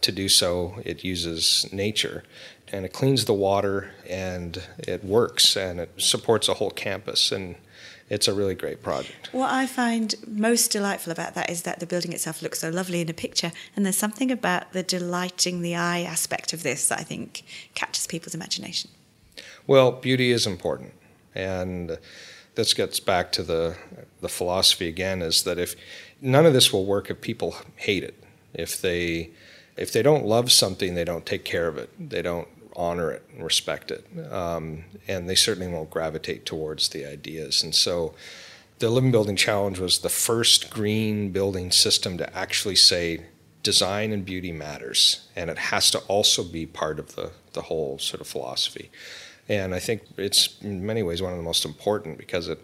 to 0.00 0.12
do 0.12 0.28
so, 0.28 0.76
it 0.84 1.04
uses 1.04 1.66
nature. 1.72 2.24
And 2.70 2.84
it 2.84 2.92
cleans 2.92 3.24
the 3.24 3.34
water 3.34 3.90
and 4.08 4.62
it 4.78 5.04
works 5.04 5.56
and 5.56 5.80
it 5.80 5.90
supports 5.96 6.48
a 6.48 6.54
whole 6.54 6.70
campus. 6.70 7.32
And 7.32 7.56
it's 8.10 8.28
a 8.28 8.34
really 8.34 8.54
great 8.54 8.82
project. 8.82 9.28
What 9.32 9.50
I 9.50 9.66
find 9.66 10.14
most 10.26 10.72
delightful 10.72 11.12
about 11.12 11.34
that 11.34 11.50
is 11.50 11.62
that 11.62 11.80
the 11.80 11.86
building 11.86 12.12
itself 12.12 12.42
looks 12.42 12.60
so 12.60 12.70
lovely 12.70 13.00
in 13.00 13.10
a 13.10 13.14
picture, 13.14 13.52
and 13.76 13.84
there's 13.84 13.96
something 13.96 14.30
about 14.30 14.72
the 14.72 14.82
delighting 14.82 15.60
the 15.60 15.76
eye 15.76 16.00
aspect 16.00 16.52
of 16.52 16.62
this 16.62 16.88
that 16.88 17.00
I 17.00 17.02
think 17.02 17.44
catches 17.74 18.06
people's 18.06 18.34
imagination. 18.34 18.90
Well, 19.66 19.92
beauty 19.92 20.30
is 20.30 20.46
important, 20.46 20.94
and 21.34 21.98
this 22.54 22.72
gets 22.72 22.98
back 22.98 23.30
to 23.32 23.42
the 23.42 23.76
the 24.20 24.28
philosophy 24.28 24.88
again: 24.88 25.22
is 25.22 25.42
that 25.44 25.58
if 25.58 25.74
none 26.20 26.46
of 26.46 26.52
this 26.52 26.72
will 26.72 26.84
work 26.84 27.10
if 27.10 27.20
people 27.20 27.56
hate 27.76 28.04
it, 28.04 28.22
if 28.54 28.80
they 28.80 29.30
if 29.76 29.92
they 29.92 30.02
don't 30.02 30.26
love 30.26 30.50
something, 30.50 30.94
they 30.94 31.04
don't 31.04 31.24
take 31.24 31.44
care 31.44 31.68
of 31.68 31.78
it, 31.78 31.90
they 32.10 32.20
don't 32.20 32.48
honor 32.74 33.10
it 33.12 33.24
and 33.32 33.44
respect 33.44 33.90
it, 33.90 34.04
um, 34.32 34.84
and 35.06 35.28
they 35.28 35.34
certainly 35.34 35.72
won't 35.72 35.90
gravitate 35.90 36.44
towards 36.44 36.88
the 36.88 37.06
ideas. 37.06 37.62
And 37.62 37.74
so, 37.74 38.14
the 38.78 38.90
Living 38.90 39.10
Building 39.10 39.36
Challenge 39.36 39.78
was 39.78 40.00
the 40.00 40.08
first 40.08 40.70
green 40.70 41.30
building 41.30 41.70
system 41.70 42.18
to 42.18 42.36
actually 42.36 42.76
say 42.76 43.24
design 43.62 44.12
and 44.12 44.24
beauty 44.24 44.52
matters, 44.52 45.28
and 45.34 45.50
it 45.50 45.58
has 45.58 45.90
to 45.90 45.98
also 46.00 46.42
be 46.44 46.66
part 46.66 46.98
of 46.98 47.14
the 47.14 47.32
the 47.52 47.62
whole 47.62 47.98
sort 47.98 48.20
of 48.20 48.26
philosophy. 48.26 48.90
And 49.48 49.74
I 49.74 49.78
think 49.78 50.02
it's 50.16 50.60
in 50.60 50.84
many 50.84 51.02
ways 51.02 51.22
one 51.22 51.32
of 51.32 51.38
the 51.38 51.44
most 51.44 51.64
important 51.64 52.18
because 52.18 52.48
it 52.48 52.62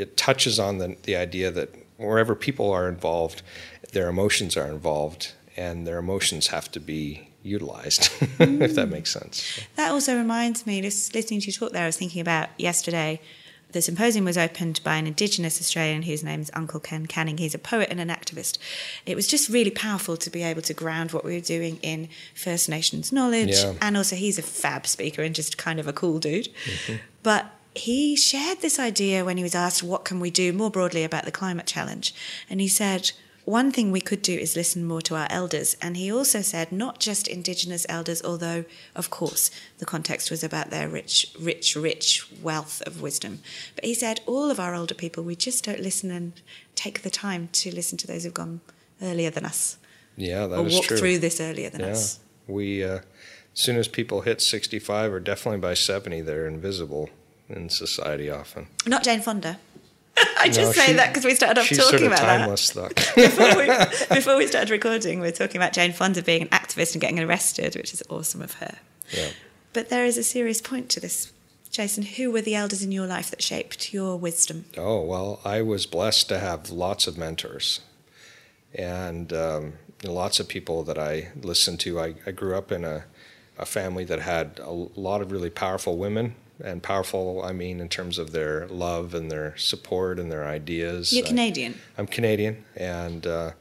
it 0.00 0.16
touches 0.16 0.58
on 0.58 0.78
the 0.78 0.96
the 1.02 1.16
idea 1.16 1.50
that 1.50 1.74
wherever 1.96 2.34
people 2.34 2.70
are 2.70 2.88
involved, 2.88 3.42
their 3.92 4.08
emotions 4.08 4.56
are 4.56 4.66
involved, 4.66 5.32
and 5.56 5.86
their 5.86 5.98
emotions 5.98 6.48
have 6.48 6.70
to 6.72 6.80
be 6.80 7.28
utilized, 7.42 8.10
if 8.38 8.74
that 8.74 8.88
makes 8.88 9.12
sense. 9.12 9.60
That 9.76 9.90
also 9.90 10.16
reminds 10.16 10.66
me, 10.66 10.80
just 10.80 11.14
listening 11.14 11.40
to 11.40 11.46
you 11.46 11.52
talk 11.52 11.72
there, 11.72 11.84
I 11.84 11.86
was 11.86 11.96
thinking 11.96 12.20
about 12.20 12.48
yesterday. 12.58 13.20
The 13.72 13.80
symposium 13.80 14.24
was 14.24 14.36
opened 14.36 14.80
by 14.82 14.96
an 14.96 15.06
Indigenous 15.06 15.60
Australian 15.60 16.02
whose 16.02 16.24
name 16.24 16.40
is 16.40 16.50
Uncle 16.54 16.80
Ken 16.80 17.06
Canning. 17.06 17.38
He's 17.38 17.54
a 17.54 17.58
poet 17.58 17.88
and 17.88 18.00
an 18.00 18.08
activist. 18.08 18.58
It 19.06 19.14
was 19.14 19.28
just 19.28 19.48
really 19.48 19.70
powerful 19.70 20.16
to 20.16 20.28
be 20.28 20.42
able 20.42 20.62
to 20.62 20.74
ground 20.74 21.12
what 21.12 21.24
we 21.24 21.34
were 21.34 21.40
doing 21.40 21.78
in 21.80 22.08
First 22.34 22.68
Nations 22.68 23.12
knowledge. 23.12 23.62
Yeah. 23.62 23.74
And 23.80 23.96
also, 23.96 24.16
he's 24.16 24.38
a 24.38 24.42
fab 24.42 24.88
speaker 24.88 25.22
and 25.22 25.36
just 25.36 25.56
kind 25.56 25.78
of 25.78 25.86
a 25.86 25.92
cool 25.92 26.18
dude. 26.18 26.48
Mm-hmm. 26.64 26.96
But 27.22 27.46
he 27.74 28.16
shared 28.16 28.60
this 28.60 28.78
idea 28.78 29.24
when 29.24 29.36
he 29.36 29.42
was 29.42 29.54
asked, 29.54 29.82
What 29.82 30.04
can 30.04 30.20
we 30.20 30.30
do 30.30 30.52
more 30.52 30.70
broadly 30.70 31.04
about 31.04 31.24
the 31.24 31.30
climate 31.32 31.66
challenge? 31.66 32.14
And 32.48 32.60
he 32.60 32.68
said, 32.68 33.12
one 33.46 33.72
thing 33.72 33.90
we 33.90 34.00
could 34.00 34.22
do 34.22 34.36
is 34.36 34.54
listen 34.54 34.84
more 34.84 35.00
to 35.02 35.16
our 35.16 35.26
elders. 35.30 35.76
And 35.82 35.96
he 35.96 36.12
also 36.12 36.40
said, 36.40 36.70
not 36.70 37.00
just 37.00 37.26
Indigenous 37.26 37.86
elders, 37.88 38.22
although, 38.22 38.64
of 38.94 39.10
course, 39.10 39.50
the 39.78 39.86
context 39.86 40.30
was 40.30 40.44
about 40.44 40.70
their 40.70 40.88
rich, 40.88 41.34
rich, 41.40 41.74
rich 41.74 42.28
wealth 42.42 42.82
of 42.86 43.00
wisdom. 43.00 43.40
But 43.74 43.84
he 43.84 43.94
said, 43.94 44.20
all 44.26 44.50
of 44.50 44.60
our 44.60 44.74
older 44.74 44.94
people, 44.94 45.24
we 45.24 45.34
just 45.34 45.64
don't 45.64 45.80
listen 45.80 46.10
and 46.10 46.34
take 46.74 47.02
the 47.02 47.10
time 47.10 47.48
to 47.52 47.74
listen 47.74 47.98
to 47.98 48.06
those 48.06 48.22
who've 48.22 48.34
gone 48.34 48.60
earlier 49.02 49.30
than 49.30 49.44
us 49.46 49.78
Yeah, 50.16 50.46
that 50.46 50.58
or 50.58 50.66
is 50.66 50.74
walked 50.74 50.88
true. 50.88 50.98
through 50.98 51.18
this 51.18 51.40
earlier 51.40 51.70
than 51.70 51.80
yeah, 51.80 51.88
us. 51.88 52.20
we 52.46 52.84
uh, 52.84 52.98
as 52.98 53.02
soon 53.54 53.76
as 53.76 53.88
people 53.88 54.20
hit 54.20 54.40
sixty-five, 54.40 55.12
or 55.12 55.18
definitely 55.18 55.60
by 55.60 55.74
seventy, 55.74 56.20
they're 56.20 56.46
invisible 56.46 57.08
in 57.50 57.68
society 57.68 58.30
often. 58.30 58.66
Not 58.86 59.02
Jane 59.04 59.20
Fonda. 59.20 59.58
I 60.38 60.46
No, 60.46 60.52
just 60.52 60.74
say 60.76 60.86
she- 60.86 60.92
that 60.94 61.08
because 61.08 61.24
we 61.24 61.34
started 61.34 61.60
off 61.60 61.66
she's 61.66 61.78
talking 61.78 61.98
sort 61.98 62.02
of 62.02 62.12
about 62.12 62.20
that. 62.26 62.38
timeless, 62.38 62.70
though. 62.70 62.88
before, 63.16 63.56
we, 63.56 64.14
before 64.16 64.36
we 64.36 64.46
started 64.46 64.70
recording, 64.70 65.20
we 65.20 65.26
were 65.26 65.32
talking 65.32 65.56
about 65.56 65.72
Jane 65.72 65.92
Fonda 65.92 66.22
being 66.22 66.42
an 66.42 66.48
activist 66.48 66.92
and 66.94 67.00
getting 67.00 67.20
arrested, 67.20 67.76
which 67.76 67.92
is 67.94 68.02
awesome 68.10 68.42
of 68.42 68.54
her. 68.54 68.78
Yeah. 69.12 69.30
But 69.72 69.88
there 69.88 70.04
is 70.04 70.18
a 70.18 70.22
serious 70.24 70.60
point 70.60 70.88
to 70.90 71.00
this. 71.00 71.32
Jason, 71.70 72.02
who 72.02 72.32
were 72.32 72.40
the 72.40 72.56
elders 72.56 72.82
in 72.82 72.90
your 72.90 73.06
life 73.06 73.30
that 73.30 73.40
shaped 73.40 73.92
your 73.94 74.16
wisdom? 74.16 74.64
Oh, 74.76 75.02
well, 75.02 75.40
I 75.44 75.62
was 75.62 75.86
blessed 75.86 76.28
to 76.30 76.40
have 76.40 76.70
lots 76.70 77.06
of 77.06 77.16
mentors 77.16 77.80
and 78.74 79.32
um, 79.32 79.74
lots 80.04 80.40
of 80.40 80.48
people 80.48 80.82
that 80.84 80.98
I 80.98 81.28
listened 81.40 81.78
to. 81.80 82.00
I, 82.00 82.14
I 82.26 82.32
grew 82.32 82.56
up 82.56 82.72
in 82.72 82.84
a, 82.84 83.04
a 83.58 83.64
family 83.66 84.02
that 84.04 84.20
had 84.20 84.58
a 84.60 84.70
lot 84.70 85.20
of 85.22 85.30
really 85.30 85.50
powerful 85.50 85.96
women, 85.96 86.34
and 86.64 86.82
powerful, 86.82 87.42
I 87.44 87.52
mean, 87.52 87.80
in 87.80 87.88
terms 87.88 88.18
of 88.18 88.32
their 88.32 88.66
love 88.68 89.14
and 89.14 89.30
their 89.30 89.56
support 89.56 90.18
and 90.18 90.30
their 90.30 90.46
ideas. 90.46 91.12
You're 91.12 91.26
Canadian. 91.26 91.78
I'm 91.98 92.06
Canadian, 92.06 92.64
and 92.76 93.26
uh, 93.26 93.52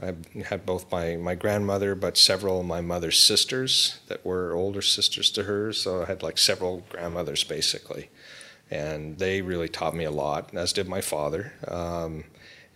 I 0.00 0.14
had 0.44 0.66
both 0.66 0.90
my, 0.90 1.16
my 1.16 1.34
grandmother, 1.34 1.94
but 1.94 2.16
several 2.16 2.60
of 2.60 2.66
my 2.66 2.80
mother's 2.80 3.18
sisters 3.18 4.00
that 4.08 4.24
were 4.24 4.54
older 4.54 4.82
sisters 4.82 5.30
to 5.32 5.44
her. 5.44 5.72
So 5.72 6.02
I 6.02 6.06
had 6.06 6.22
like 6.22 6.38
several 6.38 6.84
grandmothers 6.88 7.44
basically, 7.44 8.10
and 8.70 9.18
they 9.18 9.42
really 9.42 9.68
taught 9.68 9.94
me 9.94 10.04
a 10.04 10.10
lot, 10.10 10.54
as 10.54 10.72
did 10.72 10.88
my 10.88 11.00
father. 11.00 11.52
Um, 11.68 12.24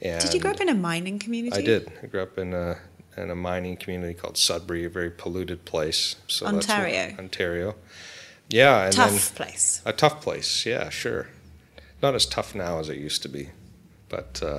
and 0.02 0.20
Did 0.20 0.34
you 0.34 0.40
grow 0.40 0.50
up 0.50 0.60
in 0.60 0.68
a 0.68 0.74
mining 0.74 1.18
community? 1.18 1.56
I 1.56 1.62
did. 1.62 1.90
I 2.02 2.06
grew 2.06 2.22
up 2.22 2.38
in 2.38 2.52
a 2.52 2.78
in 3.16 3.30
a 3.30 3.34
mining 3.34 3.78
community 3.78 4.12
called 4.12 4.36
Sudbury, 4.36 4.84
a 4.84 4.90
very 4.90 5.10
polluted 5.10 5.64
place. 5.64 6.16
So 6.26 6.46
Ontario. 6.46 7.14
Ontario. 7.18 7.74
Yeah, 8.48 8.84
and 8.84 8.92
Tough 8.94 9.10
then 9.10 9.46
place. 9.46 9.82
a 9.84 9.92
tough 9.92 10.20
place. 10.22 10.64
Yeah, 10.66 10.88
sure. 10.90 11.26
Not 12.02 12.14
as 12.14 12.26
tough 12.26 12.54
now 12.54 12.78
as 12.78 12.88
it 12.88 12.98
used 12.98 13.22
to 13.22 13.28
be, 13.28 13.48
but 14.08 14.40
uh, 14.44 14.58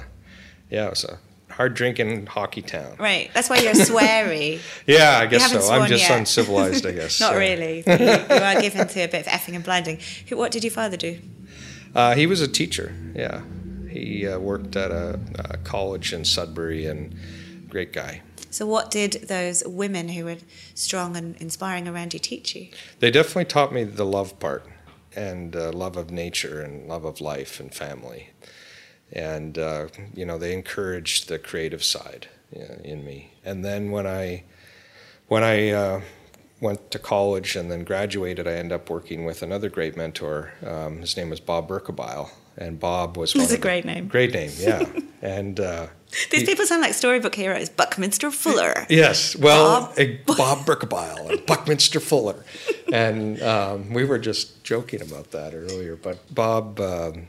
yeah, 0.70 0.88
it 0.88 0.90
was 0.90 1.04
a 1.06 1.20
hard 1.54 1.74
drinking 1.74 2.26
hockey 2.26 2.62
town. 2.62 2.96
Right, 3.00 3.32
that's 3.34 3.50
why 3.50 3.58
you're 3.60 3.74
sweary. 3.74 4.60
Yeah, 4.88 5.20
I 5.20 5.26
guess 5.28 5.50
so. 5.52 5.72
I'm 5.72 5.88
just 5.88 6.10
yet. 6.10 6.18
uncivilized, 6.20 6.86
I 6.86 6.92
guess. 7.00 7.20
Not 7.22 7.34
so. 7.34 7.38
really. 7.40 7.84
You, 7.88 7.94
you 7.96 8.44
are 8.44 8.60
given 8.62 8.88
to 8.88 9.00
a 9.02 9.08
bit 9.08 9.26
of 9.26 9.32
effing 9.32 9.56
and 9.56 9.64
blinding. 9.64 10.00
Who- 10.28 10.38
What 10.38 10.52
did 10.52 10.64
your 10.64 10.72
father 10.72 10.98
do? 10.98 11.20
Uh, 11.96 12.14
he 12.16 12.28
was 12.28 12.42
a 12.42 12.48
teacher. 12.48 12.94
Yeah, 13.16 13.42
he 13.90 14.20
He 14.20 14.28
uh, 14.28 14.38
worked 14.40 14.76
at 14.76 14.92
a, 14.92 15.20
a 15.40 15.58
college 15.58 16.12
in 16.14 16.26
Sudbury 16.26 16.86
and 16.86 17.16
great 17.70 17.94
guy. 17.94 18.22
So, 18.58 18.66
what 18.66 18.90
did 18.90 19.28
those 19.28 19.64
women 19.68 20.10
who 20.10 20.26
were 20.26 20.38
strong 20.74 21.16
and 21.16 21.36
inspiring 21.36 21.88
around 21.88 22.16
you 22.16 22.20
teach 22.20 22.56
you? 22.56 22.70
They 22.98 23.12
definitely 23.12 23.46
taught 23.46 23.72
me 23.72 23.84
the 23.84 24.04
love 24.04 24.40
part 24.40 24.66
and 25.16 25.56
uh, 25.56 25.72
love 25.72 25.96
of 25.96 26.10
nature 26.10 26.64
and 26.64 26.88
love 26.88 27.06
of 27.06 27.22
life 27.22 27.60
and 27.60 27.72
family. 27.72 28.32
And, 29.14 29.60
uh, 29.60 29.90
you 30.16 30.26
know, 30.26 30.40
they 30.40 30.54
encouraged 30.54 31.28
the 31.28 31.38
creative 31.38 31.84
side 31.84 32.30
in 32.84 33.06
me. 33.06 33.32
And 33.46 33.64
then 33.64 33.92
when 33.92 34.08
I, 34.08 34.44
when 35.28 35.44
I 35.44 35.70
uh, 35.70 36.02
went 36.60 36.90
to 36.90 36.98
college 36.98 37.56
and 37.56 37.70
then 37.70 37.84
graduated, 37.84 38.48
I 38.48 38.54
ended 38.54 38.72
up 38.72 38.90
working 38.90 39.24
with 39.24 39.44
another 39.44 39.70
great 39.70 39.96
mentor. 39.96 40.52
Um, 40.66 41.02
his 41.02 41.16
name 41.16 41.30
was 41.30 41.40
Bob 41.40 41.70
Berkebile. 41.70 42.32
And 42.58 42.80
Bob 42.80 43.18
was 43.18 43.36
one 43.36 43.44
That's 43.44 43.52
a 43.52 43.56
of 43.58 43.62
the- 43.62 43.68
great 43.68 43.86
name. 43.86 44.08
Great 44.08 44.34
name, 44.34 44.50
yeah. 44.58 44.84
and 45.22 45.60
uh, 45.60 45.88
These 46.32 46.44
people 46.44 46.66
sound 46.66 46.82
like 46.82 46.94
storybook 46.94 47.36
heroes. 47.36 47.70
Buckminster 47.70 48.32
Fuller. 48.32 48.86
Yes, 48.90 49.36
well, 49.36 49.94
Bob- 50.26 50.26
Bob, 50.26 51.30
and 51.30 51.46
Buckminster 51.46 52.00
Fuller, 52.00 52.44
and 52.92 53.42
um, 53.42 53.94
we 53.94 54.06
were 54.06 54.18
just 54.18 54.64
joking 54.64 55.02
about 55.02 55.32
that 55.32 55.54
earlier. 55.54 55.96
But 55.96 56.34
Bob 56.34 56.80
um, 56.80 57.28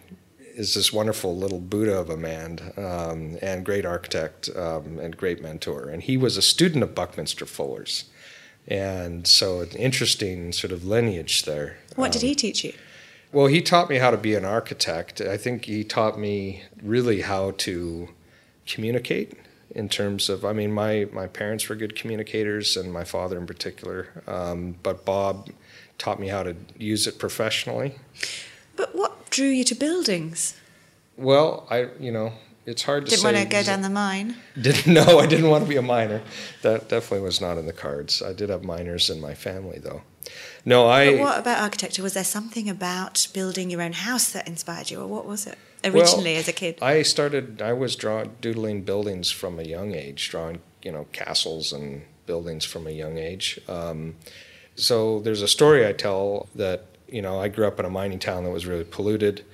is 0.55 0.75
this 0.75 0.93
wonderful 0.93 1.37
little 1.37 1.61
Buddha 1.61 1.99
of 1.99 2.09
a 2.09 2.17
man, 2.17 2.73
um, 2.77 3.39
and 3.43 3.65
great 3.65 3.85
architect 3.85 4.49
um, 4.57 4.99
and 4.99 5.17
great 5.17 5.43
mentor. 5.43 5.89
And 5.89 6.03
he 6.03 6.17
was 6.17 6.37
a 6.37 6.43
student 6.43 6.83
of 6.83 6.95
Buckminster 6.95 7.47
Fuller's, 7.47 8.05
and 8.67 9.27
so 9.27 9.61
an 9.61 9.71
interesting 9.71 10.53
sort 10.53 10.73
of 10.73 10.85
lineage 10.85 11.45
there. 11.45 11.79
What 11.97 12.13
did 12.13 12.23
he 12.23 12.35
teach 12.35 12.65
you? 12.65 12.73
Well, 13.33 13.47
he 13.47 13.61
taught 13.61 13.91
me 13.91 13.99
how 13.99 14.11
to 14.11 14.17
be 14.17 14.35
an 14.35 14.47
architect. 14.47 15.21
I 15.21 15.37
think 15.37 15.67
he 15.67 15.85
taught 15.85 16.19
me 16.19 16.63
really 16.83 17.21
how 17.21 17.51
to 17.59 18.09
communicate 18.69 19.35
in 19.71 19.89
terms 19.89 20.29
of, 20.29 20.45
I 20.45 20.53
mean, 20.53 20.73
my, 20.73 21.09
my 21.13 21.27
parents 21.27 21.69
were 21.69 21.75
good 21.75 21.95
communicators, 21.95 22.77
and 22.77 22.93
my 22.93 23.05
father 23.05 23.39
in 23.39 23.47
particular. 23.47 24.23
Um, 24.27 24.77
but 24.83 25.05
Bob 25.05 25.51
taught 25.99 26.21
me 26.21 26.29
how 26.29 26.43
to 26.43 26.57
use 26.77 27.07
it 27.07 27.19
professionally. 27.19 27.97
But 28.77 28.95
what 28.95 29.31
drew 29.31 29.49
you 29.49 29.65
to 29.65 29.75
buildings? 29.75 30.57
Well, 31.17 31.67
I, 31.71 31.89
you 31.99 32.13
know, 32.13 32.33
it's 32.65 32.83
hard 32.83 33.07
to 33.07 33.11
say. 33.11 33.17
Didn't 33.17 33.23
say. 33.23 33.33
want 33.35 33.51
to 33.51 33.57
go 33.57 33.63
down 33.63 33.83
the 33.83 33.91
mine. 33.91 34.37
Didn't 34.61 34.93
no, 34.93 35.19
I 35.19 35.27
didn't 35.27 35.51
want 35.51 35.65
to 35.65 35.69
be 35.69 35.77
a 35.77 35.83
miner. 35.83 36.23
That 36.63 36.89
definitely 36.89 37.25
was 37.25 37.41
not 37.41 37.59
in 37.59 37.67
the 37.67 37.73
cards. 37.73 38.23
I 38.23 38.33
did 38.33 38.51
have 38.51 38.63
miners 38.63 39.11
in 39.11 39.21
my 39.21 39.35
family, 39.35 39.79
though. 39.79 40.03
No, 40.65 40.87
I. 40.87 41.13
But 41.13 41.21
what 41.21 41.39
about 41.41 41.63
architecture? 41.63 42.03
Was 42.03 42.15
there 42.15 42.25
something 42.25 42.69
about 42.69 43.27
building 43.33 43.71
your 43.71 43.83
own 43.83 43.95
house 43.95 44.31
that 44.33 44.47
inspired 44.47 44.91
you, 44.91 45.01
or 45.01 45.07
what 45.07 45.27
was 45.27 45.47
it 45.47 45.59
originally 45.85 46.33
Well, 46.33 46.41
as 46.41 46.49
a 46.49 46.53
kid? 46.53 46.79
I 46.83 47.03
started. 47.03 47.63
I 47.63 47.73
was 47.73 47.97
drawing, 47.97 48.37
doodling 48.41 48.83
buildings 48.83 49.31
from 49.31 49.59
a 49.59 49.63
young 49.63 49.95
age, 49.95 50.29
drawing 50.31 50.61
you 50.83 50.93
know 50.93 51.07
castles 51.13 51.73
and 51.73 52.03
buildings 52.27 52.65
from 52.65 52.87
a 52.87 52.91
young 52.91 53.19
age. 53.19 53.61
Um, 53.69 54.17
so 54.75 55.21
there's 55.21 55.43
a 55.43 55.49
story 55.49 55.87
I 55.87 55.93
tell 55.93 56.49
that 56.55 56.87
you 57.09 57.23
know 57.23 57.41
I 57.41 57.49
grew 57.49 57.67
up 57.67 57.79
in 57.81 57.87
a 57.87 57.91
mining 57.91 58.19
town 58.19 58.45
that 58.45 58.51
was 58.51 58.67
really 58.67 58.85
polluted, 58.85 59.45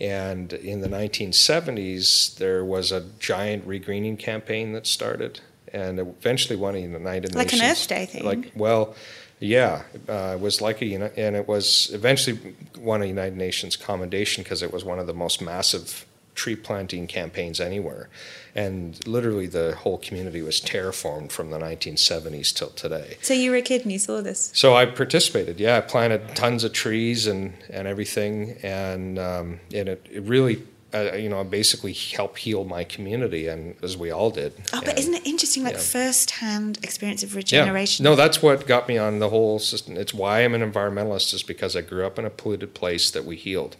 and 0.00 0.52
in 0.52 0.80
the 0.80 0.88
1970s 0.88 2.36
there 2.36 2.64
was 2.64 2.92
a 2.92 3.02
giant 3.18 3.66
regreening 3.66 4.18
campaign 4.18 4.72
that 4.72 4.86
started, 4.86 5.40
and 5.72 5.98
eventually 5.98 6.56
won 6.56 6.74
in 6.74 6.92
the 6.92 6.98
United 6.98 7.34
Like 7.34 7.52
an 7.52 7.58
Nations, 7.60 7.82
Earth 7.82 7.88
Day 7.88 8.06
thing? 8.06 8.24
like 8.24 8.52
well. 8.56 8.94
Yeah, 9.40 9.82
uh, 10.08 10.34
it 10.36 10.40
was 10.40 10.60
like 10.60 10.80
a 10.80 10.86
uni- 10.86 11.10
and 11.16 11.36
it 11.36 11.46
was 11.46 11.90
eventually 11.92 12.54
won 12.78 13.02
a 13.02 13.06
United 13.06 13.36
Nations 13.36 13.76
commendation 13.76 14.42
because 14.42 14.62
it 14.62 14.72
was 14.72 14.84
one 14.84 14.98
of 14.98 15.06
the 15.06 15.14
most 15.14 15.42
massive 15.42 16.06
tree 16.34 16.56
planting 16.56 17.06
campaigns 17.06 17.60
anywhere, 17.60 18.08
and 18.54 19.06
literally 19.06 19.46
the 19.46 19.76
whole 19.76 19.98
community 19.98 20.42
was 20.42 20.60
terraformed 20.60 21.30
from 21.30 21.50
the 21.50 21.58
1970s 21.58 22.52
till 22.52 22.70
today. 22.70 23.16
So 23.22 23.34
you 23.34 23.50
were 23.50 23.56
a 23.56 23.62
kid 23.62 23.82
and 23.82 23.92
you 23.92 23.98
saw 23.98 24.20
this. 24.20 24.50
So 24.54 24.74
I 24.74 24.86
participated. 24.86 25.60
Yeah, 25.60 25.78
I 25.78 25.80
planted 25.80 26.34
tons 26.34 26.64
of 26.64 26.72
trees 26.72 27.26
and 27.26 27.54
and 27.70 27.86
everything, 27.86 28.56
and 28.62 29.18
um, 29.18 29.60
and 29.72 29.88
it, 29.88 30.06
it 30.10 30.22
really. 30.22 30.62
Uh, 30.94 31.16
you 31.16 31.28
know, 31.28 31.42
basically 31.42 31.92
help 31.92 32.38
heal 32.38 32.64
my 32.64 32.84
community, 32.84 33.48
and 33.48 33.74
as 33.82 33.96
we 33.96 34.12
all 34.12 34.30
did. 34.30 34.52
Oh, 34.72 34.80
but 34.80 34.90
And- 34.90 34.98
isn't 35.00 35.14
it 35.14 35.26
interesting, 35.26 35.64
like 35.64 35.74
yeah. 35.74 35.80
first-hand 35.80 36.78
experience 36.84 37.24
of 37.24 37.34
regeneration? 37.34 38.04
yeah. 38.04 38.10
No, 38.10 38.16
that's 38.16 38.40
what 38.40 38.66
got 38.68 38.86
me 38.86 38.96
on 38.96 39.18
the 39.18 39.28
whole 39.30 39.58
system. 39.58 39.96
It's 39.96 40.14
why 40.14 40.44
I'm 40.44 40.54
an 40.54 40.60
environmentalist, 40.72 41.34
is 41.34 41.42
because 41.42 41.74
I 41.74 41.80
grew 41.80 42.06
up 42.06 42.16
in 42.18 42.24
a 42.24 42.30
polluted 42.30 42.74
place 42.74 43.10
that 43.10 43.24
we 43.24 43.34
healed. 43.34 43.76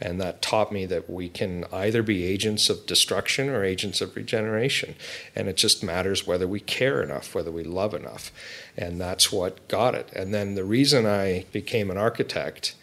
And 0.00 0.20
that 0.20 0.42
taught 0.42 0.70
me 0.72 0.86
that 0.86 1.10
we 1.10 1.28
can 1.28 1.64
either 1.72 2.02
be 2.04 2.24
agents 2.24 2.68
of 2.70 2.86
destruction 2.86 3.48
or 3.48 3.64
agents 3.64 4.00
of 4.00 4.14
regeneration. 4.16 4.94
And 5.34 5.48
it 5.48 5.56
just 5.56 5.82
matters 5.82 6.24
whether 6.26 6.46
we 6.46 6.60
care 6.60 7.02
enough, 7.02 7.34
whether 7.34 7.50
we 7.50 7.64
love 7.64 7.94
enough. 7.94 8.30
And 8.76 9.00
that's 9.00 9.32
what 9.32 9.66
got 9.68 9.94
it. 9.96 10.08
And 10.14 10.32
then 10.32 10.54
the 10.54 10.64
reason 10.64 11.04
I 11.04 11.46
became 11.52 11.90
an 11.90 11.98
architect 11.98 12.74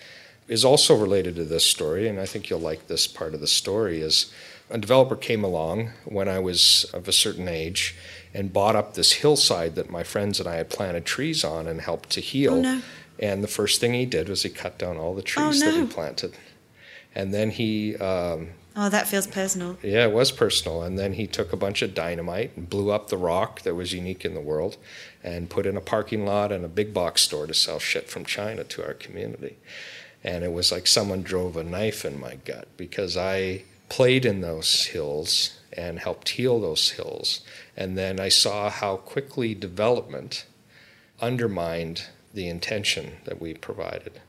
is 0.47 0.63
also 0.63 0.95
related 0.95 1.35
to 1.35 1.43
this 1.43 1.65
story, 1.65 2.07
and 2.07 2.19
I 2.19 2.25
think 2.25 2.49
you'll 2.49 2.59
like 2.59 2.87
this 2.87 3.07
part 3.07 3.33
of 3.33 3.41
the 3.41 3.47
story, 3.47 4.01
is 4.01 4.31
a 4.69 4.77
developer 4.77 5.15
came 5.15 5.43
along 5.43 5.91
when 6.05 6.27
I 6.27 6.39
was 6.39 6.85
of 6.93 7.07
a 7.07 7.11
certain 7.11 7.47
age 7.47 7.95
and 8.33 8.51
bought 8.51 8.75
up 8.75 8.93
this 8.93 9.13
hillside 9.13 9.75
that 9.75 9.89
my 9.89 10.03
friends 10.03 10.39
and 10.39 10.49
I 10.49 10.55
had 10.55 10.69
planted 10.69 11.05
trees 11.05 11.43
on 11.43 11.67
and 11.67 11.81
helped 11.81 12.09
to 12.11 12.21
heal. 12.21 12.55
Oh, 12.55 12.61
no. 12.61 12.81
And 13.17 13.43
the 13.43 13.47
first 13.47 13.79
thing 13.79 13.93
he 13.93 14.05
did 14.05 14.27
was 14.27 14.43
he 14.43 14.49
cut 14.49 14.77
down 14.77 14.97
all 14.97 15.15
the 15.15 15.21
trees 15.21 15.61
that 15.61 15.73
no. 15.73 15.85
he 15.85 15.87
planted. 15.87 16.35
And 17.13 17.33
then 17.33 17.51
he, 17.51 17.95
um, 17.97 18.49
Oh, 18.75 18.89
that 18.89 19.07
feels 19.07 19.25
personal. 19.25 19.77
yeah, 19.81 20.05
it 20.05 20.11
was 20.11 20.33
personal. 20.33 20.83
And 20.83 20.99
then 20.99 21.13
he 21.13 21.27
took 21.27 21.53
a 21.53 21.57
bunch 21.57 21.81
of 21.81 21.93
dynamite 21.93 22.51
and 22.57 22.69
blew 22.69 22.91
up 22.91 23.07
the 23.07 23.17
rock 23.17 23.61
that 23.61 23.73
was 23.73 23.93
unique 23.93 24.25
in 24.25 24.33
the 24.33 24.41
world 24.41 24.75
and 25.23 25.49
put 25.49 25.65
in 25.65 25.77
a 25.77 25.81
parking 25.81 26.25
lot 26.25 26.51
and 26.51 26.65
a 26.65 26.67
big 26.67 26.93
box 26.93 27.21
store 27.21 27.47
to 27.47 27.53
sell 27.53 27.79
shit 27.79 28.09
from 28.09 28.25
China 28.25 28.65
to 28.65 28.85
our 28.85 28.93
community. 28.93 29.55
And 30.25 30.43
it 30.43 30.51
was 30.51 30.71
like 30.71 30.87
someone 30.87 31.21
drove 31.21 31.55
a 31.55 31.63
knife 31.63 32.03
in 32.03 32.19
my 32.19 32.35
gut 32.43 32.67
because 32.77 33.15
I 33.15 33.61
played 33.89 34.25
in 34.25 34.41
those 34.41 34.85
hills 34.87 35.59
and 35.71 35.99
helped 35.99 36.29
heal 36.29 36.59
those 36.59 36.89
hills. 36.89 37.41
And 37.77 37.95
then 37.95 38.19
I 38.19 38.29
saw 38.29 38.71
how 38.71 38.97
quickly 38.97 39.53
development 39.53 40.47
undermined 41.21 42.07
the 42.33 42.47
intention 42.47 43.17
that 43.25 43.39
we 43.39 43.53
provided. 43.53 44.19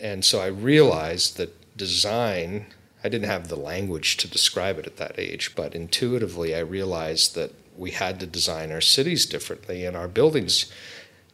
And 0.00 0.24
so 0.24 0.40
I 0.40 0.46
realized 0.48 1.36
that 1.36 1.76
design, 1.76 2.66
I 3.04 3.08
didn't 3.08 3.30
have 3.30 3.46
the 3.46 3.56
language 3.56 4.16
to 4.16 4.28
describe 4.28 4.76
it 4.80 4.88
at 4.88 4.96
that 4.96 5.20
age, 5.20 5.54
but 5.54 5.72
intuitively 5.72 6.52
I 6.52 6.60
realized 6.60 7.36
that 7.36 7.52
we 7.76 7.92
had 7.92 8.18
to 8.18 8.26
design 8.26 8.72
our 8.72 8.80
cities 8.80 9.24
differently 9.24 9.84
and 9.84 9.96
our 9.96 10.08
buildings 10.08 10.70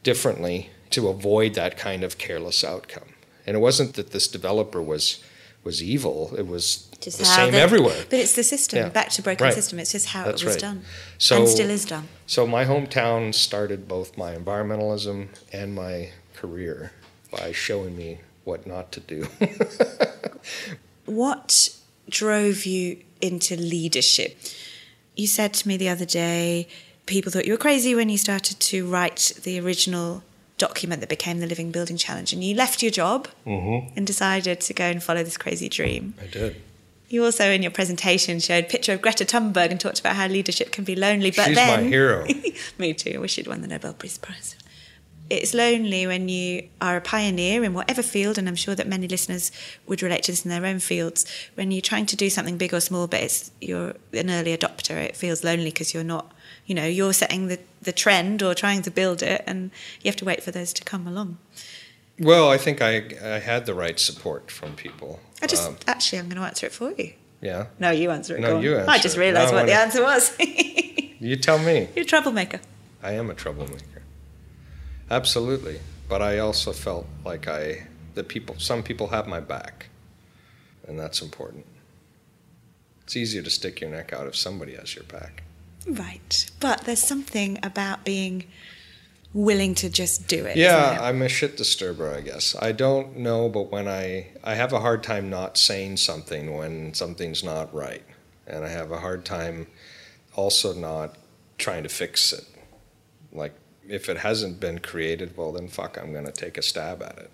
differently 0.02 0.68
to 0.90 1.08
avoid 1.08 1.54
that 1.54 1.78
kind 1.78 2.04
of 2.04 2.18
careless 2.18 2.62
outcome. 2.62 3.13
And 3.46 3.56
it 3.56 3.60
wasn't 3.60 3.94
that 3.94 4.10
this 4.12 4.26
developer 4.28 4.80
was 4.82 5.18
was 5.62 5.82
evil, 5.82 6.34
it 6.36 6.46
was 6.46 6.88
Just 7.00 7.16
the 7.18 7.24
same 7.24 7.52
the- 7.52 7.58
everywhere. 7.58 8.04
But 8.10 8.18
it's 8.18 8.34
the 8.34 8.44
system, 8.44 8.78
Yeah. 8.80 8.88
back 8.90 9.08
to 9.12 9.22
broken 9.22 9.44
Right. 9.46 9.54
system. 9.54 9.78
It's 9.78 9.92
just 9.92 10.08
how 10.08 10.24
That's 10.24 10.42
it 10.42 10.44
was 10.44 10.54
right. 10.56 10.60
done. 10.60 10.84
So 11.16 11.38
and 11.38 11.48
still 11.48 11.70
is 11.70 11.86
done. 11.86 12.08
So 12.26 12.46
my 12.46 12.66
hometown 12.66 13.34
started 13.34 13.88
both 13.88 14.18
my 14.18 14.34
environmentalism 14.36 15.28
and 15.54 15.74
my 15.74 16.10
career 16.34 16.92
by 17.30 17.52
showing 17.52 17.96
me 17.96 18.18
what 18.44 18.66
not 18.66 18.92
to 18.92 19.00
do. 19.00 19.26
What 21.06 21.70
drove 22.08 22.64
you 22.66 22.98
into 23.20 23.56
leadership? 23.56 24.38
You 25.16 25.26
said 25.26 25.52
to 25.54 25.68
me 25.68 25.76
the 25.76 25.88
other 25.88 26.04
day, 26.06 26.66
people 27.06 27.30
thought 27.30 27.44
you 27.46 27.52
were 27.52 27.58
crazy 27.58 27.94
when 27.94 28.08
you 28.08 28.18
started 28.18 28.58
to 28.60 28.86
write 28.86 29.32
the 29.42 29.60
original 29.60 30.22
document 30.58 31.00
that 31.00 31.08
became 31.08 31.40
the 31.40 31.46
Living 31.46 31.70
Building 31.70 31.96
Challenge, 31.96 32.32
and 32.32 32.42
you 32.44 32.54
left 32.54 32.82
your 32.82 32.90
job 32.90 33.28
mm-hmm. 33.46 33.92
and 33.96 34.06
decided 34.06 34.60
to 34.60 34.74
go 34.74 34.84
and 34.84 35.02
follow 35.02 35.22
this 35.22 35.36
crazy 35.36 35.68
dream. 35.68 36.14
I 36.20 36.26
did. 36.26 36.56
You 37.08 37.24
also, 37.24 37.50
in 37.50 37.62
your 37.62 37.70
presentation, 37.70 38.40
showed 38.40 38.64
a 38.64 38.66
picture 38.66 38.92
of 38.92 39.02
Greta 39.02 39.24
Thunberg 39.24 39.70
and 39.70 39.78
talked 39.78 40.00
about 40.00 40.16
how 40.16 40.26
leadership 40.26 40.72
can 40.72 40.84
be 40.84 40.96
lonely. 40.96 41.30
But 41.30 41.46
She's 41.46 41.56
then, 41.56 41.84
my 41.84 41.88
hero. 41.88 42.26
me 42.78 42.94
too. 42.94 43.12
I 43.14 43.18
wish 43.18 43.34
she'd 43.34 43.46
won 43.46 43.60
the 43.60 43.68
Nobel 43.68 43.92
Peace 43.92 44.18
Prize. 44.18 44.56
It's 45.30 45.54
lonely 45.54 46.06
when 46.06 46.28
you 46.28 46.68
are 46.82 46.96
a 46.96 47.00
pioneer 47.00 47.64
in 47.64 47.72
whatever 47.72 48.02
field, 48.02 48.36
and 48.36 48.46
I'm 48.46 48.56
sure 48.56 48.74
that 48.74 48.86
many 48.86 49.08
listeners 49.08 49.52
would 49.86 50.02
relate 50.02 50.24
to 50.24 50.32
this 50.32 50.44
in 50.44 50.50
their 50.50 50.66
own 50.66 50.80
fields. 50.80 51.24
When 51.54 51.70
you're 51.70 51.80
trying 51.80 52.06
to 52.06 52.16
do 52.16 52.28
something 52.28 52.58
big 52.58 52.74
or 52.74 52.80
small, 52.80 53.06
but 53.06 53.22
it's 53.22 53.50
you're 53.60 53.94
an 54.12 54.30
early 54.30 54.56
adopter, 54.56 54.96
it 54.96 55.16
feels 55.16 55.42
lonely 55.42 55.66
because 55.66 55.94
you're 55.94 56.04
not, 56.04 56.32
you 56.66 56.74
know, 56.74 56.86
you're 56.86 57.12
setting 57.12 57.48
the, 57.48 57.58
the 57.82 57.92
trend 57.92 58.42
or 58.42 58.54
trying 58.54 58.82
to 58.82 58.90
build 58.90 59.22
it, 59.22 59.42
and 59.46 59.70
you 60.02 60.08
have 60.08 60.16
to 60.16 60.24
wait 60.24 60.42
for 60.42 60.50
those 60.50 60.72
to 60.74 60.84
come 60.84 61.06
along. 61.06 61.38
Well, 62.18 62.48
I 62.50 62.58
think 62.58 62.80
I, 62.80 62.96
I 63.22 63.38
had 63.40 63.66
the 63.66 63.74
right 63.74 63.98
support 63.98 64.50
from 64.50 64.74
people. 64.76 65.20
I 65.42 65.46
just 65.46 65.68
Um, 65.68 65.76
actually, 65.86 66.18
I'm 66.20 66.28
going 66.28 66.40
to 66.40 66.46
answer 66.46 66.66
it 66.66 66.72
for 66.72 66.92
you. 66.92 67.12
yeah. 67.40 67.66
No, 67.78 67.90
you 67.90 68.10
answer 68.10 68.36
it. 68.36 68.40
No, 68.40 68.60
you 68.60 68.70
you 68.78 68.84
I 68.86 68.98
just 68.98 69.16
realised 69.16 69.52
what 69.52 69.66
the 69.66 69.72
wanna- 69.72 69.84
answer 69.84 70.02
was. 70.02 70.36
You 71.20 71.36
tell 71.36 71.58
me. 71.58 71.88
You're 71.96 72.04
a 72.04 72.08
troublemaker. 72.08 72.60
I 73.02 73.12
am 73.12 73.30
a 73.30 73.34
troublemaker. 73.34 74.02
Absolutely. 75.10 75.80
But 76.08 76.20
I 76.20 76.38
also 76.38 76.72
felt 76.72 77.06
like 77.24 77.48
I 77.48 77.86
that 78.14 78.28
people 78.28 78.56
some 78.58 78.82
people 78.82 79.06
have 79.08 79.26
my 79.26 79.40
back. 79.40 79.86
And 80.86 80.98
that's 80.98 81.22
important. 81.22 81.64
It's 83.04 83.16
easier 83.16 83.42
to 83.42 83.48
stick 83.50 83.80
your 83.80 83.88
neck 83.90 84.12
out 84.12 84.26
if 84.26 84.36
somebody 84.36 84.74
has 84.74 84.94
your 84.94 85.04
back. 85.04 85.43
Right. 85.86 86.50
But 86.60 86.82
there's 86.82 87.02
something 87.02 87.58
about 87.62 88.04
being 88.04 88.44
willing 89.34 89.74
to 89.74 89.90
just 89.90 90.28
do 90.28 90.46
it. 90.46 90.56
Yeah, 90.56 90.94
it? 90.94 91.00
I'm 91.00 91.20
a 91.20 91.28
shit 91.28 91.56
disturber, 91.56 92.14
I 92.14 92.20
guess. 92.20 92.56
I 92.60 92.72
don't 92.72 93.18
know, 93.18 93.48
but 93.48 93.70
when 93.70 93.88
I 93.88 94.28
I 94.42 94.54
have 94.54 94.72
a 94.72 94.80
hard 94.80 95.02
time 95.02 95.28
not 95.28 95.58
saying 95.58 95.98
something 95.98 96.56
when 96.56 96.94
something's 96.94 97.42
not 97.42 97.74
right, 97.74 98.04
and 98.46 98.64
I 98.64 98.68
have 98.68 98.92
a 98.92 99.00
hard 99.00 99.24
time 99.24 99.66
also 100.36 100.72
not 100.72 101.16
trying 101.58 101.82
to 101.82 101.88
fix 101.88 102.32
it. 102.32 102.46
Like 103.32 103.54
if 103.86 104.08
it 104.08 104.18
hasn't 104.18 104.60
been 104.60 104.78
created, 104.78 105.36
well 105.36 105.52
then 105.52 105.68
fuck, 105.68 105.98
I'm 105.98 106.12
gonna 106.12 106.32
take 106.32 106.56
a 106.56 106.62
stab 106.62 107.02
at 107.02 107.18
it. 107.18 107.30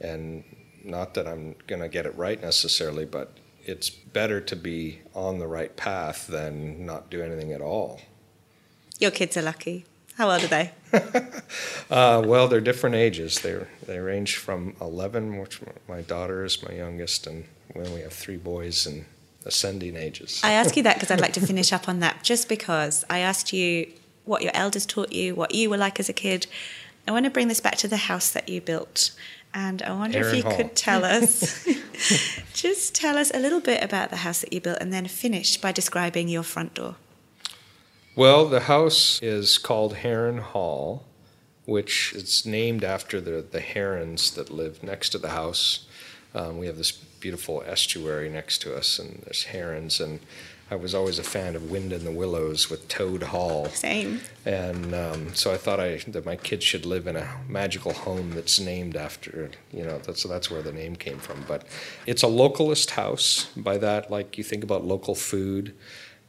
And 0.00 0.44
not 0.84 1.14
that 1.14 1.26
I'm 1.26 1.56
gonna 1.66 1.88
get 1.88 2.04
it 2.06 2.14
right 2.16 2.40
necessarily, 2.40 3.06
but 3.06 3.32
it's 3.64 3.90
better 3.90 4.40
to 4.40 4.56
be 4.56 5.00
on 5.14 5.38
the 5.38 5.46
right 5.46 5.74
path 5.76 6.26
than 6.26 6.84
not 6.86 7.10
do 7.10 7.22
anything 7.22 7.52
at 7.52 7.60
all. 7.60 8.00
Your 8.98 9.10
kids 9.10 9.36
are 9.36 9.42
lucky. 9.42 9.86
How 10.16 10.30
old 10.30 10.44
are 10.44 10.46
they? 10.46 10.72
Uh, 11.90 12.22
well, 12.24 12.48
they're 12.48 12.60
different 12.60 12.96
ages. 12.96 13.40
They 13.40 13.58
they 13.86 13.98
range 13.98 14.36
from 14.36 14.74
11, 14.80 15.36
which 15.38 15.60
my 15.86 16.00
daughter 16.00 16.44
is 16.44 16.62
my 16.62 16.72
youngest, 16.72 17.26
and 17.26 17.44
when 17.74 17.92
we 17.92 18.00
have 18.00 18.12
three 18.12 18.38
boys 18.38 18.86
in 18.86 19.04
ascending 19.44 19.96
ages. 19.96 20.40
I 20.42 20.52
ask 20.52 20.76
you 20.76 20.82
that 20.84 20.96
because 20.96 21.10
I'd 21.10 21.20
like 21.20 21.34
to 21.34 21.46
finish 21.46 21.72
up 21.72 21.88
on 21.88 22.00
that 22.00 22.22
just 22.22 22.48
because 22.48 23.04
I 23.10 23.18
asked 23.18 23.52
you 23.52 23.92
what 24.24 24.42
your 24.42 24.52
elders 24.54 24.86
taught 24.86 25.12
you, 25.12 25.34
what 25.34 25.54
you 25.54 25.68
were 25.68 25.76
like 25.76 26.00
as 26.00 26.08
a 26.08 26.12
kid. 26.12 26.46
I 27.06 27.12
want 27.12 27.26
to 27.26 27.30
bring 27.30 27.48
this 27.48 27.60
back 27.60 27.76
to 27.76 27.88
the 27.88 27.98
house 27.98 28.30
that 28.30 28.48
you 28.48 28.60
built. 28.60 29.10
And 29.54 29.82
I 29.82 29.92
wonder 29.92 30.18
if 30.18 30.36
you 30.36 30.42
Hall. 30.42 30.56
could 30.56 30.74
tell 30.74 31.04
us, 31.16 31.66
just 32.52 32.94
tell 32.94 33.16
us 33.16 33.30
a 33.32 33.38
little 33.38 33.60
bit 33.60 33.82
about 33.82 34.10
the 34.10 34.16
house 34.16 34.40
that 34.40 34.52
you 34.52 34.60
built 34.60 34.78
and 34.80 34.92
then 34.92 35.06
finish 35.06 35.56
by 35.56 35.70
describing 35.70 36.28
your 36.28 36.42
front 36.42 36.74
door. 36.74 36.96
Well, 38.16 38.46
the 38.46 38.60
house 38.60 39.20
is 39.22 39.58
called 39.58 39.96
Heron 39.96 40.38
Hall, 40.38 41.04
which 41.64 42.12
is 42.14 42.44
named 42.44 42.84
after 42.84 43.20
the, 43.20 43.44
the 43.48 43.60
herons 43.60 44.32
that 44.32 44.50
live 44.50 44.82
next 44.82 45.10
to 45.10 45.18
the 45.18 45.30
house. 45.30 45.86
Um, 46.34 46.58
we 46.58 46.66
have 46.66 46.76
this 46.76 46.92
beautiful 46.92 47.62
estuary 47.66 48.28
next 48.28 48.58
to 48.62 48.76
us, 48.76 48.98
and 48.98 49.22
there's 49.24 49.44
herons. 49.44 50.00
And 50.00 50.20
I 50.74 50.76
was 50.76 50.92
always 50.92 51.20
a 51.20 51.22
fan 51.22 51.54
of 51.54 51.70
Wind 51.70 51.92
in 51.92 52.04
the 52.04 52.10
Willows 52.10 52.68
with 52.68 52.88
Toad 52.88 53.22
Hall. 53.22 53.66
Same. 53.66 54.20
And 54.44 54.92
um, 54.92 55.32
so 55.32 55.52
I 55.52 55.56
thought 55.56 55.78
I, 55.78 55.98
that 56.08 56.26
my 56.26 56.34
kids 56.34 56.64
should 56.64 56.84
live 56.84 57.06
in 57.06 57.14
a 57.14 57.30
magical 57.48 57.92
home 57.92 58.32
that's 58.32 58.58
named 58.58 58.96
after, 58.96 59.52
you 59.72 59.84
know, 59.84 59.98
that's, 59.98 60.22
so 60.22 60.28
that's 60.28 60.50
where 60.50 60.62
the 60.62 60.72
name 60.72 60.96
came 60.96 61.18
from. 61.18 61.44
But 61.46 61.64
it's 62.08 62.24
a 62.24 62.26
localist 62.26 62.90
house. 62.90 63.52
By 63.56 63.78
that, 63.78 64.10
like 64.10 64.36
you 64.36 64.42
think 64.42 64.64
about 64.64 64.84
local 64.84 65.14
food, 65.14 65.74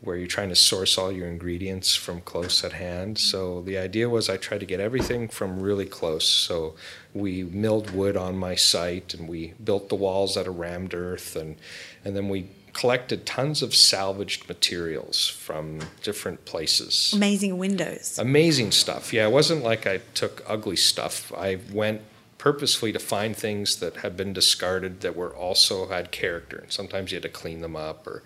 where 0.02 0.16
you're 0.16 0.28
trying 0.28 0.50
to 0.50 0.56
source 0.56 0.96
all 0.96 1.12
your 1.12 1.28
ingredients 1.28 1.96
from 1.96 2.22
close 2.22 2.64
at 2.64 2.74
hand. 2.74 3.18
So 3.18 3.64
the 3.64 3.80
idea 3.80 4.10
was 4.10 4.30
I 4.30 4.38
tried 4.38 4.60
to 4.60 4.66
get 4.68 4.80
everything 4.80 5.28
from 5.28 5.60
really 5.60 5.88
close. 5.88 6.28
So 6.28 6.76
we 7.16 7.42
milled 7.42 7.90
wood 7.90 8.16
on 8.16 8.38
my 8.38 8.54
site 8.54 9.16
and 9.16 9.28
we 9.28 9.56
built 9.64 9.90
the 9.90 9.96
walls 9.96 10.38
out 10.38 10.46
of 10.46 10.60
rammed 10.60 10.94
earth 10.94 11.36
and, 11.36 11.56
and 12.04 12.16
then 12.16 12.30
we 12.30 12.50
collected 12.76 13.26
tons 13.26 13.62
of 13.62 13.74
salvaged 13.74 14.50
materials 14.50 15.30
from 15.30 15.80
different 16.04 16.44
places. 16.44 17.14
Amazing 17.16 17.58
windows. 17.58 18.20
Amazing 18.20 18.72
stuff. 18.72 19.14
Yeah, 19.14 19.28
it 19.28 19.32
wasn't 19.32 19.64
like 19.64 19.88
I 19.88 20.02
took 20.14 20.44
ugly 20.46 20.76
stuff. 20.76 21.32
I 21.34 21.60
went 21.72 22.02
purposefully 22.38 22.92
to 22.92 23.00
find 23.00 23.34
things 23.36 23.78
that 23.78 23.98
had 23.98 24.18
been 24.18 24.34
discarded 24.34 25.00
that 25.02 25.16
were 25.16 25.34
also 25.34 25.88
had 25.88 26.12
character. 26.12 26.58
And 26.58 26.72
sometimes 26.72 27.12
you 27.12 27.16
had 27.16 27.24
to 27.24 27.30
clean 27.30 27.62
them 27.62 27.78
up 27.78 28.06
or 28.06 28.24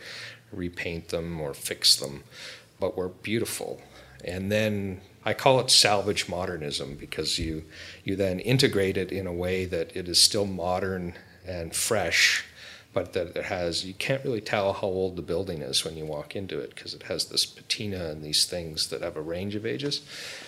repaint 0.52 1.10
them 1.10 1.40
or 1.40 1.54
fix 1.54 1.96
them, 1.96 2.24
but 2.80 2.98
were 2.98 3.10
beautiful. 3.10 3.80
And 4.26 4.52
then 4.52 5.02
I 5.24 5.36
call 5.36 5.60
it 5.60 5.70
salvage 5.70 6.28
modernism 6.28 6.96
because 6.96 7.38
you 7.38 7.66
you 8.04 8.16
then 8.16 8.40
integrate 8.40 8.98
it 8.98 9.12
in 9.12 9.28
a 9.28 9.34
way 9.34 9.66
that 9.66 9.96
it 9.96 10.10
is 10.10 10.20
still 10.20 10.46
modern 10.46 11.14
and 11.46 11.76
fresh, 11.76 12.46
but 12.94 13.14
that 13.14 13.36
it 13.36 13.46
has 13.46 13.86
you 13.86 13.94
can't 13.94 14.24
really 14.24 14.42
tell 14.42 14.74
how 14.74 14.88
old 14.88 15.16
the 15.16 15.22
building 15.22 15.62
is 15.62 15.86
when 15.86 15.96
you 15.96 16.06
walk 16.06 16.36
into 16.36 16.60
it 16.60 16.74
because 16.74 16.94
it 16.94 17.04
has 17.04 17.26
this 17.26 17.46
patina 17.46 18.10
and 18.10 18.24
these 18.24 18.46
things 18.46 18.88
that 18.88 19.02
have 19.02 19.16
a 19.16 19.22
range 19.22 19.56
of 19.56 19.66
ages. 19.66 20.02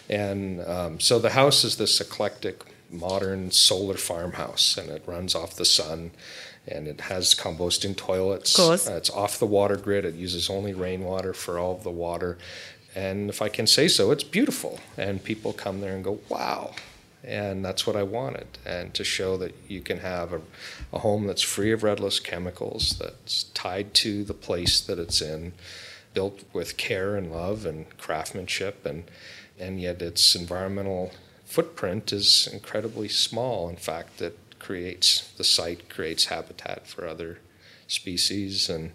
And 0.10 0.62
um, 0.66 1.00
so 1.00 1.20
the 1.20 1.32
house 1.32 1.64
is 1.64 1.78
this 1.78 2.02
eclectic, 2.02 2.64
modern 2.90 3.52
solar 3.52 3.98
farmhouse, 3.98 4.78
and 4.78 4.90
it 4.90 5.04
runs 5.06 5.36
off 5.36 5.56
the 5.56 5.66
sun. 5.66 6.12
And 6.68 6.88
it 6.88 7.02
has 7.02 7.34
composting 7.34 7.98
toilets. 7.98 8.58
Of 8.58 8.66
course. 8.66 8.88
Uh, 8.88 8.94
it's 8.94 9.10
off 9.10 9.40
the 9.40 9.48
water 9.48 9.76
grid. 9.78 10.06
It 10.06 10.14
uses 10.14 10.48
only 10.48 10.76
rainwater 10.76 11.34
for 11.34 11.58
all 11.58 11.76
of 11.76 11.84
the 11.84 11.90
water. 11.90 12.38
And 12.94 13.30
if 13.32 13.42
I 13.42 13.50
can 13.50 13.66
say 13.66 13.88
so, 13.88 14.12
it's 14.12 14.24
beautiful. 14.24 14.80
And 14.96 15.24
people 15.24 15.54
come 15.54 15.82
there 15.82 15.96
and 15.96 16.04
go, 16.04 16.20
wow. 16.30 16.76
And 17.24 17.64
that's 17.64 17.86
what 17.86 17.96
I 17.96 18.04
wanted. 18.04 18.48
And 18.66 18.94
to 18.96 19.04
show 19.04 19.38
that 19.38 19.54
you 19.68 19.82
can 19.82 20.00
have 20.00 20.34
a, 20.34 20.42
a 20.92 21.00
home 21.00 21.28
that's 21.28 21.42
free 21.44 21.72
of 21.72 21.84
Red 21.84 22.00
List 22.00 22.24
chemicals, 22.24 22.98
that's 23.00 23.44
tied 23.54 23.94
to 23.96 24.24
the 24.24 24.34
place 24.34 24.82
that 24.82 24.98
it's 24.98 25.22
in, 25.22 25.54
built 26.14 26.44
with 26.52 26.78
care 26.78 27.16
and 27.16 27.32
love 27.32 27.66
and 27.66 27.86
craftsmanship. 27.98 28.86
And, 28.86 29.04
and 29.60 29.80
yet 29.80 30.02
its 30.02 30.36
environmental 30.36 31.12
footprint 31.46 32.12
is 32.12 32.48
incredibly 32.52 33.08
small. 33.08 33.70
In 33.70 33.76
fact, 33.76 34.20
it 34.22 34.38
creates, 34.58 35.32
the 35.38 35.44
site 35.44 35.90
creates 35.90 36.26
habitat 36.26 36.88
for 36.88 37.08
other 37.08 37.38
species. 37.88 38.68
And 38.70 38.94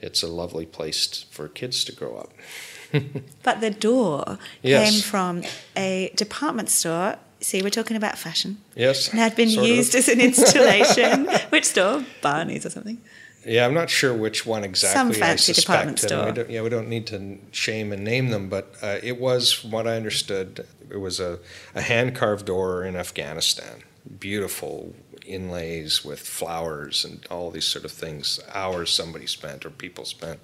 it's 0.00 0.22
a 0.22 0.28
lovely 0.28 0.66
place 0.66 1.24
for 1.30 1.48
kids 1.48 1.84
to 1.84 1.92
grow 1.92 2.16
up. 2.16 2.32
But 3.42 3.60
the 3.60 3.70
door 3.70 4.38
Yes. 4.62 4.90
came 4.90 5.02
from 5.02 5.42
a 5.76 6.10
department 6.14 6.70
store. 6.70 7.16
See, 7.40 7.62
we're 7.62 7.70
talking 7.70 7.96
about 7.96 8.18
fashion. 8.18 8.58
Yes. 8.74 9.10
And 9.10 9.18
had 9.18 9.36
been 9.36 9.50
sort 9.50 9.64
of. 9.64 9.70
used 9.70 9.94
as 9.94 10.08
an 10.08 10.20
installation. 10.20 11.26
Which 11.50 11.64
store? 11.64 12.04
Barney's 12.22 12.64
or 12.64 12.70
something. 12.70 13.00
Yeah, 13.46 13.64
I'm 13.64 13.74
not 13.74 13.90
sure 13.90 14.12
which 14.12 14.44
one 14.44 14.64
exactly. 14.64 14.98
Some 14.98 15.12
fancy 15.12 15.52
department 15.52 16.02
we 16.02 16.08
store. 16.08 16.32
don't, 16.32 16.50
yeah, 16.50 16.62
we 16.62 16.68
don't 16.68 16.88
need 16.88 17.06
to 17.08 17.38
shame 17.52 17.92
and 17.92 18.02
name 18.02 18.30
them, 18.30 18.48
but 18.48 18.74
uh, 18.82 18.98
it 19.04 19.20
was, 19.20 19.52
from 19.52 19.70
what 19.70 19.86
I 19.86 19.94
understood, 19.96 20.66
it 20.90 20.96
was 20.96 21.20
a, 21.20 21.38
a 21.72 21.82
hand 21.82 22.16
carved 22.16 22.46
door 22.46 22.84
in 22.84 22.96
Afghanistan. 22.96 23.84
Beautiful 24.18 24.96
inlays 25.24 26.04
with 26.04 26.20
flowers 26.20 27.04
and 27.04 27.24
all 27.30 27.52
these 27.52 27.66
sort 27.66 27.84
of 27.84 27.92
things. 27.92 28.40
Hours 28.52 28.90
somebody 28.92 29.28
spent 29.28 29.64
or 29.64 29.70
people 29.70 30.04
spent, 30.04 30.40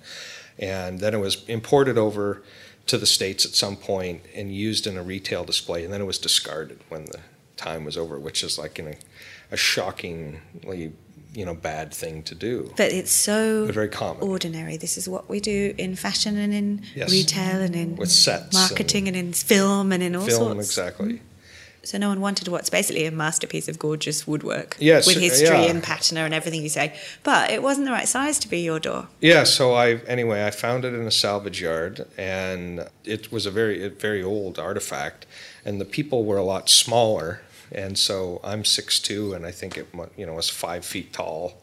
and 0.57 1.01
then 1.01 1.13
it 1.13 1.19
was 1.19 1.45
imported 1.49 1.99
over 1.99 2.43
to 2.87 2.99
the 2.99 3.07
states 3.07 3.45
at 3.45 3.53
some 3.53 3.77
point 3.77 4.23
and 4.35 4.55
used 4.55 4.87
in 4.87 4.97
a 4.97 5.03
retail 5.03 5.45
display, 5.45 5.85
and 5.85 5.93
then 5.93 6.01
it 6.01 6.05
was 6.07 6.19
discarded 6.19 6.81
when 6.89 7.05
the 7.07 7.21
time 7.57 7.85
was 7.85 7.97
over, 7.97 8.19
which 8.19 8.43
is 8.43 8.59
like 8.59 8.79
in 8.79 8.89
a, 8.89 8.95
a 9.51 9.57
shockingly 9.57 10.93
you 11.35 11.47
know 11.47 11.55
bad 11.55 11.95
thing 11.95 12.23
to 12.25 12.35
do. 12.35 12.73
But 12.77 12.93
it's 12.93 13.11
so 13.11 13.65
But 13.67 13.75
very 13.75 13.89
common. 13.89 14.23
ordinary. 14.23 14.77
This 14.77 14.99
is 14.99 15.09
what 15.09 15.31
we 15.31 15.41
do 15.41 15.75
in 15.79 15.97
fashion 15.97 16.37
and 16.37 16.53
in 16.53 16.83
Yes. 16.95 17.11
retail 17.11 17.61
and 17.63 17.75
in 17.75 17.97
With 17.97 18.11
sets 18.11 18.53
marketing 18.55 19.09
and, 19.09 19.17
in 19.17 19.33
film 19.33 19.93
and 19.93 20.03
in 20.03 20.15
all 20.15 20.23
sorts. 20.23 20.37
Film, 20.37 20.53
sorts. 20.55 20.69
exactly. 20.69 21.21
So 21.85 21.99
no 21.99 22.09
one 22.09 22.21
wanted 22.21 22.47
what's 22.49 22.71
basically 22.71 23.07
a 23.07 23.11
masterpiece 23.11 23.69
of 23.69 23.79
gorgeous 23.79 24.27
woodwork 24.27 24.77
Yes, 24.79 25.07
with 25.07 25.17
history 25.19 25.49
yeah. 25.49 25.71
and 25.71 25.83
patina 25.83 26.21
and 26.21 26.33
everything 26.33 26.63
you 26.63 26.69
say. 26.69 26.95
But 27.25 27.51
it 27.51 27.63
wasn't 27.63 27.87
the 27.87 27.93
right 27.93 28.07
size 28.07 28.39
to 28.41 28.49
be 28.49 28.61
your 28.61 28.79
door. 28.79 29.09
Yeah, 29.21 29.45
so 29.45 29.75
I 29.75 29.95
anyway 30.07 30.47
I 30.47 30.51
found 30.53 30.85
it 30.85 30.95
in 30.95 31.03
a 31.07 31.11
salvage 31.11 31.61
yard, 31.61 32.07
and 32.17 32.89
it 33.05 33.33
was 33.33 33.47
a 33.47 33.51
very 33.51 33.85
a 33.85 33.91
very 33.91 34.23
old 34.23 34.59
artifact, 34.59 35.27
and 35.65 35.81
the 35.81 35.85
people 35.85 36.25
were 36.25 36.37
a 36.37 36.45
lot 36.45 36.71
smaller, 36.71 37.41
and 37.73 37.99
so 37.99 38.41
I'm 38.45 38.65
six 38.65 39.01
two, 39.01 39.35
and 39.35 39.45
I 39.45 39.51
think 39.51 39.77
it 39.77 39.89
you 40.17 40.25
know 40.27 40.35
was 40.35 40.49
five 40.49 40.85
feet 40.85 41.13
tall, 41.13 41.55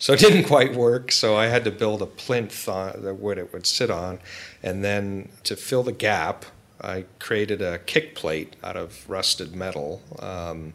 so 0.00 0.12
it 0.14 0.18
didn't 0.18 0.44
quite 0.44 0.74
work. 0.74 1.12
So 1.12 1.36
I 1.36 1.46
had 1.46 1.62
to 1.64 1.70
build 1.70 2.02
a 2.02 2.06
plinth 2.06 2.68
on 2.68 3.02
the 3.02 3.14
wood 3.14 3.38
it 3.38 3.52
would 3.52 3.66
sit 3.66 3.90
on, 3.90 4.18
and 4.64 4.82
then 4.82 5.28
to 5.44 5.54
fill 5.54 5.84
the 5.84 5.92
gap, 5.92 6.44
I 6.82 7.04
created 7.18 7.62
a 7.62 7.78
kick 7.78 8.14
plate 8.14 8.56
out 8.62 8.76
of 8.76 9.08
rusted 9.08 9.54
metal. 9.54 10.02
Um, 10.18 10.74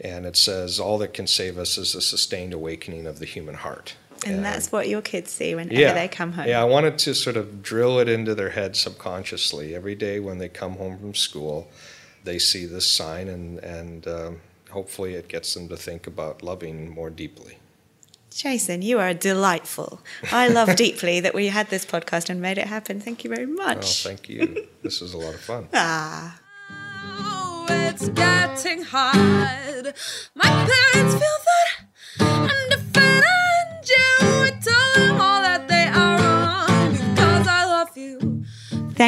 and 0.00 0.26
it 0.26 0.36
says, 0.36 0.78
All 0.78 0.98
that 0.98 1.14
can 1.14 1.26
save 1.26 1.58
us 1.58 1.78
is 1.78 1.94
a 1.94 2.00
sustained 2.00 2.52
awakening 2.52 3.06
of 3.06 3.18
the 3.18 3.26
human 3.26 3.54
heart. 3.54 3.96
And 4.26 4.44
that's 4.44 4.72
what 4.72 4.88
your 4.88 5.00
kids 5.00 5.30
see 5.30 5.54
whenever 5.54 5.80
yeah. 5.80 5.94
they 5.94 6.08
come 6.08 6.32
home. 6.32 6.48
Yeah, 6.48 6.60
I 6.60 6.64
wanted 6.64 6.98
to 6.98 7.14
sort 7.14 7.36
of 7.36 7.62
drill 7.62 8.00
it 8.00 8.08
into 8.08 8.34
their 8.34 8.50
head 8.50 8.76
subconsciously. 8.76 9.74
Every 9.74 9.94
day 9.94 10.18
when 10.18 10.38
they 10.38 10.48
come 10.48 10.76
home 10.76 10.98
from 10.98 11.14
school, 11.14 11.70
they 12.24 12.38
see 12.38 12.66
this 12.66 12.88
sign, 12.88 13.28
and, 13.28 13.58
and 13.60 14.08
um, 14.08 14.40
hopefully 14.70 15.14
it 15.14 15.28
gets 15.28 15.54
them 15.54 15.68
to 15.68 15.76
think 15.76 16.06
about 16.06 16.42
loving 16.42 16.90
more 16.90 17.10
deeply. 17.10 17.58
Jason, 18.42 18.82
you 18.82 19.00
are 19.00 19.12
delightful. 19.12 20.00
I 20.30 20.46
love 20.46 20.76
deeply 20.84 21.18
that 21.20 21.34
we 21.34 21.48
had 21.48 21.70
this 21.70 21.84
podcast 21.84 22.30
and 22.30 22.40
made 22.40 22.56
it 22.56 22.68
happen. 22.68 23.00
Thank 23.00 23.24
you 23.24 23.30
very 23.34 23.46
Well, 23.46 23.56
much. 23.66 24.04
thank 24.04 24.28
you. 24.28 24.68
this 24.82 25.00
was 25.00 25.12
a 25.12 25.18
lot 25.18 25.34
of 25.34 25.40
fun. 25.40 25.68
ah. 25.74 26.38
Oh, 27.20 27.66
it's 27.68 28.08
getting 28.10 28.82
hard. 28.82 29.92
My 30.36 30.44
parents 30.44 31.14
feel 31.14 31.38
that 31.48 31.67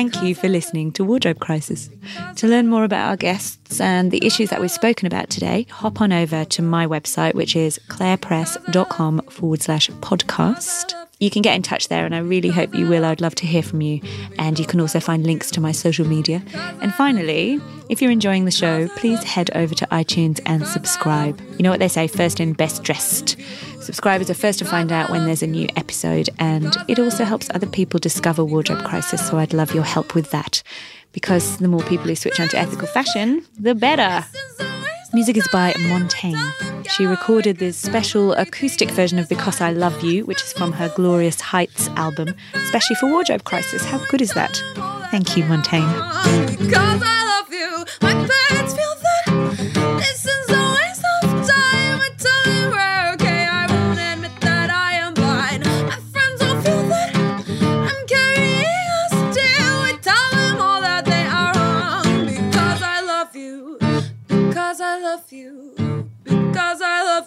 Thank 0.01 0.23
you 0.23 0.35
for 0.35 0.49
listening 0.49 0.93
to 0.93 1.05
Wardrobe 1.05 1.41
Crisis. 1.41 1.91
To 2.37 2.47
learn 2.49 2.69
more 2.69 2.85
about 2.85 3.11
our 3.11 3.19
guests 3.19 3.83
and 3.83 4.11
the 4.11 4.25
issues 4.25 4.49
that 4.49 4.59
we've 4.59 4.71
spoken 4.71 5.07
about 5.07 5.29
today, 5.29 5.67
hop 5.69 6.01
on 6.01 6.11
over 6.11 6.47
to 6.47 6.63
my 6.63 6.87
website, 6.87 7.35
which 7.35 7.55
is 7.55 7.79
clarepress.com 7.89 9.21
forward 9.29 9.61
slash 9.61 9.91
podcast. 9.91 10.95
You 11.21 11.29
can 11.31 11.43
get 11.43 11.55
in 11.55 11.61
touch 11.61 11.89
there, 11.89 12.07
and 12.07 12.15
I 12.15 12.19
really 12.19 12.49
hope 12.49 12.75
you 12.75 12.89
will. 12.89 13.05
I'd 13.05 13.21
love 13.21 13.35
to 13.37 13.47
hear 13.47 13.63
from 13.63 13.83
you. 13.83 14.01
And 14.39 14.59
you 14.59 14.65
can 14.65 14.81
also 14.81 15.01
find 15.01 15.25
links 15.25 15.51
to 15.51 15.61
my 15.61 15.71
social 15.71 16.07
media. 16.07 16.43
And 16.81 16.95
finally, 16.95 17.61
if 17.91 18.01
you're 18.01 18.11
enjoying 18.11 18.47
the 18.47 18.51
show, 18.51 18.89
please 18.97 19.23
head 19.23 19.51
over 19.55 19.75
to 19.75 19.87
iTunes 19.89 20.41
and 20.47 20.67
subscribe. 20.67 21.39
You 21.59 21.63
know 21.63 21.71
what 21.71 21.79
they 21.79 21.89
say 21.89 22.07
first 22.07 22.41
in, 22.41 22.55
best 22.55 22.85
dressed. 22.85 23.37
Subscribers 23.81 24.31
are 24.31 24.35
first 24.35 24.59
to 24.61 24.65
find 24.65 24.91
out 24.91 25.11
when 25.11 25.27
there's 25.27 25.43
a 25.43 25.47
new 25.47 25.69
episode, 25.77 26.31
and 26.39 26.75
it 26.89 26.99
also 26.99 27.25
helps 27.25 27.51
other 27.51 27.67
people 27.67 28.01
discover 28.01 28.43
Wardrobe 28.43 28.85
Crisis. 28.85 29.29
So 29.29 29.37
I'd 29.37 29.53
love 29.53 29.75
your 29.75 29.85
help 29.85 30.15
with 30.15 30.31
that 30.31 30.63
because 31.13 31.59
the 31.59 31.69
more 31.69 31.83
people 31.83 32.07
who 32.07 32.17
switch 32.17 32.41
on 32.41 32.49
to 32.49 32.59
ethical 32.59 32.87
fashion, 32.87 33.45
the 33.59 33.75
better. 33.75 34.25
Music 35.13 35.37
is 35.37 35.49
by 35.53 35.75
Montaigne. 35.89 36.39
She 36.97 37.05
recorded 37.05 37.59
this 37.59 37.77
special 37.77 38.33
acoustic 38.35 38.91
version 38.93 39.19
of 39.19 39.29
Because 39.29 39.61
I 39.61 39.73
Love 39.73 40.05
You, 40.05 40.25
which 40.25 40.41
is 40.43 40.53
from 40.53 40.73
her 40.73 40.89
Glorious 40.95 41.41
Heights 41.41 41.89
album, 41.97 42.35
especially 42.55 42.97
for 42.97 43.11
Wardrobe 43.11 43.43
Crisis. 43.45 43.85
How 43.85 43.99
good 44.07 44.21
is 44.21 44.33
that? 44.35 44.63
Thank 45.11 45.37
you, 45.37 45.45
Montaigne. 45.47 45.85